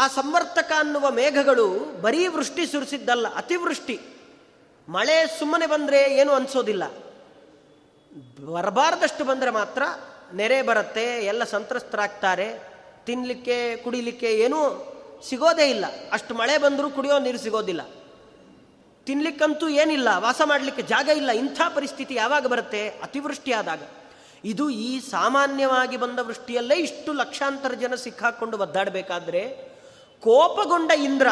ಆ 0.00 0.08
ಸಂವರ್ತಕ 0.08 0.72
ಅನ್ನುವ 0.78 1.10
ಮೇಘಗಳು 1.10 1.68
ಬರೀ 2.02 2.26
ವೃಷ್ಟಿ 2.26 2.66
ಸುರಿಸಿದ್ದಲ್ಲ, 2.66 3.34
ಅತಿವೃಷ್ಟಿ. 3.34 4.00
ಮಳೆ 4.88 5.38
ಸುಮ್ಮನೆ 5.38 5.66
ಬಂದರೆ 5.66 6.16
ಏನು 6.16 6.32
ಅನಿಸೋದಿಲ್ಲ. 6.32 6.84
ಬರಬಾರ್ದಷ್ಟು 8.46 9.24
ಬಂದರೆ 9.24 9.50
ಮಾತ್ರ 9.50 9.82
ನೆರೆ 10.34 10.62
ಬರುತ್ತೆ, 10.62 11.04
ಎಲ್ಲ 11.26 11.44
ಸಂತ್ರಸ್ತರಾಗ್ತಾರೆ 11.44 12.48
ತಿನ್ನಲಿಕ್ಕೆ 13.06 13.76
ಕುಡಿಲಿಕ್ಕೆ 13.76 14.32
ಏನೂ 14.34 14.58
ಸಿಗೋದೇ 15.28 15.70
ಇಲ್ಲ. 15.70 15.84
ಅಷ್ಟು 16.12 16.34
ಮಳೆ 16.34 16.58
ಬಂದರೂ 16.58 16.90
ಕುಡಿಯೋ 16.90 17.18
ನೀರು 17.18 17.38
ಸಿಗೋದಿಲ್ಲ. 17.38 17.82
ತಿನ್ಲಿಕ್ಕಂತೂ 19.06 19.68
ಏನಿಲ್ಲ, 19.68 20.08
ವಾಸ 20.16 20.40
ಮಾಡಲಿಕ್ಕೆ 20.44 20.82
ಜಾಗ 20.82 21.08
ಇಲ್ಲ, 21.08 21.30
ಇಂಥ 21.30 21.60
ಪರಿಸ್ಥಿತಿ 21.74 22.14
ಯಾವಾಗ 22.14 22.46
ಬರುತ್ತೆ? 22.46 22.88
ಅತಿವೃಷ್ಟಿ 22.88 23.52
ಆದಾಗ 23.52 23.80
ಇದು 24.44 24.70
ಈ 24.70 25.00
ಸಾಮಾನ್ಯವಾಗಿ 25.00 25.96
ಬಂದ 25.96 26.18
ವೃಷ್ಟಿಯಲ್ಲೇ 26.18 26.76
ಇಷ್ಟು 26.76 27.12
ಲಕ್ಷಾಂತರ 27.12 27.72
ಜನ 27.72 27.94
ಸಿಕ್ಕಾಕೊಂಡು 27.94 28.58
ಒದ್ದಾಡಬೇಕಾದ್ರೆ, 28.58 29.42
ಕೋಪಗೊಂಡ 30.22 30.90
ಇಂದ್ರ, 30.90 31.26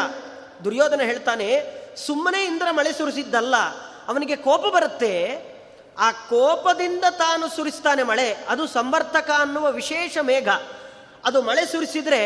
ದುರ್ಯೋಧನ 0.63 1.01
ಹೇಳ್ತಾನೆ, 1.01 1.49
ಸುಮ್ಮನೆ 1.97 2.43
ಇಂದ್ರ 2.43 2.67
ಮಳೆ 2.71 2.93
ಸುರಿಸಿದ್ದಲ್ಲ, 2.93 3.55
ಅವನಿಗೆ 4.07 4.35
ಕೋಪ 4.35 4.65
ಬರುತ್ತೆ 4.75 5.13
ಆ 6.01 6.11
ಕೋಪದಿಂದ 6.11 7.05
ತಾನು 7.17 7.45
ಸುರಿಸ್ತಾನೆ 7.49 8.03
ಮಳೆ, 8.03 8.27
ಅದು 8.49 8.67
ಸಂವರ್ತಕ 8.67 9.29
ಅನ್ನುವ 9.37 9.65
ವಿಶೇಷ 9.71 10.17
ಮೇಘ. 10.21 10.47
ಅದು 11.25 11.41
ಮಳೆ 11.41 11.65
ಸುರಿಸಿದ್ರೆ 11.65 12.21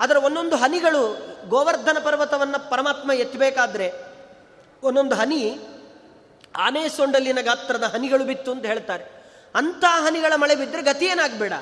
ಅದರ 0.00 0.16
ಒಂದೊಂದು 0.16 0.56
ಹನಿಗಳು 0.56 1.02
ಗೋವರ್ಧನ 1.48 1.98
ಪರ್ವತವನ್ನು 2.04 2.70
ಪರಮಾತ್ಮ 2.70 3.12
ಎತ್ತಬೇಕಾದ್ರೆ 3.12 3.88
ಒಂದೊಂದು 4.82 5.14
ಹನಿ 5.14 5.42
ಆನೆ 6.56 6.88
ಸೊಂಡಲಿನ 6.88 7.40
ಗಾತ್ರದ 7.40 7.82
ಹನಿಗಳು 7.82 8.24
ಬಿತ್ತು 8.24 8.50
ಅಂತ 8.52 8.66
ಹೇಳ್ತಾರೆ. 8.66 9.04
ಅಂಥ 9.54 9.84
ಹನಿಗಳ 9.88 10.32
ಮಳೆ 10.36 10.54
ಬಿದ್ದರೆ 10.54 10.82
ಗತಿ 10.82 11.06
ಏನಾಗಬೇಡ. 11.06 11.52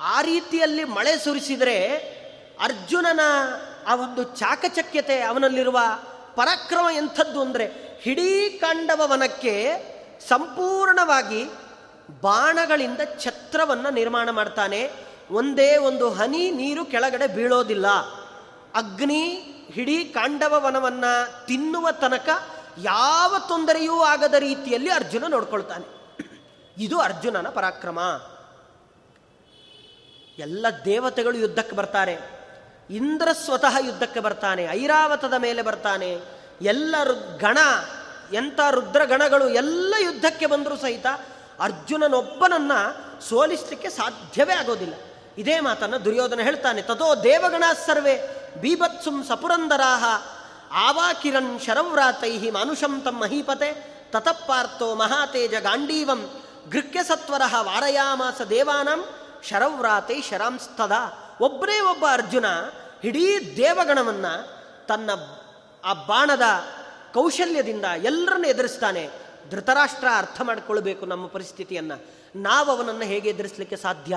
ಆ 0.00 0.22
ರೀತಿಯಲ್ಲಿ 0.22 0.84
ಮಳೆ 0.84 1.12
ಸುರಿಸಿದರೆ 1.18 1.76
ಅರ್ಜುನನ 2.62 3.22
ಆ 3.86 3.94
ಒಂದು 3.94 4.22
ಚಾಕಚಕ್ಯತೆ, 4.22 5.16
ಅವನಲ್ಲಿರುವ 5.20 5.78
ಪರಾಕ್ರಮ 6.36 6.86
ಎಂಥದ್ದು 6.92 7.40
ಅಂದರೆ 7.40 7.66
ಹಿಡೀ 8.02 8.48
ಕಾಂಡವ 8.58 9.02
ವನಕ್ಕೆ 9.04 9.54
ಸಂಪೂರ್ಣವಾಗಿ 10.20 11.44
ಬಾಣಗಳಿಂದ 12.20 13.00
ಛತ್ರವನ್ನು 13.20 13.90
ನಿರ್ಮಾಣ 13.90 14.30
ಮಾಡ್ತಾನೆ. 14.30 14.90
ಒಂದೇ 15.30 15.76
ಒಂದು 15.76 16.10
ಹನಿ 16.10 16.50
ನೀರು 16.50 16.84
ಕೆಳಗಡೆ 16.84 17.26
ಬೀಳೋದಿಲ್ಲ. 17.26 17.86
ಅಗ್ನಿ, 18.74 19.54
ಹಿಡಿ, 19.72 20.04
ಕಾಂಡವ 20.04 20.64
ವನವನ್ನು 20.66 21.46
ತಿನ್ನುವ 21.46 21.90
ತನಕ 21.90 22.28
ಯಾವ 22.82 23.34
ತೊಂದರೆಯೂ 23.48 24.00
ಆಗದ 24.00 24.34
ರೀತಿಯಲ್ಲಿ 24.34 24.90
ಅರ್ಜುನ 24.90 25.24
ನೋಡ್ಕೊಳ್ತಾನೆ. 25.28 25.98
ಇದು 26.78 26.98
ಅರ್ಜುನನ 26.98 27.48
ಪರಾಕ್ರಮ. 27.48 28.00
ಎಲ್ಲ 30.38 30.66
ದೇವತೆಗಳು 30.84 31.38
ಯುದ್ಧಕ್ಕೆ 31.38 31.76
ಬರ್ತಾರೆ. 31.76 32.38
ಇಂದ್ರ 32.90 33.28
ಸ್ವತಃ 33.32 33.76
ಯುದ್ಧಕ್ಕೆ 33.80 34.20
ಬರ್ತಾನೆ. 34.20 34.64
ಐರಾವತದ 34.64 35.34
ಮೇಲೆ 35.38 35.62
ಬರ್ತಾನೆ. 35.62 36.18
ಎಲ್ಲ 36.62 36.94
ಗಣ 37.38 37.58
ಎಂಥ 38.32 38.60
ರುದ್ರಗಣಗಳು 38.70 39.48
ಎಲ್ಲ 39.48 39.94
ಯುದ್ಧಕ್ಕೆ 40.00 40.46
ಬಂದರೂ 40.46 40.76
ಸಹಿತ 40.76 41.06
ಅರ್ಜುನನೊಬ್ಬನನ್ನ 41.60 42.72
ಸೋಲಿಸಲಿಕ್ಕೆ 43.28 43.90
ಸಾಧ್ಯವೇ 43.90 44.52
ಆಗೋದಿಲ್ಲ. 44.52 44.94
ಇದೇ 45.38 45.60
ಮಾತನ್ನು 45.60 46.04
ದುರ್ಯೋಧನ 46.04 46.40
ಹೇಳ್ತಾನೆ, 46.40 46.82
ತದೋ 46.82 47.22
ದೇವಗಣ 47.22 47.64
ಸರ್ವೇ 47.86 48.14
ಬೀಭತ್ಸುಂ 48.60 49.24
ಸಪುರಂದರಾಹ 49.24 50.04
ಆವಾಕಿರನ್ 50.72 51.60
ಶರವ್ರಾತೈ 51.60 52.50
ಮಾನುಷಂ 52.50 53.00
ತಮ್ಮ 53.00 53.20
ಮಹೀಪತೆ 53.20 53.98
ತತಪ್ಪಾರ್ಥೋ 54.10 54.94
ಮಹಾತೇಜ 54.94 55.54
ಗಾಂಡೀವಂ 55.60 56.42
ಸತ್ವರ 57.02 57.42
ವಾರಯಾಮಾಸ 57.60 58.40
ದೇವಾನಂ 58.42 59.08
ಶರವ್ರಾತೈ 59.48 60.20
ಶರಾಂಸ್ತದ. 60.20 60.92
ಒಬ್ಬನೇ 61.40 61.80
ಒಬ್ಬ 61.80 62.04
ಅರ್ಜುನ 62.12 62.44
ಇಡೀ 63.04 63.56
ದೇವಗಣವನ್ನ 63.56 64.26
ತನ್ನ 64.88 65.10
ಆ 65.84 65.92
ಬಾಣದ 65.92 66.42
ಕೌಶಲ್ಯದಿಂದ 67.14 67.84
ಎಲ್ಲರನ್ನು 67.84 68.48
ಎದುರಿಸ್ತಾನೆ. 68.48 69.10
ಧೃತರಾಷ್ಟ್ರ 69.50 70.08
ಅರ್ಥ 70.16 70.40
ಮಾಡಿಕೊಳ್ಬೇಕು 70.40 71.06
ನಮ್ಮ 71.06 71.26
ಪರಿಸ್ಥಿತಿಯನ್ನು. 71.26 72.04
ನಾವು 72.36 72.70
ಅವನನ್ನು 72.70 73.02
ಹೇಗೆ 73.02 73.28
ಎದುರಿಸಲಿಕ್ಕೆ 73.28 73.76
ಸಾಧ್ಯ? 73.76 74.16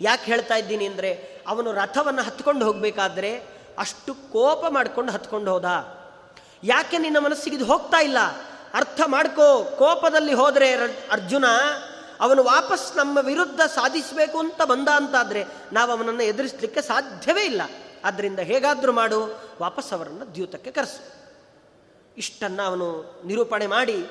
ಯಾಕೆ 0.00 0.24
ಹೇಳ್ತಾ 0.24 0.54
ಇದ್ದೀನಿ 0.54 0.86
ಅಂದರೆ, 0.86 1.40
ಅವನು 1.46 1.72
ರಥವನ್ನು 1.72 2.22
ಹತ್ಕೊಂಡು 2.22 2.66
ಹೋಗಬೇಕಾದ್ರೆ 2.66 3.42
ಅಷ್ಟು 3.78 4.14
ಕೋಪ 4.14 4.64
ಮಾಡ್ಕೊಂಡು 4.68 5.12
ಹತ್ಕೊಂಡು 5.12 5.50
ಹೋದ. 5.50 5.64
ಯಾಕೆ 6.64 6.98
ನಿನ್ನ 6.98 7.18
ಮನಸ್ಸಿಗೆ 7.18 7.56
ಇದು 7.56 7.64
ಹೋಗ್ತಾ 7.64 8.00
ಇಲ್ಲ? 8.00 8.18
ಅರ್ಥ 8.74 9.00
ಮಾಡ್ಕೋ. 9.06 9.64
ಕೋಪದಲ್ಲಿ 9.64 10.34
ಹೋದರೆ 10.34 10.72
ಅರ್ಜುನ, 11.10 11.44
ಅವನು 12.20 12.44
ವಾಪಸ್ 12.44 12.96
ನಮ್ಮ 12.96 13.18
ವಿರುದ್ಧ 13.22 13.60
ಸಾಧಿಸಬೇಕು 13.60 14.38
ಅಂತ 14.38 14.62
ಬಂದ 14.62 14.88
ಅಂತಾದರೆ 14.88 15.44
ನಾವು 15.72 15.90
ಅವನನ್ನು 15.90 16.22
ಎದುರಿಸಲಿಕ್ಕೆ 16.22 16.82
ಸಾಧ್ಯವೇ 16.82 17.44
ಇಲ್ಲ. 17.44 17.62
ಆದ್ದರಿಂದ 18.04 18.38
ಹೇಗಾದರೂ 18.38 18.92
ಮಾಡು. 18.92 19.40
ವಾಪಸ್ 19.60 19.92
ಅವರನ್ನು 19.92 20.34
ದ್ಯೂತಕ್ಕೆ 20.34 20.70
ಕರೆಸು. 20.70 21.21
ಇಷ್ಟನ್ನು 22.16 22.62
ಅವನು 22.62 22.86
ನಿರೂಪಣೆ 23.24 23.66
ಮಾಡಿ 23.66 24.02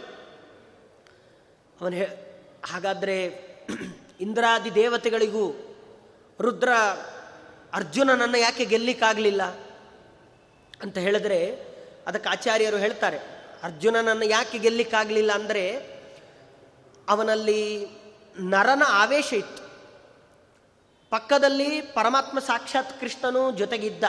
ಅವನು 1.82 1.96
ಹೇ, 1.96 2.06
ಹಾಗಾದರೆ 2.66 3.26
ಇಂದ್ರಾದಿ 4.20 4.76
ದೇವತೆಗಳಿಗೂ 4.76 5.46
ರುದ್ರ 6.40 6.70
ಅರ್ಜುನನನ್ನು 7.74 8.38
ಯಾಕೆ 8.38 8.66
ಗೆಲ್ಲಿಕ್ಕಾಗಲಿಲ್ಲ 8.66 9.44
ಅಂತ 10.82 10.98
ಹೇಳಿದ್ರೆ 10.98 11.40
ಅದಕ್ಕೆ 12.08 12.30
ಆಚಾರ್ಯರು 12.30 12.78
ಹೇಳ್ತಾರೆ, 12.78 13.18
ಅರ್ಜುನನನ್ನು 13.64 14.26
ಯಾಕೆ 14.26 14.58
ಗೆಲ್ಲಿಕ್ಕಾಗಲಿಲ್ಲ 14.58 15.32
ಅಂದರೆ 15.32 15.64
ಅವನಲ್ಲಿ 17.10 17.86
ನರನ 18.40 18.84
ಆವೇಶ 18.88 19.34
ಇತ್ತು. 19.34 19.64
ಪಕ್ಕದಲ್ಲಿ 21.10 21.82
ಪರಮಾತ್ಮ 21.82 22.40
ಸಾಕ್ಷಾತ್ 22.40 23.00
ಕೃಷ್ಣನೂ 23.00 23.52
ಜೊತೆಗಿದ್ದ 23.52 24.04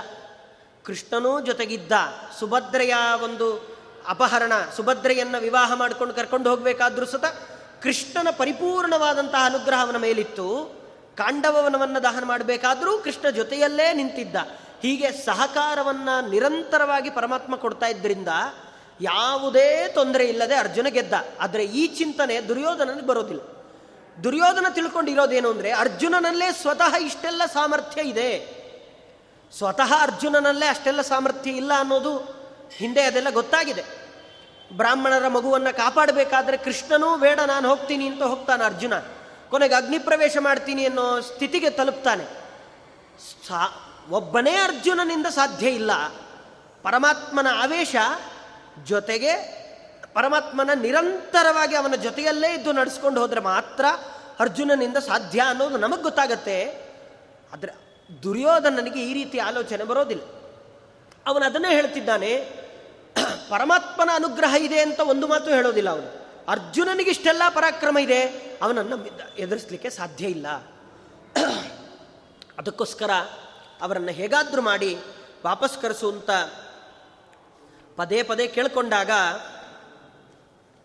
ಕೃಷ್ಣನೂ 0.85 1.41
ಜೊತೆಗಿದ್ದ 1.41 1.93
ಸುಭದ್ರೆಯ 2.39 2.95
ಒಂದು 3.25 3.72
ಅಪಹರಣ, 4.09 4.53
ಸುಭದ್ರೆಯನ್ನು 4.77 5.41
ವಿವಾಹ 5.41 5.73
ಮಾಡಿಕೊಂಡು 5.75 6.15
ಕರ್ಕೊಂಡು 6.15 6.51
ಹೋಗಬೇಕಾದ್ರೂ 6.51 7.07
ಸುತ 7.07 7.25
ಕೃಷ್ಣನ 7.83 8.29
ಪರಿಪೂರ್ಣವಾದಂತಹ 8.31 9.45
ಅನುಗ್ರಹವನ 9.45 9.97
ಮೇಲಿತ್ತು. 9.97 10.83
ಕಾಂಡವನವನ್ನು 11.19 12.03
ದಹನ 12.03 12.25
ಮಾಡಬೇಕಾದರೂ 12.25 12.99
ಕೃಷ್ಣ 12.99 13.31
ಜೊತೆಯಲ್ಲೇ 13.31 13.93
ನಿಂತಿದ್ದ. 13.93 14.37
ಹೀಗೆ 14.83 15.13
ಸಹಕಾರವನ್ನು 15.13 16.31
ನಿರಂತರವಾಗಿ 16.31 17.11
ಪರಮಾತ್ಮ 17.11 17.57
ಕೊಡ್ತಾ 17.57 17.87
ಇದ್ದರಿಂದ 17.87 18.29
ಯಾವುದೇ 19.01 19.89
ತೊಂದರೆ 19.89 20.25
ಇಲ್ಲದೆ 20.25 20.55
ಅರ್ಜುನ 20.55 20.87
ಗೆದ್ದ. 20.89 21.13
ಆದರೆ 21.41 21.65
ಈ 21.65 21.87
ಚಿಂತನೆ 21.87 22.41
ದುರ್ಯೋಧನನಿಗೆ 22.41 23.07
ಬರೋದಿಲ್ಲ. 23.07 23.41
ದುರ್ಯೋಧನ 24.25 24.67
ತಿಳ್ಕೊಂಡಿರೋದೇನು 24.69 25.51
ಅಂದರೆ 25.51 25.71
ಅರ್ಜುನನಲ್ಲೇ 25.71 26.53
ಸ್ವತಃ 26.53 26.95
ಇಷ್ಟೆಲ್ಲ 26.97 27.43
ಸಾಮರ್ಥ್ಯ 27.53 28.03
ಇದೆ. 28.03 28.63
ಸ್ವತಃ 29.59 30.03
ಅರ್ಜುನನಲ್ಲೇ 30.03 30.67
ಅಷ್ಟೆಲ್ಲ 30.67 31.01
ಸಾಮರ್ಥ್ಯ 31.01 31.51
ಇಲ್ಲ 31.51 31.73
ಅನ್ನೋದು 31.79 32.42
ಹಿಂದೆ 32.77 33.03
ಅದೆಲ್ಲ 33.03 33.31
ಗೊತ್ತಾಗಿದೆ. 33.31 33.85
ಬ್ರಾಹ್ಮಣರ 34.73 35.29
ಮಗುವನ್ನು 35.29 35.77
ಕಾಪಾಡಬೇಕಾದ್ರೆ 35.77 36.57
ಕೃಷ್ಣನೂ 36.57 37.17
ಬೇಡ, 37.17 37.41
ನಾನು 37.41 37.69
ಹೋಗ್ತೀನಿ 37.69 38.07
ಅಂತ 38.07 38.23
ಹೋಗ್ತಾನೆ 38.23 38.65
ಅರ್ಜುನ. 38.65 38.93
ಕೊನೆಗೆ 39.51 39.75
ಅಗ್ನಿ 39.75 39.99
ಪ್ರವೇಶ 39.99 40.37
ಮಾಡ್ತೀನಿ 40.41 40.87
ಅನ್ನೋ 40.87 41.21
ಸ್ಥಿತಿಗೆ 41.21 41.71
ತಲುಪ್ತಾನೆ. 41.71 42.25
ಸಾ, 43.49 43.89
ಒಬ್ಬನೇ 44.11 44.51
ಅರ್ಜುನನಿಂದ 44.51 45.27
ಸಾಧ್ಯ 45.27 45.69
ಇಲ್ಲ. 45.69 45.91
ಪರಮಾತ್ಮನ 46.83 47.47
ಆವೇಶ 47.55 47.97
ಜೊತೆಗೆ 48.85 49.63
ಪರಮಾತ್ಮನ 50.15 50.71
ನಿರಂತರವಾಗಿ 50.75 51.77
ಅವನ 51.77 51.95
ಜೊತೆಯಲ್ಲೇ 51.95 52.55
ಇದ್ದು 52.55 52.73
ನಡೆಸ್ಕೊಂಡು 52.73 53.21
ಹೋದರೆ 53.21 53.41
ಮಾತ್ರ 53.41 53.85
ಅರ್ಜುನನಿಂದ 54.41 54.97
ಸಾಧ್ಯ 54.97 55.43
ಅನ್ನೋದು 55.49 55.77
ನಮಗೆ 55.77 56.03
ಗೊತ್ತಾಗತ್ತೆ. 56.03 56.65
ಆದರೆ 57.53 57.73
ದುರ್ಯೋಧನನಿಗೆ 58.23 59.01
ಈ 59.01 59.13
ರೀತಿ 59.13 59.39
ಆಲೋಚನೆ 59.39 59.85
ಬರೋದಿಲ್ಲ. 59.85 60.23
ಅವನು 61.27 61.45
ಅದನ್ನೇ 61.45 61.75
ಹೇಳ್ತಿದ್ದಾನೆ 61.75 62.62
ಪರಮಾತ್ಮನ 63.53 64.11
ಅನುಗ್ರಹ 64.15 64.55
ಇದೆ 64.67 64.79
ಅಂತ 64.81 65.01
ಒಂದು 65.13 65.27
ಮಾತು 65.27 65.49
ಹೇಳೋದಿಲ್ಲ 65.51 65.91
ಅವನು. 65.91 66.09
ಅರ್ಜುನನಿಗೆ 66.49 67.11
ಇಷ್ಟೆಲ್ಲ 67.11 67.43
ಪರಾಕ್ರಮ 67.49 67.97
ಇದೆ, 67.99 68.21
ಅವನನ್ನು 68.63 68.97
ಎದುರಿಸಲಿಕ್ಕೆ 69.39 69.91
ಸಾಧ್ಯ 69.91 70.25
ಇಲ್ಲ. 70.27 70.47
ಅದಕ್ಕೋಸ್ಕರ 72.59 73.13
ಅವರನ್ನು 73.83 74.13
ಹೇಗಾದರೂ 74.13 74.63
ಮಾಡಿ 74.63 74.91
ವಾಪಸ್ 75.45 75.77
ಕರೆಸು 75.83 76.09
ಅಂತ 76.13 76.31
ಪದೇ 77.99 78.19
ಪದೇ 78.23 78.45
ಕೇಳಿಕೊಂಡಾಗ 78.47 79.11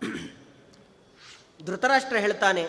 ಧೃತರಾಷ್ಟ್ರ 1.66 2.18
ಹೇಳ್ತಾನೆ 2.18 2.64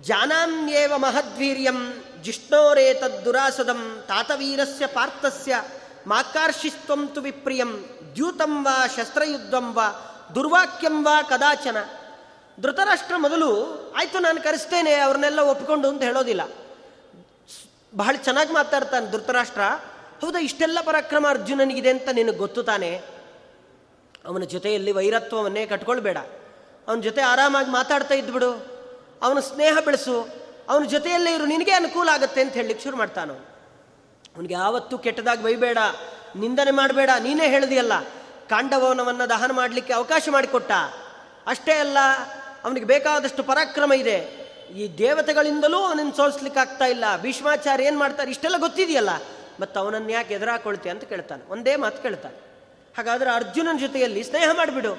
ಜಾನಾಮ್ಯೇವ 0.00 0.92
ಮಹದ್ವೀರ್ಯಂ 0.96 1.78
ಜಿಷ್ಣೋರೇತದ್ದುರಾಸದಂ 2.22 3.80
ತಾತವೀರಸ್ಯ 4.08 4.86
ಪಾರ್ಥಸ್ಯ 4.86 5.54
ಮಾಕಾರ್ಷಿಸ್ತ್ವಂ 6.08 7.08
ತು 7.08 7.20
ವಿಪ್ರಿಯಂ, 7.20 7.84
ದ್ಯೂತಂ 8.14 8.64
ವಾ 8.64 8.86
ಶಸ್ತ್ರಯುದ್ಧಂ 8.86 9.74
ವಾ, 9.74 9.88
ದುರ್ವಾಕ್ಯಂ 10.34 11.04
ವಾ 11.04 11.22
ಕದಾಚನ. 11.22 11.76
ಧೃತರಾಷ್ಟ್ರ 12.60 13.16
ಮೊದಲು, 13.16 13.50
ಆಯಿತು 13.96 14.18
ನಾನು 14.18 14.42
ಕರೆಸ್ತೇನೆ, 14.42 14.94
ಅವ್ರನ್ನೆಲ್ಲ 14.94 15.40
ಒಪ್ಪಿಕೊಂಡು 15.40 15.88
ಅಂತ 15.88 16.02
ಹೇಳೋದಿಲ್ಲ. 16.02 16.48
ಬಹಳ 17.96 18.16
ಚೆನ್ನಾಗಿ 18.16 18.52
ಮಾತಾಡ್ತಾನೆ 18.52 19.10
ಧೃತರಾಷ್ಟ್ರ. 19.10 19.60
ಹೌದಾ, 20.20 20.38
ಇಷ್ಟೆಲ್ಲ 20.38 20.78
ಪರಾಕ್ರಮ 20.80 21.26
ಅರ್ಜುನನಿಗಿದೆ 21.28 21.90
ಅಂತ 21.90 22.08
ನಿನಗೆ 22.12 22.36
ಗೊತ್ತು 22.36 22.62
ತಾನೆ? 22.62 23.02
ಅವನ 24.26 24.42
ಜೊತೆಯಲ್ಲಿ 24.42 24.92
ವೈರತ್ವವನ್ನೇ 24.92 25.66
ಕಟ್ಕೊಳ್ಬೇಡ. 25.66 26.18
ಅವನ 26.88 27.00
ಜೊತೆ 27.00 27.20
ಆರಾಮಾಗಿ 27.20 27.70
ಮಾತಾಡ್ತಾ 27.70 28.14
ಇದ್ಬಿಡು 28.14 28.52
ಅವನ 29.22 29.40
ಸ್ನೇಹ 29.40 29.76
ಬೆಳೆಸು. 29.84 30.28
ಅವನ 30.68 30.84
ಜೊತೆಯಲ್ಲೇ 30.84 31.34
ಇರು, 31.34 31.46
ನಿನಗೆ 31.46 31.70
ಅನುಕೂಲ 31.70 32.08
ಆಗುತ್ತೆ 32.08 32.40
ಅಂತ 32.40 32.52
ಹೇಳಲಿಕ್ಕೆ 32.52 32.84
ಶುರು 32.84 32.96
ಮಾಡ್ತಾನು 32.96 33.57
ಅವನಿಗೆ 34.38 34.54
ಯಾವತ್ತೂ 34.54 34.98
ಕೆಟ್ಟದಾಗಿ 34.98 35.42
ಬೈಬೇಡ, 35.42 35.78
ನಿಂದನೆ 36.36 36.70
ಮಾಡಬೇಡ, 36.70 37.10
ನೀನೇ 37.20 37.48
ಹೇಳಿದೆಯಲ್ಲ 37.48 37.92
ಕಾಂಡವನವನ್ನು 38.48 39.30
ದಹನ 39.30 39.52
ಮಾಡಲಿಕ್ಕೆ 39.52 39.92
ಅವಕಾಶ 39.92 40.28
ಮಾಡಿಕೊಟ್ಟ. 40.30 40.72
ಅಷ್ಟೇ 41.46 41.72
ಅಲ್ಲ, 41.72 41.98
ಅವನಿಗೆ 42.64 42.86
ಬೇಕಾದಷ್ಟು 42.86 43.42
ಪರಾಕ್ರಮ 43.42 43.92
ಇದೆ. 43.92 44.48
ಈ 44.76 44.98
ದೇವತೆಗಳಿಂದಲೂ 44.98 45.78
ಅವನನ್ನು 45.78 46.16
ಸೋಲಿಸ್ಲಿಕ್ಕೆ 46.16 46.60
ಆಗ್ತಾ 46.60 46.84
ಇಲ್ಲ. 46.84 47.04
ಭೀಷ್ಮಾಚಾರ್ಯ 47.16 47.84
ಏನು 47.84 47.98
ಮಾಡ್ತಾರೆ? 47.98 48.30
ಇಷ್ಟೆಲ್ಲ 48.30 48.56
ಗೊತ್ತಿದೆಯಲ್ಲ? 48.58 49.08
ಮತ್ತು 49.60 49.80
ಅವನನ್ನು 49.80 50.10
ಯಾಕೆ 50.10 50.34
ಎದುರಾಕೊಳ್ತೀಯ 50.34 50.92
ಅಂತ 50.92 51.04
ಕೇಳ್ತಾನೆ. 51.04 51.52
ಒಂದೇ 51.52 51.76
ಮಾತು 51.76 52.02
ಕೇಳ್ತಾನೆ. 52.02 52.36
ಹಾಗಾದರೆ 52.96 53.30
ಅರ್ಜುನನ 53.30 53.76
ಜೊತೆಯಲ್ಲಿ 53.76 54.22
ಸ್ನೇಹ 54.22 54.50
ಮಾಡಿಬಿಡು. 54.56 54.92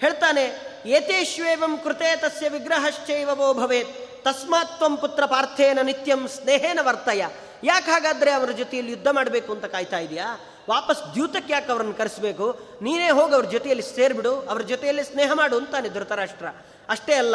ಹೇಳ್ತಾನೆ 0.00 0.60
ಏತೇಶ್ವೇವಂ 0.86 1.78
ಕೃತೆ 1.84 2.16
ತಸ್ಯ 2.16 2.48
ವಿಗ್ರಹಶ್ಚೈವವೋ 2.48 3.54
ಭವೇತ್, 3.54 4.24
ತಸ್ಮಾತ್ 4.24 4.78
ತ್ವಂ 4.78 4.96
ಪುತ್ರ 4.96 5.24
ಪಾರ್ಥೇನ 5.24 5.78
ನಿತ್ಯಂ 5.82 6.28
ಸ್ನೇಹೇನ 6.28 6.78
ವರ್ತಯ. 6.82 7.26
ಯಾಕೆ 7.64 7.90
ಹಾಗಾದ್ರೆ 7.90 8.30
ಅವರ 8.30 8.50
ಜೊತೆಯಲ್ಲಿ 8.50 8.92
ಯುದ್ಧ 8.92 9.08
ಮಾಡಬೇಕು 9.08 9.52
ಅಂತ 9.52 9.64
ಕಾಯ್ತಾ 9.64 9.98
ಇದೆಯಾ? 9.98 10.40
ವಾಪಸ್ 10.68 11.14
ದ್ಯೂತಕ್ಕೆ 11.14 11.52
ಯಾಕೆ 11.52 11.72
ಅವರನ್ನು 11.72 11.94
ಕರೆಸಬೇಕು? 11.94 12.60
ನೀನೇ 12.82 13.10
ಹೋಗಿ 13.10 13.34
ಅವ್ರ 13.34 13.44
ಜೊತೆಯಲ್ಲಿ 13.44 13.96
ಸೇರಿಬಿಡು, 13.96 14.40
ಅವ್ರ 14.40 14.62
ಜೊತೆಯಲ್ಲಿ 14.62 15.04
ಸ್ನೇಹ 15.04 15.32
ಮಾಡು 15.32 15.56
ಅಂತಾನೆ 15.56 15.88
ಧೃತರಾಷ್ಟ್ರ. 15.88 16.46
ಅಷ್ಟೇ 16.88 17.14
ಅಲ್ಲ 17.14 17.34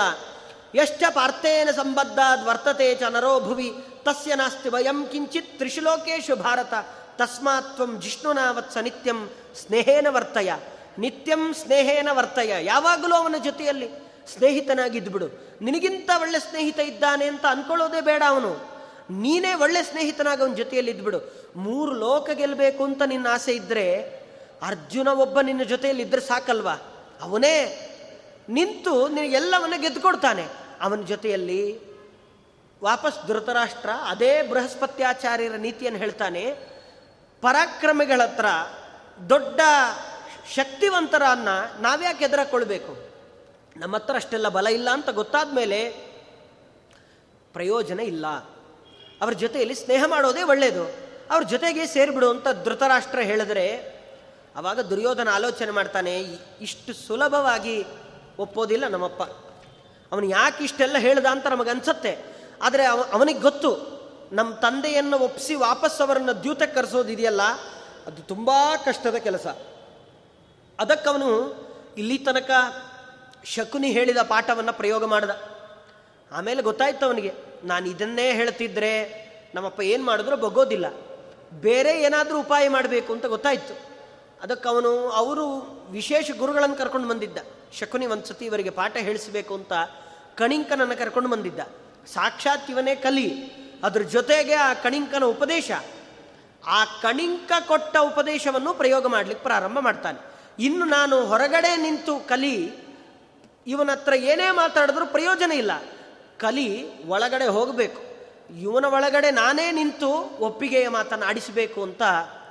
ಎಷ್ಟ 0.75 1.03
ಪಾರ್ಥೇನ 1.09 1.69
ಸಂಬದ್ಧಾದ್ 1.71 2.45
ವರ್ತತೆ 2.45 2.95
ಚ 2.95 3.01
ನರೋ 3.01 3.39
ಭುವಿ, 3.39 3.73
ತಸ್ಯ 4.03 4.35
ನಾಸ್ತಿ 4.35 4.69
ವಯಂ 4.69 5.07
ಕಿಂಚಿತ್ 5.11 5.57
ತ್ರಿಶುಲೋಕೇಶು 5.57 6.35
ಭಾರತ 6.35 6.73
ತಸ್ಮಾತ್ವಂ 7.17 7.75
ತ್ವಂ 7.75 8.01
ಜಿಷ್ಣುನಾವತ್ಸ 8.01 8.77
ನಿತ್ಯಂ 8.77 9.29
ಸ್ನೇಹೇನ 9.65 10.07
ವರ್ತಯ. 10.09 10.53
ನಿತ್ಯಂ 10.97 11.53
ಸ್ನೇಹೇನ 11.53 12.09
ವರ್ತಯ. 12.11 12.53
ಯಾವಾಗಲೂ 12.61 13.15
ಅವನ 13.15 13.35
ಜೊತೆಯಲ್ಲಿ 13.43 13.89
ಸ್ನೇಹಿತನಾಗಿದ್ದುಬಿಡು. 14.37 15.57
ನಿನಗಿಂತ 15.61 16.09
ಒಳ್ಳೆ 16.21 16.39
ಸ್ನೇಹಿತ 16.39 16.79
ಇದ್ದಾನೆ 16.79 17.25
ಅಂತ 17.25 17.45
ಅನ್ಕೊಳ್ಳೋದೇ 17.49 18.01
ಬೇಡ 18.01 18.23
ಅವನು. 18.27 18.70
ನೀನೇ 19.11 19.53
ಒಳ್ಳೆ 19.53 19.83
ಸ್ನೇಹಿತನಾಗಿ 19.83 20.41
ಅವನ 20.41 20.53
ಜೊತೆಯಲ್ಲಿ 20.53 20.91
ಇದ್ಬಿಡು. 20.91 21.19
ಮೂರು 21.55 21.91
ಲೋಕ 21.91 22.29
ಗೆಲ್ಲಬೇಕು 22.29 22.83
ಅಂತ 22.83 23.01
ನಿನ್ನ 23.01 23.27
ಆಸೆ 23.31 23.53
ಇದ್ದರೆ 23.53 24.03
ಅರ್ಜುನ 24.61 25.07
ಒಬ್ಬ 25.07 25.41
ನಿನ್ನ 25.41 25.63
ಜೊತೆಯಲ್ಲಿ 25.63 26.03
ಇದ್ರೆ 26.03 26.21
ಸಾಕಲ್ವಾ? 26.21 26.73
ಅವನೇ 27.21 27.87
ನಿಂತು 28.49 29.07
ನಿನಗೆಲ್ಲವನ್ನ 29.07 29.73
ಗೆದ್ದುಕೊಡ್ತಾನೆ 29.77 30.47
ಅವನ 30.81 31.01
ಜೊತೆಯಲ್ಲಿ 31.01 31.91
ವಾಪಸ್ 32.83 33.27
ಧೃತರಾಷ್ಟ್ರ, 33.27 33.89
ಅದೇ 33.89 34.41
ಬೃಹಸ್ಪತ್ಯಾಚಾರ್ಯರ 34.41 35.55
ನೀತಿಯನ್ನು 35.55 35.99
ಹೇಳ್ತಾನೆ. 35.99 36.55
ಪರಾಕ್ರಮಿಗಳ 37.41 38.21
ಹತ್ರ 38.23 38.45
ದೊಡ್ಡ 39.29 39.61
ಶಕ್ತಿವಂತರನ್ನ 40.55 41.49
ನಾವ್ಯಾಕೆ 41.79 42.25
ಎದುರಕೊಳ್ಬೇಕು? 42.25 42.97
ನಮ್ಮ 43.77 43.95
ಹತ್ರ 43.95 44.15
ಅಷ್ಟೆಲ್ಲ 44.15 44.49
ಬಲ 44.49 44.67
ಇಲ್ಲ 44.67 44.89
ಅಂತ 44.89 45.09
ಗೊತ್ತಾದ 45.09 45.55
ಮೇಲೆ 45.55 45.89
ಪ್ರಯೋಜನ 47.53 47.99
ಇಲ್ಲ. 47.99 48.25
ಅವ್ರ 49.21 49.33
ಜೊತೆಯಲ್ಲಿ 49.43 49.75
ಸ್ನೇಹ 49.75 50.03
ಮಾಡೋದೇ 50.07 50.43
ಒಳ್ಳೆಯದು 50.51 50.83
ಅವ್ರ 51.31 51.43
ಜೊತೆಗೆ 51.43 51.83
ಸೇರಿಬಿಡು 51.87 52.27
ಅಂತ 52.29 52.47
ಧೃತರಾಷ್ಟ್ರ 52.65 53.19
ಹೇಳಿದ್ರೆ 53.29 53.65
ಅವಾಗ 54.59 54.79
ದುರ್ಯೋಧನ 54.91 55.29
ಆಲೋಚನೆ 55.33 55.71
ಮಾಡ್ತಾನೆ 55.71 56.13
ಇಷ್ಟು 56.61 56.91
ಸುಲಭವಾಗಿ 57.07 57.75
ಒಪ್ಪೋದಿಲ್ಲ 58.39 58.85
ನಮ್ಮಪ್ಪ. 58.87 59.23
ಅವನು 60.11 60.25
ಯಾಕೆ 60.29 60.61
ಇಷ್ಟೆಲ್ಲ 60.63 60.97
ಹೇಳ್ದ 60.97 61.25
ಅಂತ 61.25 61.47
ನಮಗನ್ಸತ್ತೆ 61.47 62.13
ಆದರೆ 62.61 62.83
ಅವ 62.85 63.01
ಅವನಿಗೆ 63.17 63.39
ಗೊತ್ತು. 63.39 63.71
ನಮ್ಮ 64.31 64.51
ತಂದೆಯನ್ನು 64.65 65.17
ಒಪ್ಪಿಸಿ 65.17 65.55
ವಾಪಸ್ 65.55 66.01
ಅವರನ್ನು 66.01 66.33
ದ್ಯೂತಕ್ಕೆ 66.43 66.75
ಕರೆಸೋದಿದೆಯಲ್ಲ, 66.75 67.43
ಅದು 68.07 68.21
ತುಂಬ 68.21 68.51
ಕಷ್ಟದ 68.85 69.17
ಕೆಲಸ. 69.27 69.47
ಅದಕ್ಕವನು 70.79 71.29
ಇಲ್ಲಿ 71.97 72.17
ತನಕ 72.17 72.51
ಶಕುನಿ 73.53 73.89
ಹೇಳಿದ 73.91 74.21
ಪಾಠವನ್ನು 74.33 74.73
ಪ್ರಯೋಗ 74.73 75.05
ಮಾಡ್ದ. 75.05 75.31
ಆಮೇಲೆ 76.31 76.61
ಗೊತ್ತಾಯ್ತು 76.61 77.05
ಅವನಿಗೆ, 77.05 77.33
ನಾನು 77.63 77.89
ಇದನ್ನೇ 77.89 78.33
ಹೇಳ್ತಿದ್ರೆ 78.33 79.21
ನಮ್ಮಪ್ಪ 79.55 79.81
ಏನು 79.81 80.03
ಮಾಡಿದ್ರು 80.03 80.37
ಬಗ್ಗೋದಿಲ್ಲ. 80.37 80.85
ಬೇರೆ 81.53 82.01
ಏನಾದರೂ 82.01 82.39
ಉಪಾಯ 82.39 82.69
ಮಾಡಬೇಕು 82.69 83.13
ಅಂತ 83.13 83.25
ಗೊತ್ತಾಯ್ತು. 83.25 83.79
ಅದಕ್ಕೆ 84.41 84.69
ಅವನು, 84.69 85.09
ಅವರು 85.09 85.45
ವಿಶೇಷ 85.89 86.31
ಗುರುಗಳನ್ನು 86.39 86.75
ಕರ್ಕೊಂಡು 86.75 87.07
ಬಂದಿದ್ದ. 87.07 87.37
ಶಕುನಿ 87.73 88.05
ಒಂದು 88.05 88.25
ಸತಿ 88.25 88.45
ಇವರಿಗೆ 88.45 88.69
ಪಾಠ 88.69 88.97
ಹೇಳಿಸಬೇಕು 88.97 89.53
ಅಂತ 89.53 89.73
ಕಣಿಂಕನನ್ನು 90.35 90.97
ಕರ್ಕೊಂಡು 90.97 91.29
ಬಂದಿದ್ದ. 91.29 91.59
ಸಾಕ್ಷಾತ್ 92.13 92.71
ಇವನೇ 92.71 92.95
ಕಲಿ. 92.95 93.51
ಅದ್ರ 93.83 94.01
ಜೊತೆಗೆ 94.01 94.53
ಆ 94.53 94.73
ಕಣಿಂಕನ 94.73 95.23
ಉಪದೇಶ. 95.23 95.71
ಆ 96.67 96.85
ಕಣಿಂಕ 96.85 97.51
ಕೊಟ್ಟ 97.67 97.97
ಉಪದೇಶವನ್ನು 97.97 98.73
ಪ್ರಯೋಗ 98.73 99.07
ಮಾಡಲಿಕ್ಕೆ 99.07 99.43
ಪ್ರಾರಂಭ 99.43 99.79
ಮಾಡ್ತಾನೆ. 99.79 100.19
ಇನ್ನು 100.59 100.85
ನಾನು 100.85 101.25
ಹೊರಗಡೆ 101.25 101.77
ನಿಂತು 101.77 102.27
ಕಲಿ 102.27 102.71
ಇವನ 103.67 103.91
ಹತ್ರ 103.91 104.13
ಏನೇ 104.13 104.51
ಮಾತಾಡಿದ್ರೂ 104.51 105.05
ಪ್ರಯೋಜನ 105.05 105.51
ಇಲ್ಲ. 105.51 105.71
ಕಲಿ 106.43 106.69
ಒಳಗಡೆ 107.05 107.47
ಹೋಗಬೇಕು. 107.57 108.01
ಇವನ 108.61 108.85
ಒಳಗಡೆ 108.85 109.29
ನಾನೇ 109.31 109.67
ನಿಂತು 109.71 110.09
ಒಪ್ಪಿಗೆಯ 110.39 110.87
ಮಾತನ್ನು 110.89 111.25
ಆಡಿಸಬೇಕು 111.25 111.79
ಅಂತ 111.83 112.01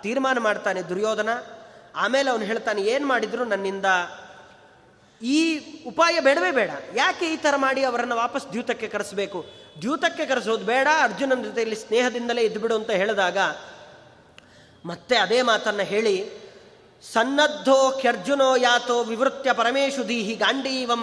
ತೀರ್ಮಾನ 0.03 0.39
ಮಾಡ್ತಾನೆ 0.39 0.81
ದುರ್ಯೋಧನ. 0.83 1.31
ಆಮೇಲೆ 1.95 2.29
ಅವನು 2.31 2.45
ಹೇಳ್ತಾನೆ, 2.45 2.81
ಏನು 2.83 3.07
ಮಾಡಿದ್ರು 3.07 3.45
ನನ್ನಿಂದ? 3.45 3.89
ಈ 5.23 5.41
ಉಪಾಯ 5.87 6.17
ಬೇಡವೇ 6.21 6.51
ಬೇಡ. 6.51 6.71
ಯಾಕೆ 6.95 7.27
ಈ 7.35 7.37
ಥರ 7.37 7.55
ಮಾಡಿ 7.57 7.81
ಅವರನ್ನು 7.85 8.17
ವಾಪಸ್ 8.17 8.47
ದ್ಯೂತಕ್ಕೆ 8.53 8.89
ಕರೆಸಬೇಕು? 8.89 9.41
ದ್ಯೂತಕ್ಕೆ 9.81 10.25
ಕರೆಸೋದು 10.27 10.65
ಬೇಡ, 10.65 10.89
ಅರ್ಜುನನ 11.03 11.43
ಜೊತೆಯಲ್ಲಿ 11.43 11.77
ಸ್ನೇಹದಿಂದಲೇ 11.77 12.43
ಇದ್ದುಬಿಡು 12.43 12.75
ಅಂತ 12.77 12.91
ಹೇಳಿದಾಗ 12.91 13.39
ಮತ್ತೆ 14.85 15.17
ಅದೇ 15.17 15.41
ಮಾತನ್ನು 15.43 15.83
ಹೇಳಿ, 15.83 16.17
ಸನ್ನದ್ಧೋ 17.13 17.77
ಖ್ಯರ್ಜುನೋ 18.01 18.49
ಯಾತೋ 18.57 18.97
ವಿವೃತ್ಯ 19.03 19.53
ಪರಮೇಶು 19.53 20.03
ದೀಹಿ 20.09 20.35
ಗಾಂಡೀವಂ 20.35 21.03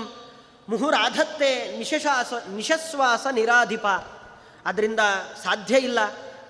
ಮುಹುರಾಧತ್ತೆ 0.69 1.77
ನಿಶಶಾಸ, 1.77 2.33
ನಿಶಸ್ವಾಸ 2.49 3.27
ನಿರಾಧಿಪ. 3.31 3.87
ಅದರಿಂದ 4.65 4.99
ಸಾಧ್ಯ 5.43 5.77
ಇಲ್ಲ. 5.77 5.99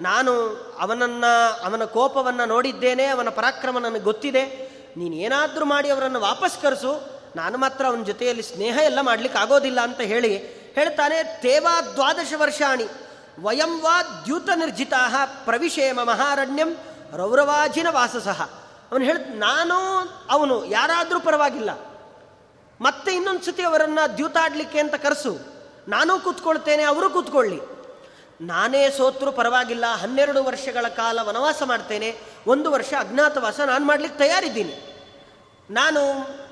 ನಾನು 0.02 0.42
ಅವನನ್ನು, 0.80 1.64
ಅವನ 1.66 1.84
ಕೋಪವನ್ನು 1.84 2.46
ನೋಡಿದ್ದೇನೆ, 2.46 3.06
ಅವನ 3.06 3.30
ಪರಾಕ್ರಮ 3.30 3.80
ನನಗೆ 3.80 4.00
ಗೊತ್ತಿದೆ. 4.00 4.46
ನೀನೇನಾದರೂ 4.98 5.66
ಮಾಡಿ 5.66 5.90
ಅವರನ್ನು 5.90 6.20
ವಾಪಸ್ 6.20 6.62
ಕರೆಸು. 6.62 7.22
ನಾನು 7.36 7.58
ಮಾತ್ರ 7.58 7.86
ಅವನ 7.86 8.04
ಜೊತೆಯಲ್ಲಿ 8.04 8.44
ಸ್ನೇಹ 8.44 8.78
ಎಲ್ಲ 8.78 9.02
ಮಾಡಲಿಕ್ಕೆ 9.02 9.40
ಆಗೋದಿಲ್ಲ 9.40 9.82
ಅಂತ 9.82 10.02
ಹೇಳಿ 10.02 10.38
ಹೇಳ್ತಾನೆ, 10.74 11.42
ತೇವಾ 11.42 11.82
ದ್ವಾದಶ 11.82 12.34
ವರ್ಷಾಣಿ, 12.38 12.86
ವಯಂ 13.40 13.82
ವಾ 13.82 14.22
ದ್ಯೂತ 14.26 14.50
ನಿರ್ಜಿತಾ 14.56 15.26
ಪ್ರವಿಷೇಮ 15.26 16.00
ಮಹಾರಣ್ಯಂ 16.04 16.78
ರೌರವಾಜಿನ 17.16 17.88
ವಾಸಸಃ. 17.90 18.50
ಅವನು 18.92 19.06
ಹೇಳ, 19.06 19.18
ನಾನು, 19.30 19.76
ಅವನು, 20.30 20.66
ಯಾರಾದರೂ 20.66 21.20
ಪರವಾಗಿಲ್ಲ. 21.20 21.97
ಮತ್ತೆ 22.82 23.16
ಇನ್ನೊಂದು 23.16 23.44
ಸತಿ 23.44 23.64
ಅವರನ್ನು 23.64 24.18
ದ್ಯೂತಾಡ್ಲಿಕ್ಕೆ 24.18 24.80
ಅಂತ 24.80 24.96
ಕರೆಸು. 24.96 25.40
ನಾನೂ 25.88 26.20
ಕೂತ್ಕೊಳ್ತೇನೆ, 26.20 26.84
ಅವರು 26.84 27.10
ಕೂತ್ಕೊಳ್ಳಿ. 27.10 27.60
ನಾನೇ 28.42 28.90
ಸೋತ್ರು 28.90 29.32
ಪರವಾಗಿಲ್ಲ, 29.32 29.86
ಹನ್ನೆರಡು 29.86 30.44
ವರ್ಷಗಳ 30.44 30.88
ಕಾಲ 30.88 31.20
ವನವಾಸ 31.22 31.64
ಮಾಡ್ತೇನೆ, 31.64 32.20
ಒಂದು 32.48 32.72
ವರ್ಷ 32.72 32.94
ಅಜ್ಞಾತವಾಸ 33.00 33.60
ನಾನು 33.60 33.86
ಮಾಡ್ಲಿಕ್ಕೆ 33.86 34.20
ತಯಾರಿದ್ದೀನಿ. 34.20 34.76
ನಾನು 35.70 36.02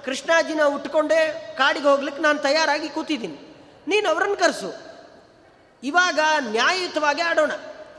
ಕೃಷ್ಣಾಜಿನ 0.06 0.64
ಉಟ್ಕೊಂಡೇ 0.64 1.56
ಕಾಡಿಗೆ 1.58 1.88
ಹೋಗ್ಲಿಕ್ಕೆ 1.88 2.24
ನಾನು 2.24 2.40
ತಯಾರಾಗಿ 2.40 2.90
ಕೂತಿದ್ದೀನಿ. 2.90 3.68
ನೀನು 3.88 4.10
ಅವರನ್ನು 4.10 4.36
ಕರೆಸು. 4.36 4.74
ಇವಾಗ 5.84 6.20
ನ್ಯಾಯಯುತವಾಗಿ 6.40 7.22
ಆಡೋಣ. 7.22 7.52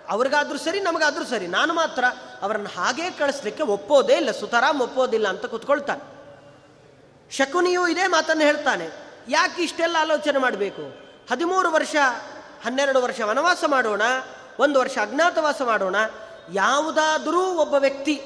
ಅವ್ರಿಗಾದ್ರೂ 0.08 0.58
ಸರಿ, 0.58 0.80
ನಮಗಾದ್ರೂ 0.80 1.24
ಸರಿ. 1.24 1.46
ನಾನು 1.46 1.74
ಮಾತ್ರ 1.74 2.04
ಅವರನ್ನು 2.42 2.68
ಹಾಗೇ 2.68 3.10
ಕಳಿಸ್ಲಿಕ್ಕೆ 3.10 3.62
ಒಪ್ಪೋದೇ 3.62 4.12
ಇಲ್ಲ, 4.12 4.30
ಸುತರಾಮ್ 4.30 4.80
ಒಪ್ಪೋದಿಲ್ಲ 4.80 5.28
ಅಂತ 5.28 5.46
ಕೂತ್ಕೊಳ್ತಾನೆ. 5.46 6.15
ಶಕುನಿಯು 7.30 7.88
ಇದೇ 7.88 8.06
ಮಾತನ್ನು 8.06 8.44
ಹೇಳ್ತಾನೆ. 8.44 8.90
ಯಾಕೆ 9.28 9.62
ಇಷ್ಟೆಲ್ಲ 9.62 9.96
ಆಲೋಚನೆ 10.00 10.38
ಮಾಡಬೇಕು? 10.38 10.82
ಹದಿಮೂರು 11.30 11.72
ವರ್ಷ, 11.72 11.96
ಹನ್ನೆರಡು 12.64 13.02
ವರ್ಷ 13.02 13.20
ವನವಾಸ 13.20 13.64
ಮಾಡೋಣ, 13.66 14.02
ಒಂದು 14.58 14.78
ವರ್ಷ 14.78 14.98
ಅಜ್ಞಾತವಾಸ 14.98 15.62
ಮಾಡೋಣ. 15.62 15.96
ಯಾವುದಾದರೂ 16.52 17.44
ಒಬ್ಬ 17.44 17.74
ವ್ಯಕ್ತಿ 17.74 18.22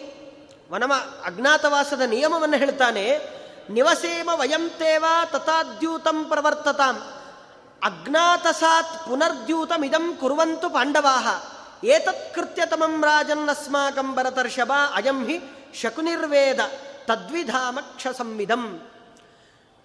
ವನವ, 0.73 0.93
ಅಜ್ಞಾತವಾಸದ 1.25 2.01
ನಿಯಮವನ್ನು 2.01 2.57
ಹೇಳ್ತಾನೆ, 2.57 3.19
ನಿವಸೇಮ 3.71 4.31
ವಯಂತೇವ 4.35 5.05
ತಥಾದ್ಯೂತಂ 5.33 6.25
ಪ್ರವರ್ತತಾಂ. 6.25 7.13
ಅಜ್ಞಾತಸಾತ್ 7.83 9.09
ಪುನರ್ದ್ಯೂತಮಿದಂ 9.09 10.17
ಕುರುವಂತು 10.17 10.71
ಪಾಂಡವಾಹ 10.71 11.27
ಏತತ್ಕೃತ್ಯತಮಂ 11.85 13.05
ರಾಜನ್ನಸ್ಮಾಕಂ 13.05 14.15
ಭರತರ್ಷಭ, 14.15 14.73
ಅಯಂ 14.95 15.27
ಹಿ 15.27 15.41
ಶಕುನಿರ್ವೇದ 15.75 16.59
ತದ್ವಿಧಾಮಕ್ಷ 17.07 18.07
ಸಂವಿಧಂ. 18.19 18.90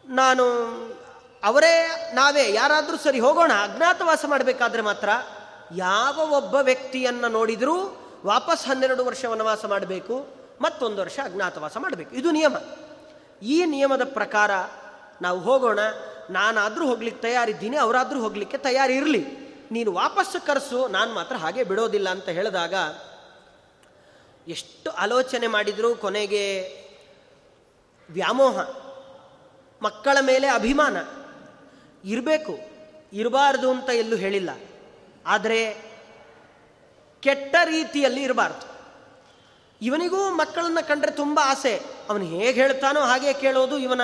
ನಾನು 0.07 0.43
ಅವರೇ, 1.43 2.11
ನಾವೇ, 2.13 2.53
ಯಾರಾದರೂ 2.53 2.97
ಸರಿ 2.97 3.19
ಹೋಗೋಣ, 3.19 3.51
ಅಜ್ಞಾತವಾಸ 3.63 4.25
ಮಾಡಬೇಕಾದ್ರೆ 4.27 4.81
ಮಾತ್ರ 4.81 5.09
ಯಾವ 5.75 6.31
ಒಬ್ಬ 6.31 6.55
ವ್ಯಕ್ತಿಯನ್ನು 6.55 7.27
ನೋಡಿದರೂ 7.27 7.97
ವಾಪಸ್ 8.25 8.65
ಹನ್ನೆರಡು 8.65 9.05
ವರ್ಷ 9.05 9.25
ವನವಾಸ 9.25 9.65
ಮಾಡಬೇಕು, 9.65 10.27
ಮತ್ತೊಂದು 10.61 11.01
ವರ್ಷ 11.01 11.19
ಅಜ್ಞಾತವಾಸ 11.23 11.77
ಮಾಡಬೇಕು. 11.77 12.15
ಇದು 12.15 12.31
ನಿಯಮ. 12.31 12.55
ಈ 13.41 13.65
ನಿಯಮದ 13.65 14.01
ಪ್ರಕಾರ 14.03 14.51
ನಾವು 15.21 15.39
ಹೋಗೋಣ, 15.39 15.79
ನಾನಾದರೂ 16.29 16.87
ಹೋಗ್ಲಿಕ್ಕೆ 16.87 17.21
ತಯಾರಿದ್ದೀನಿ, 17.21 17.77
ಅವರಾದರೂ 17.77 18.19
ಹೋಗಲಿಕ್ಕೆ 18.19 18.57
ತಯಾರಿರಲಿ 18.57 19.45
ನೀನು 19.71 19.93
ವಾಪಸ್ಸು 19.93 20.45
ಕರೆಸು, 20.45 20.87
ನಾನು 20.87 21.13
ಮಾತ್ರ 21.13 21.35
ಹಾಗೆ 21.35 21.63
ಬಿಡೋದಿಲ್ಲ 21.63 22.09
ಅಂತ 22.09 22.29
ಹೇಳಿದಾಗ 22.29 22.73
ಎಷ್ಟು 24.47 24.91
ಆಲೋಚನೆ 24.91 25.47
ಮಾಡಿದರೂ 25.47 25.95
ಕೊನೆಗೆ 25.95 26.77
ವ್ಯಾಮೋಹ. 28.09 28.84
ಮಕ್ಕಳ 29.85 30.17
ಮೇಲೆ 30.21 30.47
ಅಭಿಮಾನ. 30.47 30.97
ಇರಬೇಕು, 32.03 32.59
ಇರಬಾರ್ದು 33.13 33.71
ಅಂತ 33.71 33.89
ಎಲ್ಲೂ 33.89 34.15
ಹೇಳಿಲ್ಲ. 34.15 34.49
ಆದರೆ 35.25 35.73
ಕೆಟ್ಟ 37.19 37.55
ರೀತಿಯಲ್ಲಿ 37.63 38.23
ಇರಬಾರ್ದು. 38.23 38.75
ಇವನಿಗೂ 39.81 40.29
ಮಕ್ಕಳನ್ನ 40.29 40.79
ಕಂಡ್ರೆ 40.87 41.11
ತುಂಬ 41.11 41.39
ಆಸೆ. 41.43 41.83
ಅವನು 42.09 42.25
ಹೇಗೆ 42.25 42.61
ಹೇಳ್ತಾನೋ 42.61 42.99
ಹಾಗೆ 42.99 43.33
ಕೇಳೋದು 43.33 43.77
ಇವನ 43.77 44.01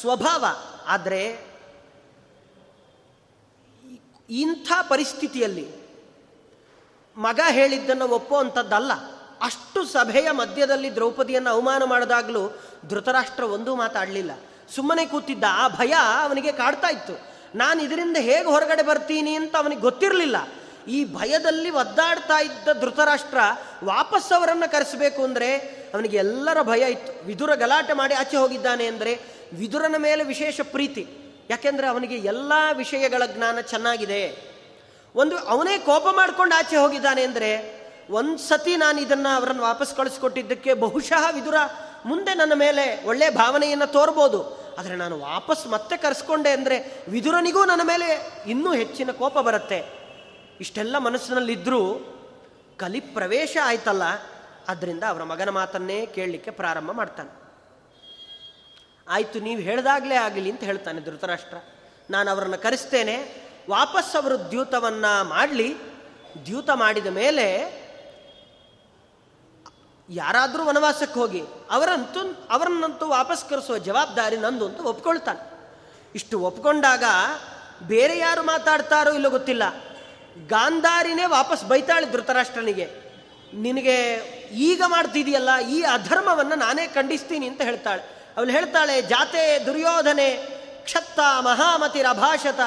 ಸ್ವಭಾವ. 0.00 0.44
ಆದರೆ 0.86 1.48
ಇಂಥ 4.30 4.72
ಪರಿಸ್ಥಿತಿಯಲ್ಲಿ 4.88 5.68
ಮಗ 7.16 7.40
ಹೇಳಿದ್ದನ್ನು 7.50 8.08
ಒಪ್ಪುವಂಥದ್ದಲ್ಲ 8.08 8.92
ಅಷ್ಟು 9.42 9.84
ಸಭೆಯ 9.84 10.30
ಮಧ್ಯದಲ್ಲಿ 10.30 10.94
ದ್ರೌಪದಿಯನ್ನು 10.94 11.50
ಅವಮಾನ 11.50 11.84
ಮಾಡಿದಾಗಲೂ 11.84 12.60
ಧೃತರಾಷ್ಟ್ರ 12.88 13.44
ಒಂದೂ 13.44 13.74
ಮಾತಾಡಲಿಲ್ಲ. 13.74 14.30
ಸುಮ್ಮನೆ 14.74 15.04
ಕೂತಿದ್ದ, 15.06 15.44
ಆ 15.62 15.64
ಭಯ 15.78 15.92
ಅವನಿಗೆ 16.26 16.52
ಕಾಡ್ತಾ 16.52 16.88
ಇತ್ತು. 16.88 17.14
ನಾನು 17.54 17.78
ಇದರಿಂದ 17.82 18.16
ಹೇಗೆ 18.28 18.48
ಹೊರಗಡೆ 18.54 18.82
ಬರ್ತೀನಿ 18.82 19.34
ಅಂತ 19.40 19.54
ಅವನಿಗೆ 19.56 19.80
ಗೊತ್ತಿರಲಿಲ್ಲ. 19.80 20.38
ಈ 20.88 20.98
ಭಯದಲ್ಲಿ 21.14 21.70
ಒದ್ದಾಡ್ತಾ 21.80 22.36
ಇದ್ದ 22.40 22.68
ಧೃತರಾಷ್ಟ್ರ 22.82 23.40
ವಾಪಸ್ 23.84 24.28
ಅವರನ್ನು 24.32 24.68
ಕರೆಸಬೇಕು 24.72 25.20
ಅಂದರೆ 25.28 25.48
ಅವನಿಗೆ 25.94 26.16
ಎಲ್ಲರ 26.16 26.58
ಭಯ 26.62 26.82
ಇತ್ತು. 26.94 27.12
ವಿದುರ 27.26 27.54
ಗಲಾಟೆ 27.54 27.92
ಮಾಡಿ 27.92 28.14
ಆಚೆ 28.14 28.36
ಹೋಗಿದ್ದಾನೆ 28.36 28.86
ಅಂದರೆ 28.86 29.12
ವಿದುರನ 29.60 29.96
ಮೇಲೆ 29.98 30.22
ವಿಶೇಷ 30.24 30.60
ಪ್ರೀತಿ. 30.74 31.04
ಯಾಕೆಂದರೆ 31.50 31.86
ಅವನಿಗೆ 31.86 32.16
ಎಲ್ಲ 32.32 32.52
ವಿಷಯಗಳ 32.72 33.22
ಜ್ಞಾನ 33.34 33.60
ಚೆನ್ನಾಗಿದೆ. 33.72 34.22
ಒಂದು 35.14 35.36
ಅವನೇ 35.52 35.74
ಕೋಪ 35.90 36.06
ಮಾಡಿಕೊಂಡು 36.16 36.54
ಆಚೆ 36.54 36.76
ಹೋಗಿದ್ದಾನೆ 36.76 37.22
ಅಂದರೆ 37.22 37.50
ಒಂದು 38.10 38.38
ಸತಿ 38.48 38.74
ನಾನು 38.76 38.98
ಇದನ್ನು 39.00 39.30
ಅವರನ್ನು 39.36 39.62
ವಾಪಸ್ 39.62 39.92
ಕಳಿಸ್ಕೊಟ್ಟಿದ್ದಕ್ಕೆ 39.94 40.74
ಬಹುಶಃ 40.84 41.24
ವಿದುರ 41.36 41.58
ಮುಂದೆ 42.10 42.32
ನನ್ನ 42.40 42.54
ಮೇಲೆ 42.64 42.84
ಒಳ್ಳೆ 43.10 43.26
ಭಾವನೆಯನ್ನು 43.40 43.88
ತೋರ್ಬೋದು. 43.96 44.40
ಆದರೆ 44.78 44.96
ನಾನು 45.02 45.14
ವಾಪಸ್ 45.20 45.62
ಮತ್ತೆ 45.74 45.94
ಕರೆಸ್ಕೊಂಡೆ 45.96 46.50
ಅಂದರೆ 46.58 46.76
ವಿದುರನಿಗೂ 47.08 47.62
ನನ್ನ 47.70 47.84
ಮೇಲೆ 47.84 48.08
ಇನ್ನೂ 48.52 48.70
ಹೆಚ್ಚಿನ 48.80 49.10
ಕೋಪ 49.20 49.38
ಬರುತ್ತೆ. 49.48 49.78
ಇಷ್ಟೆಲ್ಲ 50.60 50.96
ಮನಸ್ಸಿನಲ್ಲಿದ್ದರೂ 50.98 51.80
ಕಲಿ 52.78 53.00
ಪ್ರವೇಶ 53.16 53.56
ಆಯ್ತಲ್ಲ 53.64 54.04
ಆದ್ದರಿಂದ 54.68 55.04
ಅವರ 55.08 55.22
ಮಗನ 55.32 55.50
ಮಾತನ್ನೇ 55.58 55.98
ಕೇಳಲಿಕ್ಕೆ 56.14 56.50
ಪ್ರಾರಂಭ 56.60 56.90
ಮಾಡ್ತಾನೆ. 57.00 57.30
ಆಯಿತು, 59.08 59.38
ನೀವು 59.40 59.60
ಹೇಳ್ದಾಗಲೇ 59.60 60.16
ಆಗಲಿ 60.26 60.48
ಅಂತ 60.50 60.64
ಹೇಳ್ತಾನೆ 60.70 61.00
ಧೃತರಾಷ್ಟ್ರ. 61.00 61.58
ನಾನು 62.10 62.28
ಅವರನ್ನು 62.30 62.58
ಕರೆಸ್ತೇನೆ, 62.58 63.16
ವಾಪಸ್ 63.70 64.10
ಅವರು 64.16 64.36
ದ್ಯೂತವನ್ನು 64.50 65.12
ಮಾಡಲಿ. 65.28 65.70
ದ್ಯೂತ 66.46 66.70
ಮಾಡಿದ 66.74 67.06
ಮೇಲೆ 67.06 67.46
ಯಾರಾದರೂ 70.10 70.64
ವನವಾಸಕ್ಕೆ 70.64 71.20
ಹೋಗಿ 71.20 71.42
ಅವರಂತೂ 71.70 72.20
ಅವರನ್ನಂತೂ 72.50 73.06
ವಾಪಸ್ 73.06 73.50
ಕರೆಸುವ 73.50 73.78
ಜವಾಬ್ದಾರಿ 73.78 74.36
ನಂದು 74.36 74.66
ಅಂತ 74.66 74.80
ಒಪ್ಕೊಳ್ತಾನೆ. 74.80 75.40
ಇಷ್ಟು 76.14 76.40
ಒಪ್ಕೊಂಡಾಗ 76.40 77.04
ಬೇರೆ 77.82 78.18
ಯಾರು 78.18 78.42
ಮಾತಾಡ್ತಾರೋ 78.42 79.12
ಇಲ್ಲೋ 79.12 79.30
ಗೊತ್ತಿಲ್ಲ. 79.30 79.62
ಗಾಂಧಾರಿನೇ 80.46 81.26
ವಾಪಸ್ 81.26 81.64
ಬೈತಾಳೆ 81.64 82.12
ಧೃತರಾಷ್ಟ್ರನಿಗೆ. 82.12 83.08
ನಿನಗೆ 83.54 84.14
ಈಗ 84.52 84.82
ಮಾಡ್ತಿದೆಯಲ್ಲ, 84.86 85.58
ಈ 85.58 85.82
ಅಧರ್ಮವನ್ನು 85.82 86.54
ನಾನೇ 86.54 86.86
ಖಂಡಿಸ್ತೀನಿ 86.86 87.46
ಅಂತ 87.48 87.62
ಹೇಳ್ತಾಳೆ. 87.62 88.02
ಅವಳು 88.36 88.50
ಹೇಳ್ತಾಳೆ, 88.50 89.02
ಜಾತೆ 89.02 89.66
ದುರ್ಯೋಧನೆ 89.66 90.36
ಕ್ಷತ್ತ 90.84 91.20
ಮಹಾಮತಿರಭಾಷತ, 91.40 92.60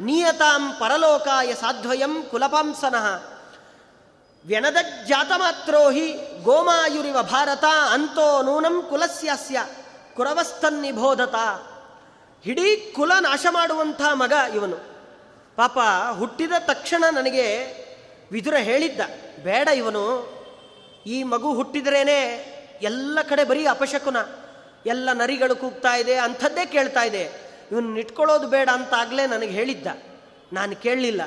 ನಿಯತಾಂ 0.00 0.72
ಪರಲೋಕಾಯ 0.80 1.54
ಸಾಧ್ವಯಂ 1.54 2.22
ಕುಲಪಾಂಸನಃ. 2.22 3.37
ವ್ಯನದಜ್ಜಾತಮಾತ್ರೋ 4.46 5.90
ಹಿ 5.90 6.14
ಗೋಮಾಯುರಿವ 6.42 7.22
ಭಾರತ 7.22 7.64
ಅಂತೋ 7.64 8.42
ನೂನಂ 8.42 8.86
ಕುಲಸ್ಯಾಸ್ಯ 8.90 9.64
ಕುರವಸ್ತನ್ನಿಬೋಧತ 10.16 11.34
ಇಡೀ 12.46 12.92
ಕುಲ 12.92 13.12
ನಾಶ 13.20 13.46
ಮಾಡುವಂಥ 13.50 14.02
ಮಗ 14.12 14.32
ಇವನು. 14.54 14.76
ಪಾಪ 15.56 15.78
ಹುಟ್ಟಿದ 16.18 16.52
ತಕ್ಷಣ 16.58 17.04
ನನಗೆ 17.12 17.66
ವಿದುರ 18.32 18.54
ಹೇಳಿದ್ದ, 18.54 19.00
ಬೇಡ 19.42 19.68
ಇವನು, 19.68 20.04
ಈ 21.06 21.22
ಮಗು 21.22 21.54
ಹುಟ್ಟಿದ್ರೇನೆ 21.54 22.18
ಎಲ್ಲ 22.82 23.18
ಕಡೆ 23.22 23.44
ಬರೀ 23.44 23.66
ಅಪಶಕುನ, 23.66 24.16
ಎಲ್ಲ 24.86 25.12
ನರಿಗಳು 25.12 25.56
ಕೂಗ್ತಾ 25.56 25.96
ಇದೆ 25.96 26.14
ಅಂಥದ್ದೇ 26.14 26.66
ಕೇಳ್ತಾ 26.66 27.02
ಇದೆ. 27.02 27.30
ಇವನು 27.72 27.98
ಇಟ್ಕೊಳ್ಳೋದು 27.98 28.48
ಬೇಡ 28.48 28.68
ಅಂತಾಗಲೇ 28.72 29.26
ನನಗೆ 29.26 29.50
ಹೇಳಿದ್ದ. 29.50 29.86
ನಾನು 30.52 30.76
ಕೇಳಲಿಲ್ಲ. 30.76 31.22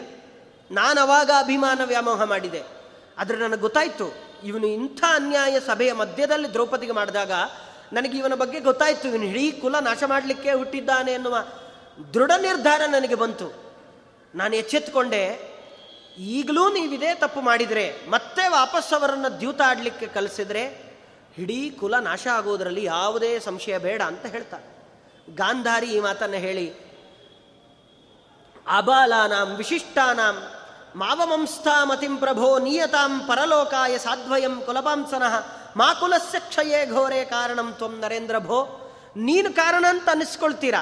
ನಾನು 0.72 1.02
ಅವಾಗ 1.02 1.32
ಅಭಿಮಾನ 1.40 1.84
ವ್ಯಾಮೋಹ 1.84 2.24
ಮಾಡಿದೆ. 2.24 2.81
ಆದರೆ 3.22 3.38
ನನಗೆ 3.38 3.62
ಗೊತ್ತಾಯಿತು, 3.62 4.08
ಇವನು 4.44 4.68
ಇಂಥ 4.68 5.02
ಅನ್ಯಾಯ 5.14 5.60
ಸಭೆಯ 5.60 5.94
ಮಧ್ಯದಲ್ಲಿ 5.94 6.50
ದ್ರೌಪದಿಗೆ 6.54 6.92
ಮಾಡಿದಾಗ 6.92 7.32
ನನಗೆ 7.94 8.16
ಇವನ 8.18 8.36
ಬಗ್ಗೆ 8.36 8.60
ಗೊತ್ತಾಯಿತು, 8.60 9.08
ಇವನು 9.08 9.26
ಇಡೀ 9.26 9.46
ಕುಲ 9.52 9.80
ನಾಶ 9.80 10.04
ಮಾಡಲಿಕ್ಕೆ 10.08 10.52
ಹುಟ್ಟಿದ್ದಾನೆ 10.52 11.12
ಎನ್ನುವ 11.12 11.38
ದೃಢ 12.14 12.32
ನಿರ್ಧಾರ 12.42 12.82
ನನಗೆ 12.88 13.16
ಬಂತು. 13.16 13.48
ನಾನು 14.36 14.56
ಎಚ್ಚೆತ್ತುಕೊಂಡೆ 14.56 15.24
ಈಗಲೂ 16.18 16.64
ನೀವಿದೇ 16.70 17.12
ತಪ್ಪು 17.16 17.42
ಮಾಡಿದರೆ, 17.42 17.86
ಮತ್ತೆ 18.10 18.44
ವಾಪಸ್ 18.48 18.94
ಅವರನ್ನು 18.94 19.40
ದ್ಯೂತ 19.40 19.62
ಆಡಲಿಕ್ಕೆ 19.66 20.08
ಕಲಿಸಿದ್ರೆ, 20.08 20.64
ಇಡೀ 21.38 21.60
ಕುಲ 21.70 21.96
ನಾಶ 22.00 22.28
ಆಗುವುದರಲ್ಲಿ 22.28 22.84
ಯಾವುದೇ 22.84 23.40
ಸಂಶಯ 23.40 23.78
ಬೇಡ 23.78 24.02
ಅಂತ 24.02 24.26
ಹೇಳ್ತಾರೆ. 24.26 24.68
ಗಾಂಧಾರಿ 25.36 25.90
ಈ 25.92 26.00
ಮಾತನ್ನು 26.00 26.38
ಹೇಳಿ, 26.38 26.68
ಅಬಾಲಾನಾಂ, 28.78 29.50
ವಿಶಿಷ್ಟಾನಾಂ 29.56 30.36
ಮಾವಮಂಸ್ಥಾಮತಿಂ 30.96 32.18
ಪ್ರಭೋ 32.18 32.48
ನಿಯತಾಂ 32.60 33.12
ಪರಲೋಕಾಯ 33.28 33.98
ಸಾಧ್ವಯಂ 33.98 34.56
ಕುಲಪಾಂಸನಃ 34.66 35.36
ಮಾ 35.78 35.88
ಕುಲಸ್ಯ 36.00 36.40
ಕ್ಷಯೇ 36.40 36.80
ಘೋರೆ 36.86 37.22
ಕಾರಣಂ 37.26 37.70
ತ್ವಂ 37.78 37.94
ನರೇಂದ್ರ 38.00 38.40
ಭೋ. 38.40 38.60
ನೀನು 39.28 39.50
ಕಾರಣ 39.54 39.86
ಅಂತ 39.90 40.08
ಅನಿಸ್ಕೊಳ್ತೀರಾ 40.12 40.82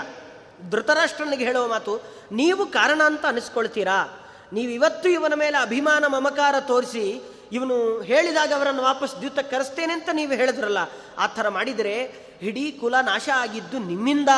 ಧೃತರಾಷ್ಟ್ರನಿಗೆ 0.72 1.46
ಹೇಳುವ 1.46 1.66
ಮಾತು, 1.68 1.94
ನೀವು 2.32 2.64
ಕಾರಣ 2.66 3.02
ಅಂತ 3.06 3.24
ಅನಿಸ್ಕೊಳ್ತೀರಾ 3.26 3.98
ನೀವು 4.54 4.72
ಇವತ್ತು 4.72 5.08
ಇವನ 5.10 5.34
ಮೇಲೆ 5.34 5.58
ಅಭಿಮಾನ 5.58 6.04
ಮಮಕಾರ 6.08 6.56
ತೋರಿಸಿ, 6.60 7.06
ಇವನು 7.52 7.76
ಹೇಳಿದಾಗ 8.02 8.52
ಅವರನ್ನು 8.54 8.84
ವಾಪಸ್ 8.84 9.14
ದ್ಯೂತಕ್ಕೆ 9.20 9.52
ಕರೆಸ್ತೇನೆ 9.56 9.94
ಅಂತ 9.94 10.10
ನೀವು 10.14 10.34
ಹೇಳಿದ್ರಲ್ಲ, 10.34 10.82
ಆ 11.18 11.28
ಥರ 11.28 11.50
ಮಾಡಿದರೆ 11.50 11.96
ಇಡೀ 12.42 12.66
ಕುಲ 12.72 12.96
ನಾಶ 13.02 13.30
ಆಗಿದ್ದು 13.36 13.78
ನಿಮ್ಮಿಂದ. 13.92 14.32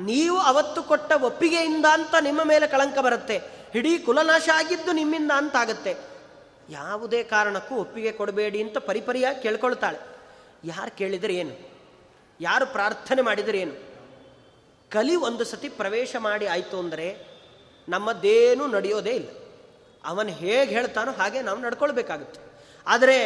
ನೀವು 0.00 0.36
ಅವತ್ತು 0.50 0.82
ಕೊಟ್ಟ 0.82 1.12
ಒಪ್ಪಿಗೆಯಿಂದ 1.22 1.86
ಅಂತ 1.92 2.14
ನಿಮ್ಮ 2.20 2.40
ಮೇಲೆ 2.44 2.66
ಕಳಂಕ 2.66 2.98
ಬರುತ್ತೆ. 2.98 3.36
ಇಡೀ 3.74 3.98
ಕುಲನಾಶ 3.98 4.48
ಆಗಿದ್ದು 4.54 4.92
ನಿಮ್ಮಿಂದ 4.92 5.30
ಅಂತಾಗತ್ತೆ. 5.30 5.96
ಯಾವುದೇ 6.68 7.22
ಕಾರಣಕ್ಕೂ 7.22 7.74
ಒಪ್ಪಿಗೆ 7.74 8.12
ಕೊಡಬೇಡಿ 8.12 8.62
ಅಂತ 8.62 8.78
ಪರಿಪರಿಯಾಗಿ 8.78 9.42
ಕೇಳ್ಕೊಳ್ತಾಳೆ. 9.42 9.98
ಯಾರು 10.64 10.96
ಕೇಳಿದರೆ 10.96 11.34
ಏನು? 11.34 11.54
ಯಾರು 12.40 12.66
ಪ್ರಾರ್ಥನೆ 12.66 13.22
ಮಾಡಿದರೆ 13.22 13.58
ಏನು? 13.58 13.74
ಕಲಿ 14.90 15.16
ಒಂದು 15.16 15.44
ಸತಿ 15.44 15.68
ಪ್ರವೇಶ 15.68 16.16
ಮಾಡಿ 16.18 16.46
ಆಯಿತು 16.46 16.78
ಅಂದರೆ 16.78 17.06
ನಮ್ಮದೇನೂ 17.88 18.66
ನಡೆಯೋದೇ 18.66 19.10
ಇಲ್ಲ. 19.10 19.28
ಅವನು 20.04 20.28
ಹೇಗೆ 20.28 20.70
ಹೇಳ್ತಾನೋ 20.74 21.12
ಹಾಗೆ 21.12 21.42
ನಾವು 21.42 21.58
ನಡ್ಕೊಳ್ಬೇಕಾಗುತ್ತೆ. 21.60 22.40
ಆದರೆ 22.86 23.16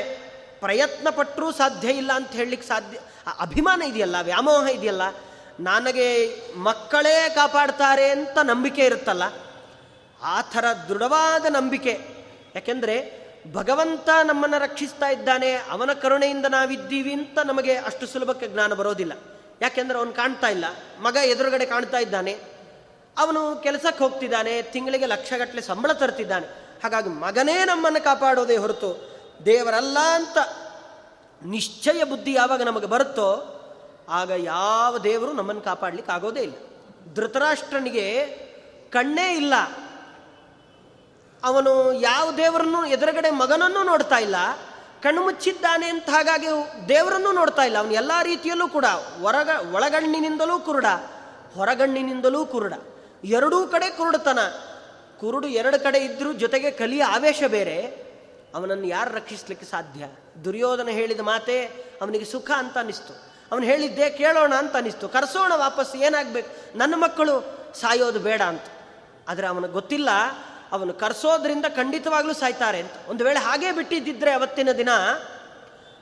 ಪ್ರಯತ್ನ 0.60 1.10
ಪಟ್ಟರೂ 1.10 1.52
ಸಾಧ್ಯ 1.52 1.88
ಇಲ್ಲ 1.88 2.12
ಅಂತ 2.12 2.30
ಹೇಳಲಿಕ್ಕೆ 2.30 2.68
ಸಾಧ್ಯ 2.68 2.98
ಅಭಿಮಾನ 3.40 3.82
ಇದೆಯಲ್ಲ, 3.82 4.16
ವ್ಯಾಮೋಹ 4.20 4.68
ಇದೆಯಲ್ಲ, 4.68 5.02
ನನಗೆ 5.60 6.08
ಮಕ್ಕಳೇ 6.56 7.32
ಕಾಪಾಡ್ತಾರೆ 7.34 8.10
ಅಂತ 8.10 8.38
ನಂಬಿಕೆ 8.42 8.84
ಇರುತ್ತಲ್ಲ 8.84 9.45
ಆ 10.22 10.40
ಥರ 10.42 10.64
ದೃಢವಾದ 10.88 11.46
ನಂಬಿಕೆ. 11.46 12.00
ಯಾಕೆಂದರೆ 12.54 12.96
ಭಗವಂತ 13.52 14.08
ನಮ್ಮನ್ನು 14.24 14.58
ರಕ್ಷಿಸ್ತಾ 14.58 15.08
ಇದ್ದಾನೆ, 15.08 15.54
ಅವನ 15.54 15.92
ಕರುಣೆಯಿಂದ 15.92 16.46
ನಾವಿದ್ದೀವಿ 16.46 17.12
ಅಂತ 17.12 17.38
ನಮಗೆ 17.44 17.76
ಅಷ್ಟು 17.76 18.06
ಸುಲಭಕ್ಕೆ 18.06 18.48
ಜ್ಞಾನ 18.48 18.74
ಬರೋದಿಲ್ಲ. 18.74 19.12
ಯಾಕೆಂದರೆ 19.62 19.98
ಅವನು 19.98 20.12
ಕಾಣ್ತಾ 20.12 20.48
ಇಲ್ಲ, 20.48 20.64
ಮಗ 21.00 21.16
ಎದುರುಗಡೆ 21.16 21.66
ಕಾಣ್ತಾ 21.66 21.98
ಇದ್ದಾನೆ, 21.98 22.32
ಅವನು 23.18 23.62
ಕೆಲಸಕ್ಕೆ 23.62 24.04
ಹೋಗ್ತಿದ್ದಾನೆ, 24.04 24.62
ತಿಂಗಳಿಗೆ 24.62 25.06
ಲಕ್ಷಗಟ್ಟಲೆ 25.06 25.62
ಸಂಬಳ 25.62 25.92
ತರ್ತಿದ್ದಾನೆ. 25.92 26.46
ಹಾಗಾಗಿ 26.82 27.08
ಮಗನೇ 27.08 27.64
ನಮ್ಮನ್ನು 27.64 28.04
ಕಾಪಾಡೋದೇ 28.04 28.56
ಹೊರತು 28.56 28.90
ದೇವರಲ್ಲ 29.44 29.98
ಅಂತ 29.98 30.38
ನಿಶ್ಚಯ 31.44 32.04
ಬುದ್ಧಿ 32.04 32.32
ಯಾವಾಗ 32.32 32.62
ನಮಗೆ 32.62 32.86
ಬರುತ್ತೋ, 32.86 33.30
ಆಗ 34.08 34.30
ಯಾವ 34.30 34.98
ದೇವರು 34.98 35.32
ನಮ್ಮನ್ನು 35.32 35.62
ಕಾಪಾಡಲಿಕ್ಕೆ 35.62 36.12
ಆಗೋದೇ 36.12 36.40
ಇಲ್ಲ. 36.40 36.54
ಧೃತರಾಷ್ಟ್ರನಿಗೆ 37.14 38.26
ಕಣ್ಣೇ 38.90 39.34
ಇಲ್ಲ. 39.34 39.54
ಅವನು 41.46 41.72
ಯಾವ 42.00 42.26
ದೇವರನ್ನು 42.36 42.80
ಎದುರುಗಡೆ 42.86 43.30
ಮಗನನ್ನು 43.30 43.82
ನೋಡ್ತಾ 43.82 44.18
ಇಲ್ಲ, 44.18 44.38
ಕಣ್ಣು 45.02 45.20
ಮುಚ್ಚಿದ್ದಾನೆ 45.22 45.86
ಅಂತ 45.86 46.08
ಹಾಗಾಗಿ 46.10 46.48
ದೇವರನ್ನು 46.88 47.30
ನೋಡ್ತಾ 47.32 47.62
ಇಲ್ಲ. 47.62 47.78
ಅವನು 47.78 47.92
ಎಲ್ಲ 47.92 48.12
ರೀತಿಯಲ್ಲೂ 48.22 48.66
ಕೂಡ 48.68 48.86
ಹೊರಗ, 49.22 49.50
ಒಳಗಣ್ಣಿನಿಂದಲೂ 49.74 50.56
ಕುರುಡ, 50.58 50.86
ಹೊರಗಣ್ಣಿನಿಂದಲೂ 51.54 52.40
ಕುರುಡ. 52.46 52.74
ಎರಡೂ 53.24 53.58
ಕಡೆ 53.66 53.88
ಕುರುಡತನ. 53.90 54.40
ಕುರುಡು 55.20 55.46
ಎರಡು 55.48 55.78
ಕಡೆ 55.82 55.98
ಇದ್ದರೂ 55.98 56.30
ಜೊತೆಗೆ 56.32 56.70
ಕಲಿಯ 56.70 57.04
ಆವೇಶ 57.04 57.42
ಬೇರೆ. 57.48 57.78
ಅವನನ್ನು 58.54 58.86
ಯಾರು 58.86 59.10
ರಕ್ಷಿಸ್ಲಿಕ್ಕೆ 59.14 59.66
ಸಾಧ್ಯ? 59.66 60.04
ದುರ್ಯೋಧನ 60.44 60.88
ಹೇಳಿದ 60.88 61.20
ಮಾತೆ 61.20 61.58
ಅವನಿಗೆ 62.02 62.24
ಸುಖ 62.24 62.50
ಅಂತ 62.56 62.76
ಅನ್ನಿಸ್ತು 62.78 63.14
ಅವನು 63.52 63.64
ಹೇಳಿದ್ದೆ 63.64 64.06
ಕೇಳೋಣ 64.10 64.52
ಅಂತ 64.54 64.74
ಅನ್ನಿಸ್ತು 64.74 65.08
ಕರೆಸೋಣ 65.08 65.52
ವಾಪಸ್ 65.56 65.92
ಏನಾಗಬೇಕು? 65.96 66.50
ನನ್ನ 66.78 66.94
ಮಕ್ಕಳು 66.96 67.34
ಸಾಯೋದು 67.80 68.18
ಬೇಡ 68.18 68.42
ಅಂತ. 68.42 68.66
ಆದರೆ 69.28 69.46
ಅವನಿಗೆ 69.46 69.72
ಗೊತ್ತಿಲ್ಲ 69.72 70.10
ಅವನು 70.72 70.92
ಕರೆಸೋದ್ರಿಂದ 70.92 71.64
ಖಂಡಿತವಾಗ್ಲೂ 71.76 72.34
ಸಾಯ್ತಾರೆ 72.34 72.80
ಅಂತ. 72.80 72.90
ಒಂದು 73.08 73.24
ವೇಳೆ 73.24 73.40
ಹಾಗೇ 73.40 73.72
ಬಿಟ್ಟಿದ್ದಿದ್ರೆ 73.72 74.32
ಅವತ್ತಿನ 74.32 74.72
ದಿನ, 74.72 74.88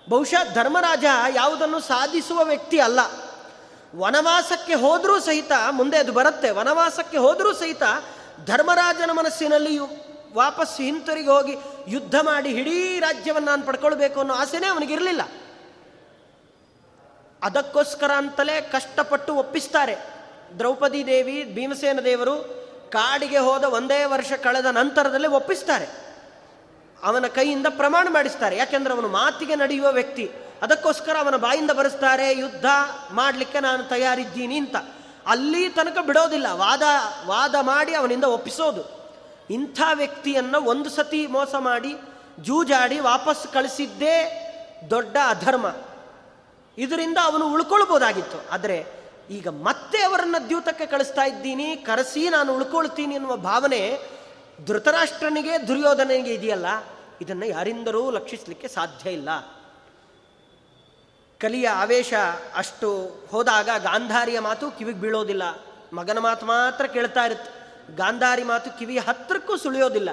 ಬಹುಶಃ 0.08 0.54
ಧರ್ಮರಾಜ 0.54 1.04
ಯಾವುದನ್ನು 1.34 1.80
ಸಾಧಿಸುವ 1.80 2.44
ವ್ಯಕ್ತಿ 2.44 2.78
ಅಲ್ಲ. 2.78 3.00
ವನವಾಸಕ್ಕೆ 3.96 4.74
ಹೋದರೂ 4.74 5.20
ಸಹಿತ 5.20 5.52
ಮುಂದೆ 5.70 5.96
ಅದು 5.96 6.12
ಬರುತ್ತೆ. 6.12 6.50
ವನವಾಸಕ್ಕೆ 6.50 7.18
ಹೋದರೂ 7.18 7.52
ಸಹಿತ 7.52 7.82
ಧರ್ಮರಾಜನ 8.44 9.10
ಮನಸ್ಸಿನಲ್ಲಿ 9.10 9.78
ವಾಪಸ್ 10.34 10.80
ಹಿಂತಿರುಗಿ 10.80 11.26
ಹೋಗಿ 11.26 11.56
ಯುದ್ಧ 11.88 12.14
ಮಾಡಿ 12.22 12.48
ಇಡೀ 12.48 13.00
ರಾಜ್ಯವನ್ನು 13.00 13.50
ನಾನು 13.50 13.62
ಪಡ್ಕೊಳ್ಬೇಕು 13.62 14.20
ಅನ್ನೋ 14.20 14.34
ಆಸೆನೇ 14.34 14.66
ಅವನಿಗಿರಲಿಲ್ಲ 14.66 15.22
ಅದಕ್ಕೋಸ್ಕರ 17.42 18.10
ಅಂತಲೇ 18.10 18.60
ಕಷ್ಟಪಟ್ಟು 18.60 19.34
ಒಪ್ಪಿಸ್ತಾರೆ. 19.34 19.96
ದ್ರೌಪದಿ 20.58 21.06
ದೇವಿ, 21.06 21.44
ಭೀಮಸೇನ 21.44 22.00
ದೇವರು 22.00 22.63
ಕಾಡಿಗೆ 22.94 23.38
ಹೋದ 23.38 23.64
ಒಂದೇ 23.64 24.04
ವರ್ಷ 24.04 24.32
ಕಳೆದ 24.32 24.64
ನಂತರದಲ್ಲಿ 24.64 25.28
ಒಪ್ಪಿಸ್ತಾರೆ. 25.28 25.88
ಅವನ 27.02 27.26
ಕೈಯಿಂದ 27.26 27.66
ಪ್ರಮಾಣ 27.70 28.08
ಮಾಡಿಸ್ತಾರೆ. 28.10 28.56
ಯಾಕೆಂದ್ರೆ 28.56 28.94
ಅವನು 28.94 29.08
ಮಾತಿಗೆ 29.08 29.54
ನಡೆಯುವ 29.54 29.92
ವ್ಯಕ್ತಿ. 29.92 30.30
ಅದಕ್ಕೋಸ್ಕರ 30.62 31.16
ಅವನ 31.16 31.36
ಬಾಯಿಂದ 31.36 31.70
ಬರೆಸ್ತಾರೆ, 31.70 32.38
ಯುದ್ಧ 32.38 32.64
ಮಾಡಲಿಕ್ಕೆ 33.12 33.60
ನಾನು 33.60 33.82
ತಯಾರಿದ್ದೀನಿ 33.82 34.58
ಅಂತ. 34.58 34.76
ಅಲ್ಲಿ 35.26 35.68
ತನಕ 35.68 35.98
ಬಿಡೋದಿಲ್ಲ. 36.06 36.46
ವಾದ 36.50 36.82
ವಾದ 37.26 37.54
ಮಾಡಿ 37.60 37.94
ಅವನಿಂದ 37.94 38.24
ಒಪ್ಪಿಸೋದು. 38.24 39.12
ಇಂಥ 39.50 39.80
ವ್ಯಕ್ತಿಯನ್ನು 39.94 40.60
ಒಂದು 40.60 40.90
ಸತಿ 40.90 41.26
ಮೋಸ 41.26 41.54
ಮಾಡಿ, 41.54 41.96
ಜೂಜಾಡಿ 42.40 43.00
ವಾಪಸ್ 43.00 43.52
ಕಳಿಸಿದ್ದೇ 43.52 44.40
ದೊಡ್ಡ 44.90 45.16
ಅಧರ್ಮ. 45.28 45.74
ಇದರಿಂದ 46.78 47.18
ಅವನು 47.22 47.52
ಉಳ್ಕೊಳ್ಬೋದಾಗಿತ್ತು. 47.52 48.52
ಆದರೆ 48.52 49.03
ಈಗ 49.30 49.48
ಮತ್ತೆ 49.48 50.02
ಅವರನ್ನು 50.02 50.48
ದ್ಯೂತಕ್ಕೆ 50.48 50.86
ಕಳಿಸ್ತಾ 50.86 51.22
ಇದ್ದೀನಿ, 51.22 51.76
ಕರೆಸಿ, 51.76 52.28
ನಾನು 52.28 52.56
ಉಳ್ಕೊಳ್ತೀನಿ 52.56 53.14
ಎನ್ನುವ 53.14 53.36
ಭಾವನೆ 53.36 53.98
ಧೃತರಾಷ್ಟ್ರನಿಗೆ 54.66 55.68
ದುರ್ಯೋಧನೆಗೆ 55.68 56.34
ಇದೆಯಲ್ಲ? 56.34 56.66
ಇದನ್ನು 57.20 57.46
ಯಾರಿಂದರೂ 57.46 58.10
ಲಕ್ಷಿಸಲಿಕ್ಕೆ 58.10 58.68
ಸಾಧ್ಯ 58.68 59.10
ಇಲ್ಲ. 59.10 59.28
ಕಲಿಯ 61.38 61.68
ಆವೇಶ 61.68 62.14
ಅಷ್ಟು 62.54 63.18
ಹೋದಾಗ 63.30 63.68
ಗಾಂಧಾರಿಯ 63.78 64.40
ಮಾತು 64.40 64.70
ಕಿವಿಗೆ 64.70 65.00
ಬೀಳೋದಿಲ್ಲ. 65.00 65.42
ಮಗನ 65.92 66.18
ಮಾತು 66.18 66.46
ಮಾತ್ರ 66.46 66.86
ಕೇಳ್ತಾ 66.86 67.24
ಇರುತ್ತೆ. 67.24 67.50
ಗಾಂಧಾರಿ 67.96 68.42
ಮಾತು 68.42 68.78
ಕಿವಿಯ 68.78 68.98
ಹತ್ತಿರಕ್ಕೂ 68.98 69.56
ಸುಳಿಯೋದಿಲ್ಲ. 69.56 70.10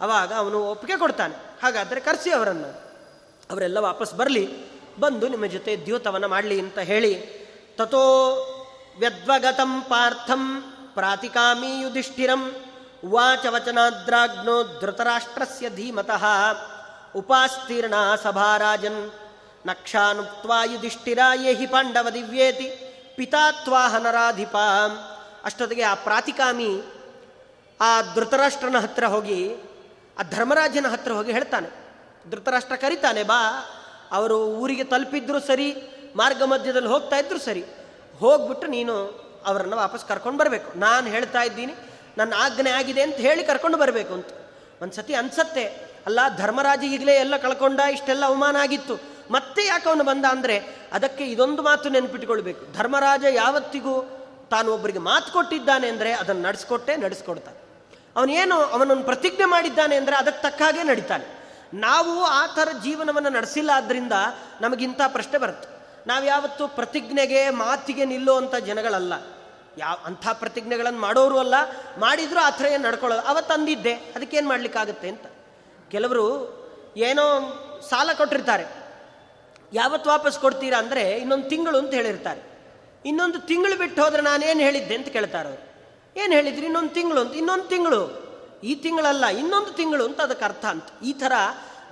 ಅವಾಗ 0.00 0.32
ಅವನು 0.32 0.64
ಒಪ್ಪಿಗೆ 0.70 0.98
ಕೊಡ್ತಾನೆ. 0.98 1.34
ಹಾಗಾದರೆ 1.62 2.00
ಕರೆಸಿ 2.00 2.30
ಅವರನ್ನು. 2.30 2.68
ಅವರೆಲ್ಲ 3.50 3.78
ವಾಪಸ್ 3.78 4.14
ಬರಲಿ, 4.14 4.74
ಬಂದು 5.00 5.28
ನಿಮ್ಮ 5.28 5.46
ಜೊತೆ 5.46 5.76
ದ್ಯೂತವನ್ನು 5.76 6.28
ಮಾಡಲಿ 6.28 6.60
ಅಂತ 6.60 6.78
ಹೇಳಿ 6.78 7.43
ತಥೋ 7.76 8.06
ವ್ಯದ್ವಗತಂ 8.98 9.82
ಪಾರ್ಥಂ 9.88 10.42
ಪ್ರಾತಿಕಾಮಿ 10.94 11.80
ಯುಧಿಷ್ಠಿರಂ 11.80 12.42
ಉವಾಚ 13.04 13.46
ವಚನಾದ್ರಾಗ್ನೋ 13.46 14.62
ಧೃತರಾಷ್ಟ್ರಸ್ಯ 14.80 15.70
ಧೀಮತಃ 15.70 16.24
ಉಪಾಸ್ತೀರ್ಣ 17.14 17.94
ಸಭಾರಾಜನ್ 18.22 19.02
ನಕ್ಷಾನುಕ್ತ್ವಾ 19.66 20.64
ಯುಧಿಷ್ಠಿರ 20.64 21.18
ಯೇಹಿ 21.34 21.66
ಪಾಂಡವ 21.66 22.08
ದಿವ್ಯೇತಿ 22.10 22.68
ಪಿತಾತ್ವಾಹನರಾಧಿಪ 23.16 24.56
ಅಷ್ಟೊತ್ತಿಗೆ 25.44 25.82
ಆ 25.82 25.94
ಪ್ರಾತಿಕಾಮಿ 25.94 26.82
ಆ 27.80 28.14
ಧೃತರಾಷ್ಟ್ರನ 28.14 28.78
ಹತ್ರ 28.78 29.04
ಹೋಗಿ, 29.04 29.54
ಆ 30.18 30.22
ಧರ್ಮರಾಜನ 30.30 30.86
ಹತ್ರ 30.88 31.12
ಹೋಗಿ 31.12 31.32
ಹೇಳ್ತಾನೆ। 31.32 31.68
ಧೃತರಾಷ್ಟ್ರ 32.30 32.76
ಕರಿತಾನೆ, 32.76 33.22
ಬಾ। 33.22 33.40
ಅವರು 34.12 34.36
ಊರಿಗೆ 34.46 34.84
ತಲುಪಿದ್ರು 34.84 35.40
ಸರಿ 35.40 35.68
ಮಾರ್ಗ 36.20 36.42
ಮಧ್ಯದಲ್ಲಿ 36.52 36.90
ಹೋಗ್ತಾ 36.94 37.16
ಇದ್ರು 37.22 37.40
ಸರಿ. 37.48 37.64
ಹೋಗ್ಬಿಟ್ಟು 38.22 38.66
ನೀನು 38.76 38.94
ಅವರನ್ನು 39.50 39.76
ವಾಪಸ್ 39.84 40.04
ಕರ್ಕೊಂಡು 40.10 40.38
ಬರಬೇಕು. 40.42 40.68
ನಾನು 40.84 41.06
ಹೇಳ್ತಾ 41.14 41.40
ಇದ್ದೀನಿ, 41.48 41.74
ನನ್ನ 42.18 42.32
ಆಜ್ಞೆ 42.44 42.70
ಆಗಿದೆ 42.78 43.02
ಅಂತ 43.06 43.18
ಹೇಳಿ 43.26 43.42
ಕರ್ಕೊಂಡು 43.50 43.78
ಬರಬೇಕು 43.82 44.12
ಅಂತ. 44.18 44.30
ಒಂದು 44.82 44.94
ಸತಿ 44.98 45.14
ಅನ್ಸತ್ತೆ, 45.22 45.64
ಅಲ್ಲ 46.08 46.20
ಧರ್ಮರಾಜ 46.40 46.82
ಈಗಲೇ 46.94 47.14
ಎಲ್ಲ 47.24 47.34
ಕಳ್ಕೊಂಡ, 47.44 47.80
ಇಷ್ಟೆಲ್ಲ 47.96 48.24
ಅವಮಾನ 48.30 48.56
ಆಗಿತ್ತು. 48.64 48.94
ಮತ್ತೆ 49.36 49.62
ಯಾಕೆ 49.70 49.86
ಅವನು 49.90 50.04
ಬಂದ 50.10 50.24
ಅಂದರೆ, 50.34 50.56
ಅದಕ್ಕೆ 50.96 51.24
ಇದೊಂದು 51.34 51.62
ಮಾತು 51.68 51.90
ನೆನಪಿಟ್ಕೊಳ್ಬೇಕು. 51.96 52.62
ಧರ್ಮರಾಜ 52.78 53.24
ಯಾವತ್ತಿಗೂ 53.42 53.94
ತಾನು 54.52 54.68
ಒಬ್ಬರಿಗೆ 54.76 55.02
ಮಾತು 55.10 55.28
ಕೊಟ್ಟಿದ್ದಾನೆ 55.36 55.86
ಅಂದರೆ 55.92 56.10
ಅದನ್ನು 56.22 56.42
ನಡೆಸ್ಕೊಟ್ಟೆ, 56.48 56.92
ನಡೆಸ್ಕೊಡ್ತಾನೆ. 57.04 57.58
ಅವನೇನು 58.18 58.56
ಅವನನ್ನು 58.74 59.04
ಪ್ರತಿಜ್ಞೆ 59.10 59.46
ಮಾಡಿದ್ದಾನೆ 59.54 59.94
ಅಂದರೆ 60.00 60.16
ಅದಕ್ಕೆ 60.22 60.42
ತಕ್ಕ 60.46 60.62
ಹಾಗೆ 60.66 60.82
ನಡೀತಾನೆ. 60.90 61.26
ನಾವು 61.86 62.12
ಆ 62.40 62.42
ಥರ 62.56 62.68
ಜೀವನವನ್ನು 62.84 63.30
ನಡೆಸಿಲ್ಲ 63.38 63.70
ಆದ್ದರಿಂದ 63.78 64.16
ನಮಗಿಂಥ 64.64 65.00
ಪ್ರಶ್ನೆ 65.16 65.38
ಬರುತ್ತೆ. 65.44 65.68
ನಾವು 66.06 66.24
ಯಾವತ್ತು 66.24 66.68
ಪ್ರತಿಜ್ಞೆಗೆ 66.68 67.50
ಮಾತಿಗೆ 67.50 68.04
ನಿಲ್ಲುವಂಥ 68.04 68.54
ಜನಗಳಲ್ಲ. 68.54 69.12
ಯಾವ 69.78 69.96
ಅಂಥ 70.04 70.28
ಪ್ರತಿಜ್ಞೆಗಳನ್ನು 70.32 71.00
ಮಾಡೋರು 71.00 71.38
ಅಲ್ಲ, 71.38 71.54
ಮಾಡಿದರೂ 71.98 72.40
ಆ 72.40 72.50
ಥರ 72.50 72.64
ಏನು 72.64 72.88
ನಡ್ಕೊಳ್ಳೋದು. 72.88 73.22
ಅವತ್ತು 73.22 73.54
ಅಂದಿದ್ದೆ 73.54 73.94
ಅದಕ್ಕೇನು 73.94 74.48
ಮಾಡಲಿಕ್ಕಾಗತ್ತೆ 74.48 75.08
ಅಂತ. 75.08 75.26
ಕೆಲವರು 75.90 76.26
ಏನೋ 76.96 77.24
ಸಾಲ 77.88 78.10
ಕೊಟ್ಟಿರ್ತಾರೆ. 78.16 78.84
ಯಾವತ್ತು 79.72 80.10
ವಾಪಸ್ 80.10 80.38
ಕೊಡ್ತೀರಾ 80.38 80.78
ಅಂದರೆ 80.78 81.10
ಇನ್ನೊಂದು 81.10 81.48
ತಿಂಗಳು 81.48 81.78
ಅಂತ 81.78 81.94
ಹೇಳಿರ್ತಾರೆ. 81.94 82.42
ಇನ್ನೊಂದು 83.04 83.38
ತಿಂಗಳು 83.38 83.78
ಬಿಟ್ಟು 83.78 84.02
ನಾನು 84.02 84.22
ನಾನೇನು 84.22 84.60
ಹೇಳಿದ್ದೆ 84.60 84.94
ಅಂತ 84.94 85.08
ಕೇಳ್ತಾರೆ 85.08 85.48
ಅವರು. 85.48 85.74
ಏನು 86.16 86.32
ಹೇಳಿದ್ರಿ? 86.32 86.66
ಇನ್ನೊಂದು 86.66 86.88
ತಿಂಗಳು 86.88 87.20
ಅಂತ. 87.20 87.34
ಇನ್ನೊಂದು 87.34 87.64
ತಿಂಗಳು. 87.64 88.24
ಈ 88.64 88.74
ತಿಂಗಳಲ್ಲ, 88.74 89.26
ಇನ್ನೊಂದು 89.26 89.70
ತಿಂಗಳು 89.70 90.04
ಅಂತ 90.04 90.20
ಅದಕ್ಕೆ 90.20 90.44
ಅರ್ಥ 90.44 90.64
ಅಂತ. 90.64 90.84
ಈ 91.04 91.12
ಥರ 91.12 91.32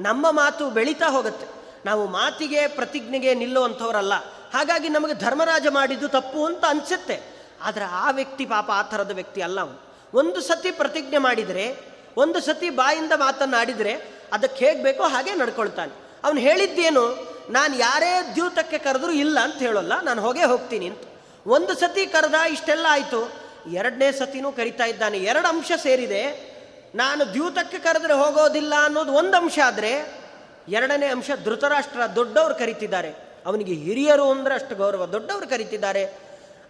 ನಮ್ಮ 0.00 0.30
ಮಾತು 0.30 0.70
ಬೆಳೀತಾ 0.70 1.06
ಹೋಗುತ್ತೆ. 1.06 1.61
ನಾವು 1.86 2.06
ಮಾತಿಗೆ 2.06 2.66
ಪ್ರತಿಜ್ಞೆಗೆ 2.66 3.34
ನಿಲ್ಲುವಂಥವರಲ್ಲ. 3.34 4.14
ಹಾಗಾಗಿ 4.54 4.88
ನಮಗೆ 4.88 5.14
ಧರ್ಮರಾಜ 5.14 5.66
ಮಾಡಿದ್ದು 5.70 6.08
ತಪ್ಪು 6.08 6.46
ಅಂತ 6.46 6.64
ಅನಿಸುತ್ತೆ. 6.68 7.20
ಆದರೆ 7.62 7.84
ಆ 7.84 8.10
ವ್ಯಕ್ತಿ 8.10 8.46
ಪಾಪ 8.46 8.70
ಆ 8.70 8.82
ಥರದ 8.82 9.10
ವ್ಯಕ್ತಿ 9.10 9.42
ಅಲ್ಲ 9.42 9.60
ಅವನು. 9.60 9.92
ಒಂದು 10.14 10.40
ಸತಿ 10.40 10.70
ಪ್ರತಿಜ್ಞೆ 10.70 11.18
ಮಾಡಿದರೆ, 11.18 11.76
ಒಂದು 12.16 12.40
ಸತಿ 12.40 12.70
ಬಾಯಿಂದ 12.70 13.12
ಮಾತನ್ನಾಡಿದರೆ 13.16 13.92
ಅದಕ್ಕೆ 14.32 14.66
ಹೇಗೆ 14.66 14.82
ಬೇಕೋ 14.82 15.02
ಹಾಗೆ 15.02 15.34
ನಡ್ಕೊಳ್ತಾನೆ. 15.34 15.92
ಅವನು 16.24 16.40
ಹೇಳಿದ್ದೇನು, 16.40 17.32
ನಾನು 17.50 17.78
ಯಾರೇ 17.78 18.32
ದ್ಯೂತಕ್ಕೆ 18.34 18.78
ಕರೆದ್ರೂ 18.78 19.12
ಇಲ್ಲ 19.12 19.40
ಅಂತ 19.40 19.54
ಹೇಳೋಲ್ಲ, 19.54 20.00
ನಾನು 20.00 20.22
ಹೋಗೇ 20.22 20.44
ಹೋಗ್ತೀನಿ 20.44 20.86
ಅಂತ. 20.86 21.00
ಒಂದು 21.46 21.74
ಸತಿ 21.74 22.06
ಕರೆದ 22.06 22.34
ಇಷ್ಟೆಲ್ಲ 22.34 22.86
ಆಯಿತು. 22.90 23.32
ಎರಡನೇ 23.72 24.12
ಸತಿನೂ 24.12 24.52
ಕರಿತಾ 24.52 24.84
ಇದ್ದಾನೆ. 24.84 25.18
ಎರಡು 25.18 25.48
ಅಂಶ 25.48 25.72
ಸೇರಿದೆ. 25.82 26.52
ನಾನು 26.94 27.32
ದ್ಯೂತಕ್ಕೆ 27.32 27.78
ಕರೆದ್ರೆ 27.78 28.12
ಹೋಗೋದಿಲ್ಲ 28.12 28.74
ಅನ್ನೋದು 28.84 29.12
ಒಂದು 29.12 29.36
ಅಂಶ 29.36 29.58
ಆದರೆ 29.66 30.21
ಎರಡನೇ 30.68 31.06
ಅಂಶ 31.06 31.30
ಧೃತರಾಷ್ಟ್ರ 31.44 32.00
ದೊಡ್ಡವರು 32.14 32.54
ಕರೀತಿದ್ದಾರೆ. 32.54 33.14
ಅವನಿಗೆ 33.46 33.74
ಹಿರಿಯರು 33.74 34.30
ಅಂದ್ರೆ 34.30 34.54
ಅಷ್ಟು 34.54 34.74
ಗೌರವ. 34.74 35.06
ದೊಡ್ಡವರು 35.06 35.48
ಕರೀತಿದ್ದಾರೆ. 35.48 36.04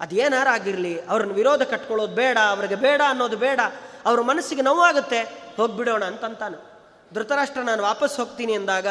ಅದೇನಾರು 0.01 0.51
ಆಗಿರಲಿ, 0.51 1.07
ಅವ್ರನ್ನ 1.07 1.33
ವಿರೋಧ 1.33 1.63
ಕಟ್ಕೊಳ್ಳೋದು 1.63 2.15
ಬೇಡ, 2.15 2.39
ಅವ್ರಿಗೆ 2.49 2.75
ಬೇಡ 2.75 3.01
ಅನ್ನೋದು 3.09 3.37
ಬೇಡ. 3.37 3.61
ಅವ್ರ 4.05 4.21
ಮನಸ್ಸಿಗೆ 4.21 4.63
ನೋವಾಗುತ್ತೆ. 4.63 5.23
ಹೋಗ್ಬಿಡೋಣ 5.57 6.05
ಅಂತಂತಾನೆ. 6.05 6.73
ಧೃತರಾಷ್ಟ್ರ, 7.15 7.61
ನಾನು 7.61 7.83
ವಾಪಸ್ 7.83 8.17
ಹೋಗ್ತೀನಿ 8.17 8.53
ಅಂದಾಗ 8.53 8.87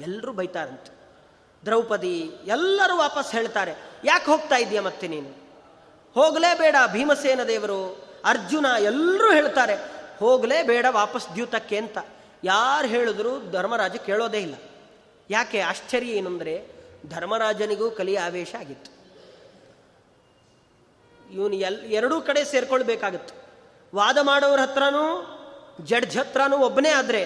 ಎಲ್ಲರೂ 0.00 0.32
ಬೈತಾರಂತೆ. 0.32 0.92
ದ್ರೌಪದಿ, 1.64 2.30
ಎಲ್ಲರೂ 2.46 2.96
ವಾಪಸ್ 2.96 3.32
ಹೇಳ್ತಾರೆ, 3.32 3.74
ಯಾಕೆ 4.04 4.24
ಹೋಗ್ತಾ 4.24 4.56
ಇದೆಯಾ 4.56 4.82
ಮತ್ತೆ 4.82 5.08
ನೀನು? 5.08 5.28
ಹೋಗಲೇಬೇಡ 6.14 6.76
ಭೀಮಸೇನ 6.92 7.42
ದೇವರು. 7.42 8.10
ಅರ್ಜುನ 8.24 8.66
ಎಲ್ಲರೂ 8.78 9.32
ಹೇಳ್ತಾರೆ 9.32 9.74
ಹೋಗಲೇ 10.18 10.62
ಬೇಡ 10.62 10.86
ವಾಪಸ್ 10.90 11.26
ದ್ಯೂತಕ್ಕೆ 11.34 11.76
ಅಂತ. 11.76 11.98
ಯಾರು 12.44 12.88
ಹೇಳಿದ್ರು 12.88 13.50
ಧರ್ಮರಾಜ 13.50 13.96
ಕೇಳೋದೇ 13.96 14.38
ಇಲ್ಲ. 14.38 14.54
ಯಾಕೆ? 15.30 15.60
ಆಶ್ಚರ್ಯ 15.60 16.06
ಏನಂದರೆ 16.06 16.66
ಧರ್ಮರಾಜನಿಗೂ 17.08 17.90
ಕಲಿಯ 17.90 18.20
ಆವೇಶ 18.20 18.54
ಆಗಿತ್ತು. 18.58 19.00
ಇವನು 21.32 21.54
ಎಲ್, 21.54 21.80
ಎರಡೂ 21.80 22.20
ಕಡೆ 22.20 22.44
ಸೇರ್ಕೊಳ್ಬೇಕಾಗಿತ್ತು. 22.44 23.34
ವಾದ 23.94 24.18
ಮಾಡೋರ 24.18 24.60
ಹತ್ರನೂ, 24.60 25.36
ಜಡ್ಜ್ 25.84 26.18
ಹತ್ರನೂ 26.18 26.58
ಒಬ್ಬನೇ 26.58 26.88
ಆದರೆ, 26.88 27.22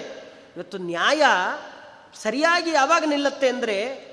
ಇವತ್ತು 0.55 0.77
ನ್ಯಾಯ 0.77 1.23
ಸರಿಯಾಗಿ 2.23 2.71
ಯಾವಾಗ 2.71 3.03
ನಿಲ್ಲತ್ತೆ 3.05 3.49
ಅಂದರೆ, 3.49 4.05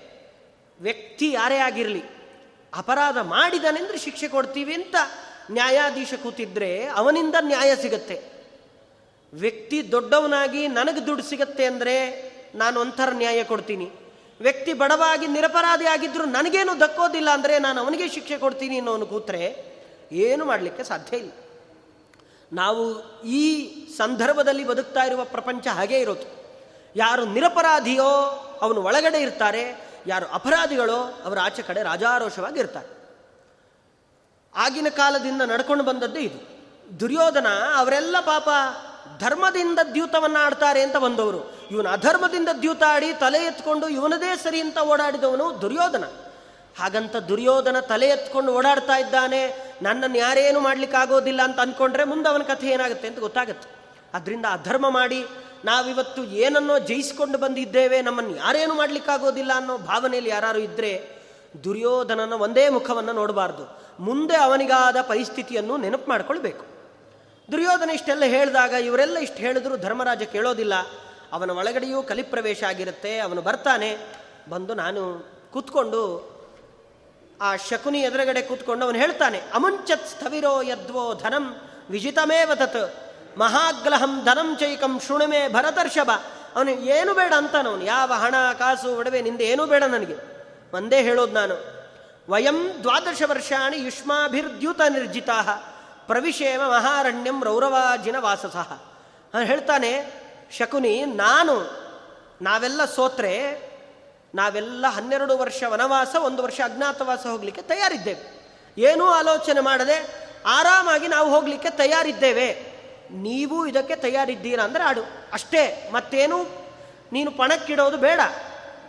ವ್ಯಕ್ತಿ 0.80 1.32
ಯಾರೇ 1.32 1.56
ಆಗಿರಲಿ, 1.56 2.02
ಅಪರಾಧ 2.76 3.18
ಮಾಡಿದಾನೆಂದ್ರೆ 3.18 3.98
ಶಿಕ್ಷೆ 3.98 4.28
ಕೊಡ್ತೀವಿ 4.28 4.74
ಅಂತ 4.74 4.96
ನ್ಯಾಯಾಧೀಶ 5.50 6.14
ಕೂತಿದ್ರೆ 6.22 6.86
ಅವನಿಂದ 6.86 7.34
ನ್ಯಾಯ 7.40 7.76
ಸಿಗತ್ತೆ. 7.76 8.31
ವ್ಯಕ್ತಿ 9.32 9.78
ದೊಡ್ಡವನಾಗಿ 9.92 10.68
ನನಗೆ 10.68 11.06
ದುಡ್ಡು 11.06 11.22
ಸಿಗತ್ತೆ 11.22 11.64
ಅಂದರೆ 11.64 11.94
ನಾನು 12.54 12.80
ಒಂಥರ 12.80 13.10
ನ್ಯಾಯ 13.12 13.44
ಕೊಡ್ತೀನಿ. 13.44 13.86
ವ್ಯಕ್ತಿ 14.40 14.72
ಬಡವಾಗಿ 14.72 15.26
ನಿರಪರಾಧಿ 15.26 15.86
ಆಗಿದ್ದರೂ 15.86 16.24
ನನಗೇನು 16.24 16.80
ದಕ್ಕೋದಿಲ್ಲ 16.80 17.30
ಅಂದರೆ 17.30 17.58
ನಾನು 17.58 17.78
ಅವನಿಗೆ 17.82 18.08
ಶಿಕ್ಷೆ 18.08 18.38
ಕೊಡ್ತೀನಿ 18.38 18.78
ಅನ್ನೋನು 18.78 19.06
ಕೂತ್ರೆ 19.06 19.42
ಏನು 20.12 20.44
ಮಾಡಲಿಕ್ಕೆ 20.44 20.84
ಸಾಧ್ಯ 20.84 21.16
ಇಲ್ಲ. 21.16 21.30
ನಾವು 22.52 22.82
ಈ 23.24 23.44
ಸಂದರ್ಭದಲ್ಲಿ 23.96 24.64
ಬದುಕ್ತಾ 24.64 25.02
ಇರುವ 25.04 25.24
ಪ್ರಪಂಚ 25.24 25.66
ಹಾಗೇ 25.68 25.98
ಇರೋದು. 25.98 26.26
ಯಾರು 26.96 27.24
ನಿರಪರಾಧಿಯೋ 27.24 28.10
ಅವನು 28.62 28.80
ಒಳಗಡೆ 28.82 29.20
ಇರ್ತಾರೆ, 29.22 29.62
ಯಾರು 30.06 30.26
ಅಪರಾಧಿಗಳೋ 30.26 31.00
ಅವರ 31.24 31.38
ಆಚೆ 31.42 31.62
ಕಡೆ 31.62 31.82
ರಾಜಾರೋಷವಾಗಿ 31.82 32.58
ಇರ್ತಾರೆ. 32.60 32.88
ಆಗಿನ 34.54 34.88
ಕಾಲದಿಂದ 34.88 35.42
ನಡ್ಕೊಂಡು 35.42 35.84
ಬಂದದ್ದೇ 35.84 36.20
ಇದು. 36.20 36.38
ದುರ್ಯೋಧನ 37.00 37.46
ಅವರೆಲ್ಲ 37.76 38.16
ಪಾಪ 38.20 38.48
ಧರ್ಮದಿಂದ 39.20 39.78
ದ್ಯೂತವನ್ನು 39.94 40.38
ಆಡ್ತಾರೆ 40.44 40.82
ಅಂತ 40.82 40.96
ಬಂದವರು. 40.96 41.52
ಇವನು 41.70 41.88
ಅಧರ್ಮದಿಂದ 41.88 42.48
ದ್ಯೂತ 42.60 42.82
ಆಡಿ 42.88 43.12
ತಲೆ 43.12 43.38
ಎತ್ಕೊಂಡು 43.38 43.88
ಇವನದೇ 43.88 44.36
ಸರಿ 44.36 44.60
ಅಂತ 44.60 44.78
ಓಡಾಡಿದವನು 44.78 45.60
ದುರ್ಯೋಧನ. 45.60 46.04
ಹಾಗಂತ 46.78 47.16
ದುರ್ಯೋಧನ 47.16 47.80
ತಲೆ 47.80 48.08
ಎತ್ಕೊಂಡು 48.08 48.52
ಓಡಾಡ್ತಾ 48.52 48.96
ಇದ್ದಾನೆ. 48.96 49.72
ನನ್ನನ್ನು 49.82 50.18
ಯಾರೇನು 50.18 50.60
ಮಾಡ್ಲಿಕ್ಕಾಗೋದಿಲ್ಲ 50.60 51.42
ಅಂತ 51.42 51.60
ಅಂದ್ಕೊಂಡ್ರೆ 51.60 52.04
ಮುಂದೆ 52.04 52.28
ಅವನ 52.28 52.42
ಕಥೆ 52.42 52.66
ಏನಾಗುತ್ತೆ 52.66 53.08
ಅಂತ 53.08 53.18
ಗೊತ್ತಾಗುತ್ತೆ. 53.18 53.68
ಅದರಿಂದ 54.14 54.46
ಅಧರ್ಮ 54.52 54.90
ಮಾಡಿ 54.90 55.24
ನಾವಿವತ್ತು 55.64 56.24
ಏನನ್ನೋ 56.24 56.78
ಜಯಿಸಿಕೊಂಡು 56.78 57.38
ಬಂದಿದ್ದೇವೆ, 57.38 58.02
ನಮ್ಮನ್ನು 58.02 58.36
ಯಾರೇನು 58.36 58.74
ಮಾಡಲಿಕ್ಕಾಗೋದಿಲ್ಲ 58.74 59.52
ಅನ್ನೋ 59.56 59.78
ಭಾವನೆಯಲ್ಲಿ 59.78 60.30
ಯಾರು 60.30 60.58
ಇದ್ದರೆ 60.58 61.22
ದುರ್ಯೋಧನನ 61.64 62.32
ಒಂದೇ 62.32 62.68
ಮುಖವನ್ನು 62.68 63.12
ನೋಡಬಾರ್ದು. 63.12 63.78
ಮುಂದೆ 64.00 64.36
ಅವನಿಗಾದ 64.36 64.96
ಪರಿಸ್ಥಿತಿಯನ್ನು 65.00 65.76
ನೆನಪು 65.76 66.10
ಮಾಡಿಕೊಳ್ಬೇಕು. 66.10 66.72
ದುರ್ಯೋಧನ 67.52 67.90
ಇಷ್ಟೆಲ್ಲ 67.90 68.24
ಹೇಳಿದಾಗ 68.24 68.70
ಇವರೆಲ್ಲ 68.70 69.18
ಇಷ್ಟು 69.18 69.36
ಹೇಳಿದ್ರು, 69.36 69.76
ಧರ್ಮರಾಜ 69.76 70.22
ಕೇಳೋದಿಲ್ಲ. 70.22 70.74
ಅವನ 71.32 71.50
ಒಳಗಡೆಯೂ 71.50 72.02
ಕಲಿಪ್ರವೇಶ 72.02 72.62
ಆಗಿರುತ್ತೆ, 72.62 73.18
ಅವನು 73.18 73.42
ಬರ್ತಾನೆ. 73.42 73.98
ಬಂದು 74.48 74.74
ನಾನು 74.74 75.02
ಕೂತ್ಕೊಂಡು, 75.52 76.02
ಆ 77.40 77.56
ಶಕುನಿ 77.56 78.00
ಎದುರುಗಡೆ 78.00 78.42
ಕೂತ್ಕೊಂಡು 78.42 78.84
ಅವನು 78.84 78.98
ಹೇಳ್ತಾನೆ, 78.98 79.38
ಅಮುಂಚತ್ 79.54 80.08
ಸ್ಥವಿರೋ 80.08 80.62
ಯದ್ವೋ 80.62 81.14
ಧನಂ 81.14 81.44
ವಿಜಿತಮೇವ 81.90 82.50
ತತ್ 82.54 82.82
ಮಹಾಗ್ಲಹಂ 83.38 84.24
ಧನಂ 84.24 84.56
ಚೈಕಂ 84.56 85.00
ಶೃಣುಮೆ 85.06 85.48
ಭರತರ್ಷಭ. 85.48 86.10
ಅವನು, 86.56 86.70
ಏನು 86.70 87.14
ಬೇಡ 87.14 87.32
ಅಂತಾನವನು 87.36 87.84
ಯಾವ 87.84 88.12
ಹಣ, 88.12 88.34
ಕಾಸು, 88.58 88.96
ಒಡವೆ, 88.96 89.22
ನಿಂದ 89.22 89.40
ಏನೂ 89.40 89.66
ಬೇಡ 89.66 89.84
ನನಗೆ. 89.84 90.16
ಒಂದೇ 90.76 91.02
ಹೇಳೋದು 91.02 91.32
ನಾನು, 91.32 91.56
ವಯಂ 92.28 92.58
ದ್ವಾದಶ 92.82 93.22
ವರ್ಷಾಣಿ 93.26 93.76
ಯುಷ್ಮಾಭಿರ್ದ್ಯೂತ 93.76 94.80
ನಿರ್ಜಿತಾ. 94.88 95.38
ಪ್ರವಿಶೇಮ 96.06 96.60
ಮಹಾರಣ್ಯಂ 96.60 97.44
ರೌರವಾಜಿನ 97.44 98.16
ವಾಸಸಃ. 98.18 98.72
ಹೇಳ್ತಾನೆ, 99.44 100.22
ಶಕುನಿ, 100.58 101.04
ನಾನು, 101.04 101.82
ನಾವೆಲ್ಲ 102.42 102.84
ಸೋತ್ರೆ, 102.84 103.52
ನಾವೆಲ್ಲ 104.34 104.86
ಹನ್ನೆರಡು 104.88 105.38
ವರ್ಷ 105.38 105.62
ವನವಾಸ, 105.68 106.14
ಒಂದು 106.14 106.42
ವರ್ಷ 106.42 106.60
ಅಜ್ಞಾತವಾಸ 106.64 107.26
ಹೋಗಲಿಕ್ಕೆ 107.26 107.62
ತಯಾರಿದ್ದೇವೆ. 107.62 108.42
ಏನೂ 108.78 109.06
ಆಲೋಚನೆ 109.06 109.60
ಮಾಡದೆ 109.60 110.28
ಆರಾಮಾಗಿ 110.46 111.08
ನಾವು 111.08 111.30
ಹೋಗಲಿಕ್ಕೆ 111.30 111.70
ತಯಾರಿದ್ದೇವೆ. 111.70 112.72
ನೀವು 113.10 113.66
ಇದಕ್ಕೆ 113.66 113.96
ತಯಾರಿದ್ದೀರಾ 113.96 114.64
ಅಂದರೆ 114.64 114.82
ಆಡು. 114.82 115.02
ಅಷ್ಟೇ, 115.32 115.90
ಮತ್ತೇನು? 115.92 116.42
ನೀನು 117.12 117.30
ಪಣಕ್ಕಿಡೋದು 117.30 117.96
ಬೇಡ. 117.96 118.20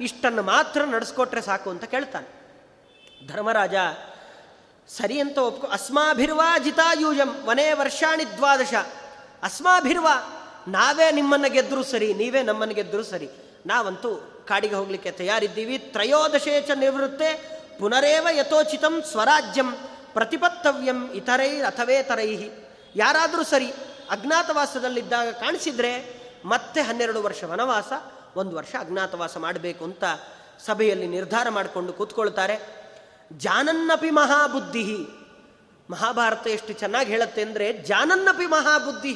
ಇಷ್ಟನ್ನು 0.02 0.44
ಮಾತ್ರ 0.44 0.84
ನಡೆಸ್ಕೊಟ್ರೆ 0.84 1.42
ಸಾಕು 1.42 1.70
ಅಂತ 1.70 1.84
ಕೇಳ್ತಾನೆ. 1.84 2.44
ಧರ್ಮರಾಜ 3.28 3.76
ಸರಿ 4.88 5.20
ಅಂತ 5.20 5.38
ಒಪ್ಕೊ 5.38 5.68
ಅಸ್ಮಾಭಿರ್ವಾ 5.68 6.58
ಜಿತಾಯೂಜಂ, 6.58 7.44
ವನೇ 7.46 7.74
ವರ್ಷಾಣಿ 7.74 8.26
ದ್ವಾದಶ. 8.38 8.74
ಅಸ್ಮಾಭಿರ್ವ, 9.44 10.08
ನಾವೇ 10.68 11.12
ನಿಮ್ಮನ್ನು 11.12 11.50
ಗೆದ್ದರೂ 11.52 11.84
ಸರಿ, 11.84 12.14
ನೀವೇ 12.14 12.42
ನಮ್ಮನ್ನು 12.42 12.76
ಗೆದ್ದರೂ 12.76 13.04
ಸರಿ. 13.04 13.30
ನಾವಂತೂ 13.66 14.16
ಕಾಡಿಗೆ 14.48 14.76
ಹೋಗಲಿಕ್ಕೆ 14.76 15.12
ತಯಾರಿದ್ದೀವಿ. 15.12 15.78
ತ್ರಯೋದಶೇ 15.78 16.62
ಚ 16.62 16.70
ನಿವೃತ್ತೆ, 16.72 17.30
ಪುನರೇವ 17.80 18.28
ಯಥೋಚಿತಂ 18.32 19.02
ಸ್ವರಾಜ್ಯಂ, 19.12 19.72
ಪ್ರತಿಪತ್ತವ್ಯಂ 20.14 21.12
ಇತರೈ 21.12 21.62
ತರೈಹಿ. 22.02 22.52
ಯಾರಾದರೂ 22.96 23.44
ಸರಿ 23.44 23.72
ಅಜ್ಞಾತವಾಸದಲ್ಲಿದ್ದಾಗ 24.10 25.30
ಕಾಣಿಸಿದ್ರೆ 25.30 26.24
ಮತ್ತೆ 26.46 26.82
ಹನ್ನೆರಡು 26.82 27.24
ವರ್ಷ 27.24 27.44
ವನವಾಸ, 27.44 27.92
ಒಂದು 28.38 28.56
ವರ್ಷ 28.56 28.76
ಅಜ್ಞಾತವಾಸ 28.80 29.38
ಮಾಡಬೇಕು 29.38 29.84
ಅಂತ 29.86 30.04
ಸಭೆಯಲ್ಲಿ 30.66 31.08
ನಿರ್ಧಾರ 31.08 31.50
ಮಾಡಿಕೊಂಡು 31.50 31.94
ಕೂತ್ಕೊಳ್ತಾರೆ. 31.94 32.83
ಜಾನನ್ನಪಿ 33.38 34.10
ಮಹಾಬುದ್ಧಿ 34.10 35.08
ಮಹಾಭಾರತ 35.90 36.48
ಎಷ್ಟು 36.48 36.74
ಚೆನ್ನಾಗಿ 36.74 37.12
ಹೇಳುತ್ತೆ 37.12 37.42
ಅಂದರೆ, 37.42 37.74
ಜಾನನ್ನಪಿ 37.74 38.46
ಮಹಾಬುದ್ಧಿ 38.46 39.14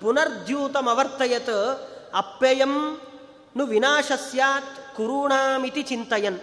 ಪುನರ್ದ್ಯೂತಮವರ್ತಯತ್, 0.00 1.88
ಅಪ್ಪೇಯಂ 2.14 3.00
ನು 3.56 3.66
ವಿನಾಶ 3.66 4.12
ಸ್ಯಾತ್ 4.30 4.96
ಕುರುಣಾಮಿತಿ 4.96 5.82
ಚಿಂತಯನ್. 5.82 6.40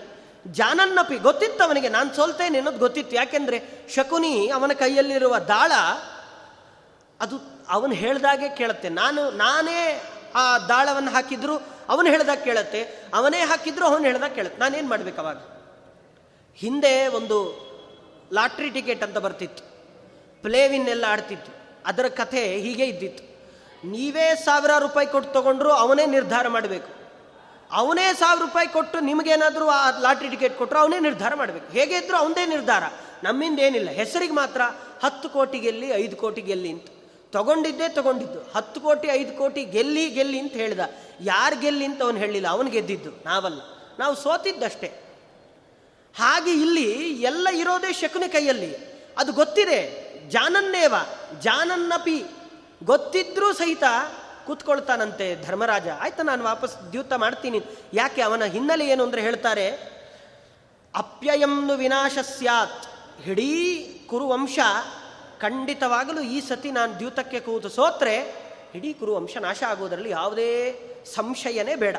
ಜಾನನ್ನಪಿ 0.47 1.17
ಗೊತ್ತಿತ್ತು 1.17 1.63
ಅವನಿಗೆ 1.63 1.89
ನಾನು 1.89 2.15
ಸೋಲ್ತೇನೆ 2.15 2.57
ಅನ್ನೋದು 2.57 2.77
ಗೊತ್ತಿತ್ತು. 2.77 3.15
ಯಾಕೆಂದರೆ, 3.15 3.87
ಶಕುನಿ 3.95 4.47
ಅವನ 4.47 4.71
ಕೈಯಲ್ಲಿರುವ 4.73 5.37
ದಾಳ, 5.37 5.71
ಅದು 7.21 7.65
ಅವನು 7.69 7.93
ಹೇಳ್ದಾಗೆ 7.93 8.49
ಕೇಳುತ್ತೆ. 8.49 8.89
ನಾನು, 8.89 9.31
ನಾನೇ 9.31 10.03
ಆ 10.35 10.57
ದಾಳವನ್ನು 10.57 11.11
ಹಾಕಿದ್ರು 11.11 11.57
ಅವನು 11.89 12.09
ಹೇಳ್ದಾಗ 12.09 12.37
ಕೇಳುತ್ತೆ. 12.37 12.81
ಅವನೇ 13.13 13.39
ಹಾಕಿದ್ರು 13.39 13.85
ಅವನು 13.85 14.03
ಹೇಳ್ದಾಗ 14.03 14.31
ಕೇಳುತ್ತೆ. 14.31 14.59
ನಾನೇನು 14.59 14.89
ಮಾಡ್ಬೇಕು 14.89 15.21
ಅವಾಗ? 15.21 15.58
ಹಿಂದೆ 16.55 17.07
ಒಂದು 17.07 17.69
ಲಾಟ್ರಿ 18.33 18.69
ಟಿಕೆಟ್ 18.69 19.03
ಅಂತ 19.03 19.17
ಬರ್ತಿತ್ತು. 19.17 19.63
ಪ್ಲೇವಿನ್ 20.41 20.89
ಎಲ್ಲ 20.89 21.05
ಆಡ್ತಿತ್ತು. 21.07 21.51
ಅದರ 21.85 22.05
ಕಥೆ 22.07 22.57
ಹೀಗೆ 22.57 22.85
ಇದ್ದಿತ್ತು. 22.85 23.29
ನೀವೇ 23.87 24.35
ಸಾವಿರ 24.35 24.71
ರೂಪಾಯಿ 24.79 25.07
ಕೊಟ್ಟು 25.07 25.33
ತಗೊಂಡ್ರು 25.33 25.71
ಅವನೇ 25.71 26.05
ನಿರ್ಧಾರ 26.05 26.47
ಮಾಡಬೇಕು. 26.47 26.99
ಅವನೇ 27.71 28.13
ಸಾವಿರ 28.13 28.41
ರೂಪಾಯಿ 28.41 28.67
ಕೊಟ್ಟು 28.67 28.99
ನಿಮಗೇನಾದರೂ 28.99 29.67
ಆ 29.67 29.99
ಲಾಟ್ರಿ 29.99 30.29
ಟಿಕೆಟ್ 30.29 30.57
ಕೊಟ್ಟರು 30.57 30.79
ಅವನೇ 30.79 30.99
ನಿರ್ಧಾರ 30.99 31.35
ಮಾಡಬೇಕು. 31.35 31.71
ಹೇಗೆ 31.71 31.95
ಇದ್ರೂ 31.97 32.17
ಅವನದೇ 32.17 32.45
ನಿರ್ಧಾರ. 32.45 32.83
ನಮ್ಮಿಂದ 33.23 33.59
ಏನಿಲ್ಲ. 33.59 33.89
ಹೆಸರಿಗೆ 33.89 34.33
ಮಾತ್ರ 34.33 34.61
ಹತ್ತು 35.03 35.29
ಕೋಟಿ 35.29 35.59
ಗೆಲ್ಲಿ, 35.59 35.87
ಐದು 35.87 36.15
ಕೋಟಿ 36.15 36.41
ಗೆಲ್ಲಿ 36.41 36.71
ಅಂತ. 36.71 36.85
ತಗೊಂಡಿದ್ದೇ 37.31 37.89
ತಗೊಂಡಿದ್ದು. 37.89 38.39
ಹತ್ತು 38.55 38.81
ಕೋಟಿ, 38.81 39.07
ಐದು 39.07 39.37
ಕೋಟಿ 39.37 39.65
ಗೆಲ್ಲಿ 39.65 40.09
ಗೆಲ್ಲಿ 40.09 40.39
ಅಂತ 40.39 40.53
ಹೇಳಿದ. 40.53 40.79
ಯಾರು 41.21 41.59
ಗೆಲ್ಲಿ 41.59 41.85
ಅಂತ 41.85 42.03
ಅವನು 42.03 42.17
ಹೇಳಿಲ್ಲ. 42.17 42.47
ಅವನು 42.47 42.69
ಗೆದ್ದಿದ್ದು 42.69 43.11
ನಾವಲ್ಲ. 43.25 43.61
ನಾವು 43.99 44.15
ಸೋತಿದ್ದಷ್ಟೇ. 44.15 45.08
ಹಾಗೆ 46.15 46.51
ಇಲ್ಲಿ 46.51 46.91
ಎಲ್ಲ 47.21 47.47
ಇರೋದೇ 47.47 47.93
ಶಕುನ 47.93 48.23
ಕೈಯಲ್ಲಿ. 48.27 48.75
ಅದು 49.17 49.33
ಗೊತ್ತಿದೆ, 49.33 49.79
ಜಾನನ್ನೇವ, 50.29 50.93
ಜಾನನ್ನಪಿ 51.41 52.23
ಗೊತ್ತಿದ್ರೂ 52.83 53.53
ಸಹಿತ 53.53 53.83
ಕೂತ್ಕೊಳ್ತಾನಂತೆ 54.45 55.45
ಧರ್ಮರಾಜ. 55.45 55.87
ಆಯ್ತಾ, 55.99 56.23
ನಾನು 56.23 56.43
ವಾಪಸ್ 56.43 56.91
ದ್ಯೂತ 56.91 57.13
ಮಾಡ್ತೀನಿ. 57.13 57.61
ಯಾಕೆ 57.93 58.21
ಅವನ 58.21 58.43
ಹಿನ್ನೆಲೆ 58.43 58.87
ಏನು 58.87 59.03
ಅಂದರೆ 59.03 59.21
ಹೇಳ್ತಾರೆ 59.21 59.99
ಅಪ್ಯಯಂನು 60.95 61.73
ವಿನಾಶ 61.73 62.17
ಸ್ಯಾತ್. 62.37 62.85
ಇಡೀ 63.27 63.51
ಕುರುವಂಶ 64.09 64.59
ಖಂಡಿತವಾಗಲೂ 65.41 66.21
ಈ 66.21 66.41
ಸತಿ 66.41 66.71
ನಾನು 66.71 66.99
ದ್ಯೂತಕ್ಕೆ 66.99 67.39
ಕೂತು 67.39 67.69
ಸೋತ್ರೆ 67.69 68.15
ಇಡೀ 68.75 68.93
ಕುರುವಂಶ 68.93 69.37
ನಾಶ 69.37 69.63
ಆಗುವುದರಲ್ಲಿ 69.63 70.09
ಯಾವುದೇ 70.09 70.49
ಸಂಶಯನೇ 71.15 71.75
ಬೇಡ. 71.75 71.95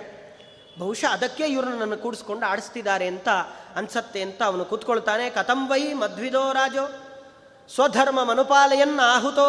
ಬಹುಶಃ 0.80 1.10
ಅದಕ್ಕೆ 1.12 1.44
ಇವ್ರನ್ನ 1.46 1.78
ನನ್ನ 1.80 1.94
ಕೂಡಿಸ್ಕೊಂಡು 1.94 2.44
ಆಡಿಸ್ತಿದ್ದಾರೆ 2.46 3.06
ಅಂತ 3.06 3.28
ಅನ್ಸತ್ತೆ 3.76 4.20
ಅಂತ 4.22 4.40
ಅವನು 4.42 4.64
ಕೂತ್ಕೊಳ್ತಾನೆ, 4.64 5.30
ಕಥಂ 5.30 5.60
ವೈ 5.70 5.82
ಮಧ್ವಿದೋ 5.92 6.52
ರಾಜೋ, 6.52 6.84
ಸ್ವಧರ್ಮ 7.74 8.24
ಮನುಪಾಲಯನ್ 8.24 8.98
ಆಹುತೋ, 9.00 9.48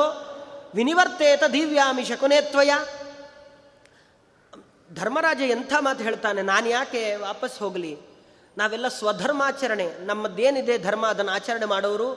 ವಿನಿವರ್ತೇತ 0.76 1.44
ದಿವ್ಯಾಮಿ 1.54 2.04
ಶಕುನೇತ್ವಯ 2.06 2.72
ಧರ್ಮರಾಜ 4.94 5.42
ಎಂಥ 5.48 5.74
ಮಾತು 5.80 6.04
ಹೇಳ್ತಾನೆ, 6.04 6.42
ನಾನು 6.42 6.68
ಯಾಕೆ 6.70 7.16
ವಾಪಸ್ 7.16 7.60
ಹೋಗಲಿ? 7.60 7.94
ನಾವೆಲ್ಲ 8.58 8.88
ಸ್ವಧರ್ಮಾಚರಣೆ 8.88 9.88
ನಮ್ಮದೇನಿದೆ 10.06 10.78
ಧರ್ಮ, 10.78 11.04
ಅದನ್ನು 11.08 11.32
ಆಚರಣೆ 11.32 11.66
ಮಾಡೋರು, 11.66 12.10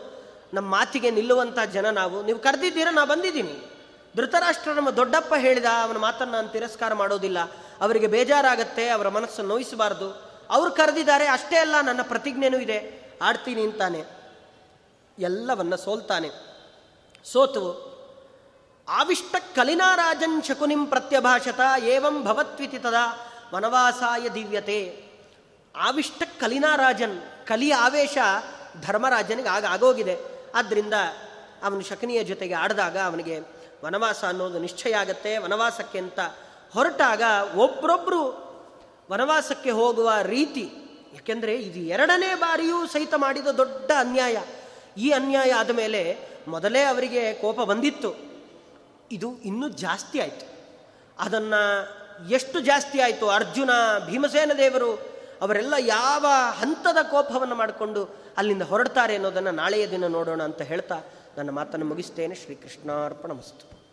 ನಮ್ಮ 0.55 0.69
ಮಾತಿಗೆ 0.71 1.11
ನಿಲ್ಲುವಂಥ 1.11 1.59
ಜನ 1.73 1.87
ನಾವು. 1.91 2.17
ನೀವು 2.23 2.39
ಕರೆದಿದ್ದೀರ, 2.39 2.89
ನಾ 2.91 3.05
ಬಂದಿದ್ದೀನಿ. 3.05 3.55
ಧೃತರಾಷ್ಟ್ರ 4.17 4.73
ನಮ್ಮ 4.73 4.91
ದೊಡ್ಡಪ್ಪ 4.91 5.35
ಹೇಳಿದ 5.39 5.69
ಅವನ 5.83 5.97
ಮಾತನ್ನು 5.97 6.35
ನಾನು 6.35 6.49
ತಿರಸ್ಕಾರ 6.49 6.95
ಮಾಡೋದಿಲ್ಲ. 6.95 7.39
ಅವರಿಗೆ 7.81 8.07
ಬೇಜಾರಾಗತ್ತೆ, 8.07 8.89
ಅವರ 8.89 9.09
ಮನಸ್ಸನ್ನು 9.09 9.51
ನೋಯಿಸಬಾರ್ದು. 9.51 10.13
ಅವ್ರು 10.51 10.71
ಕರೆದಿದ್ದಾರೆ, 10.71 11.27
ಅಷ್ಟೇ 11.27 11.57
ಅಲ್ಲ, 11.57 11.81
ನನ್ನ 11.81 12.01
ಪ್ರತಿಜ್ಞೆನೂ 12.03 12.59
ಇದೆ. 12.59 13.05
ಆಡ್ತೀನಿ 13.23 13.63
ಅಂತಾನೆ. 13.63 14.05
ಎಲ್ಲವನ್ನ 15.19 15.75
ಸೋಲ್ತಾನೆ. 15.75 16.31
ಸೋತು. 17.33 17.95
ಆವಿಷ್ಟ 18.89 19.37
ಕಲಿನಾರಾಜನ್ 19.57 20.43
ಶಕುನಿಂ 20.43 20.87
ಪ್ರತ್ಯಭಾಷತ, 20.87 21.61
ಏವಂ 21.85 22.25
ಭವತ್ವಿತಿ 22.25 22.79
ತದಾ 22.79 23.31
ವನವಾಸಾಯ 23.55 24.29
ದಿವ್ಯತೆ. 24.29 25.05
ಆವಿಷ್ಟ 25.77 26.23
ಕಲಿನಾರಾಜನ್, 26.41 27.23
ಕಲಿಯ 27.47 27.75
ಆವೇಶ 27.75 28.19
ಧರ್ಮರಾಜನಿಗೆ 28.81 29.49
ಆಗ 29.49 29.65
ಆಗೋಗಿದೆ. 29.65 30.19
ಆದ್ದರಿಂದ 30.55 30.95
ಅವನು 31.63 31.83
ಶಕುನಿಯ 31.83 32.25
ಜೊತೆಗೆ 32.25 32.55
ಆಡಿದಾಗ 32.55 32.99
ಅವನಿಗೆ 32.99 33.41
ವನವಾಸ 33.85 34.25
ಅನ್ನೋದು 34.25 34.59
ನಿಶ್ಚಯ 34.59 34.93
ಆಗತ್ತೆ. 34.93 35.39
ವನವಾಸಕ್ಕೆ 35.39 35.99
ಅಂತ 35.99 36.21
ಹೊರಟಾಗ 36.75 37.23
ಒಬ್ಬರೊಬ್ಬರು 37.57 38.45
ವನವಾಸಕ್ಕೆ 39.13 39.71
ಹೋಗುವ 39.71 40.13
ರೀತಿ, 40.23 40.63
ಯಾಕೆಂದರೆ 41.15 41.55
ಇದು 41.55 41.79
ಎರಡನೇ 41.79 42.35
ಬಾರಿಯೂ 42.35 42.87
ಸಹಿತ 42.87 43.15
ಮಾಡಿದ 43.17 43.47
ದೊಡ್ಡ 43.47 43.91
ಅನ್ಯಾಯ. 43.99 44.37
ಈ 44.97 45.11
ಅನ್ಯಾಯ 45.11 45.53
ಆದ 45.53 45.71
ಮೇಲೆ 45.71 46.19
ಮೊದಲೇ 46.49 46.83
ಅವರಿಗೆ 46.83 47.35
ಕೋಪ 47.35 47.61
ಬಂದಿತ್ತು. 47.61 48.15
ಇದು 49.13 49.39
ಇನ್ನೂ 49.39 49.69
ಜಾಸ್ತಿ 49.69 50.21
ಆಯಿತು. 50.21 50.47
ಅದನ್ನು 51.19 51.89
ಎಷ್ಟು 52.29 52.61
ಜಾಸ್ತಿ 52.61 53.01
ಆಯಿತು? 53.01 53.29
ಅರ್ಜುನ, 53.29 53.71
ಭೀಮಸೇನ 54.07 54.53
ದೇವರು 54.59 54.95
ಅವರೆಲ್ಲ 55.43 55.75
ಯಾವ 55.79 56.27
ಹಂತದ 56.59 56.97
ಕೋಪವನ್ನು 57.11 57.55
ಮಾಡಿಕೊಂಡು 57.55 58.05
ಅಲ್ಲಿಂದ 58.37 58.63
ಹೊರಡ್ತಾರೆ 58.63 59.15
ಅನ್ನೋದನ್ನು 59.15 59.51
ನಾಳೆಯ 59.51 59.89
ದಿನ 59.89 60.07
ನೋಡೋಣ 60.07 60.43
ಅಂತ 60.43 60.63
ಹೇಳ್ತಾ 60.63 61.01
ನನ್ನ 61.39 61.51
ಮಾತನ್ನು 61.51 61.87
ಮುಗಿಸ್ತೇನೆ. 61.87 62.35
ಶ್ರೀಕೃಷ್ಣಾರ್ಪಣ 62.35 63.33
ಮಸ್ತು 63.33 63.84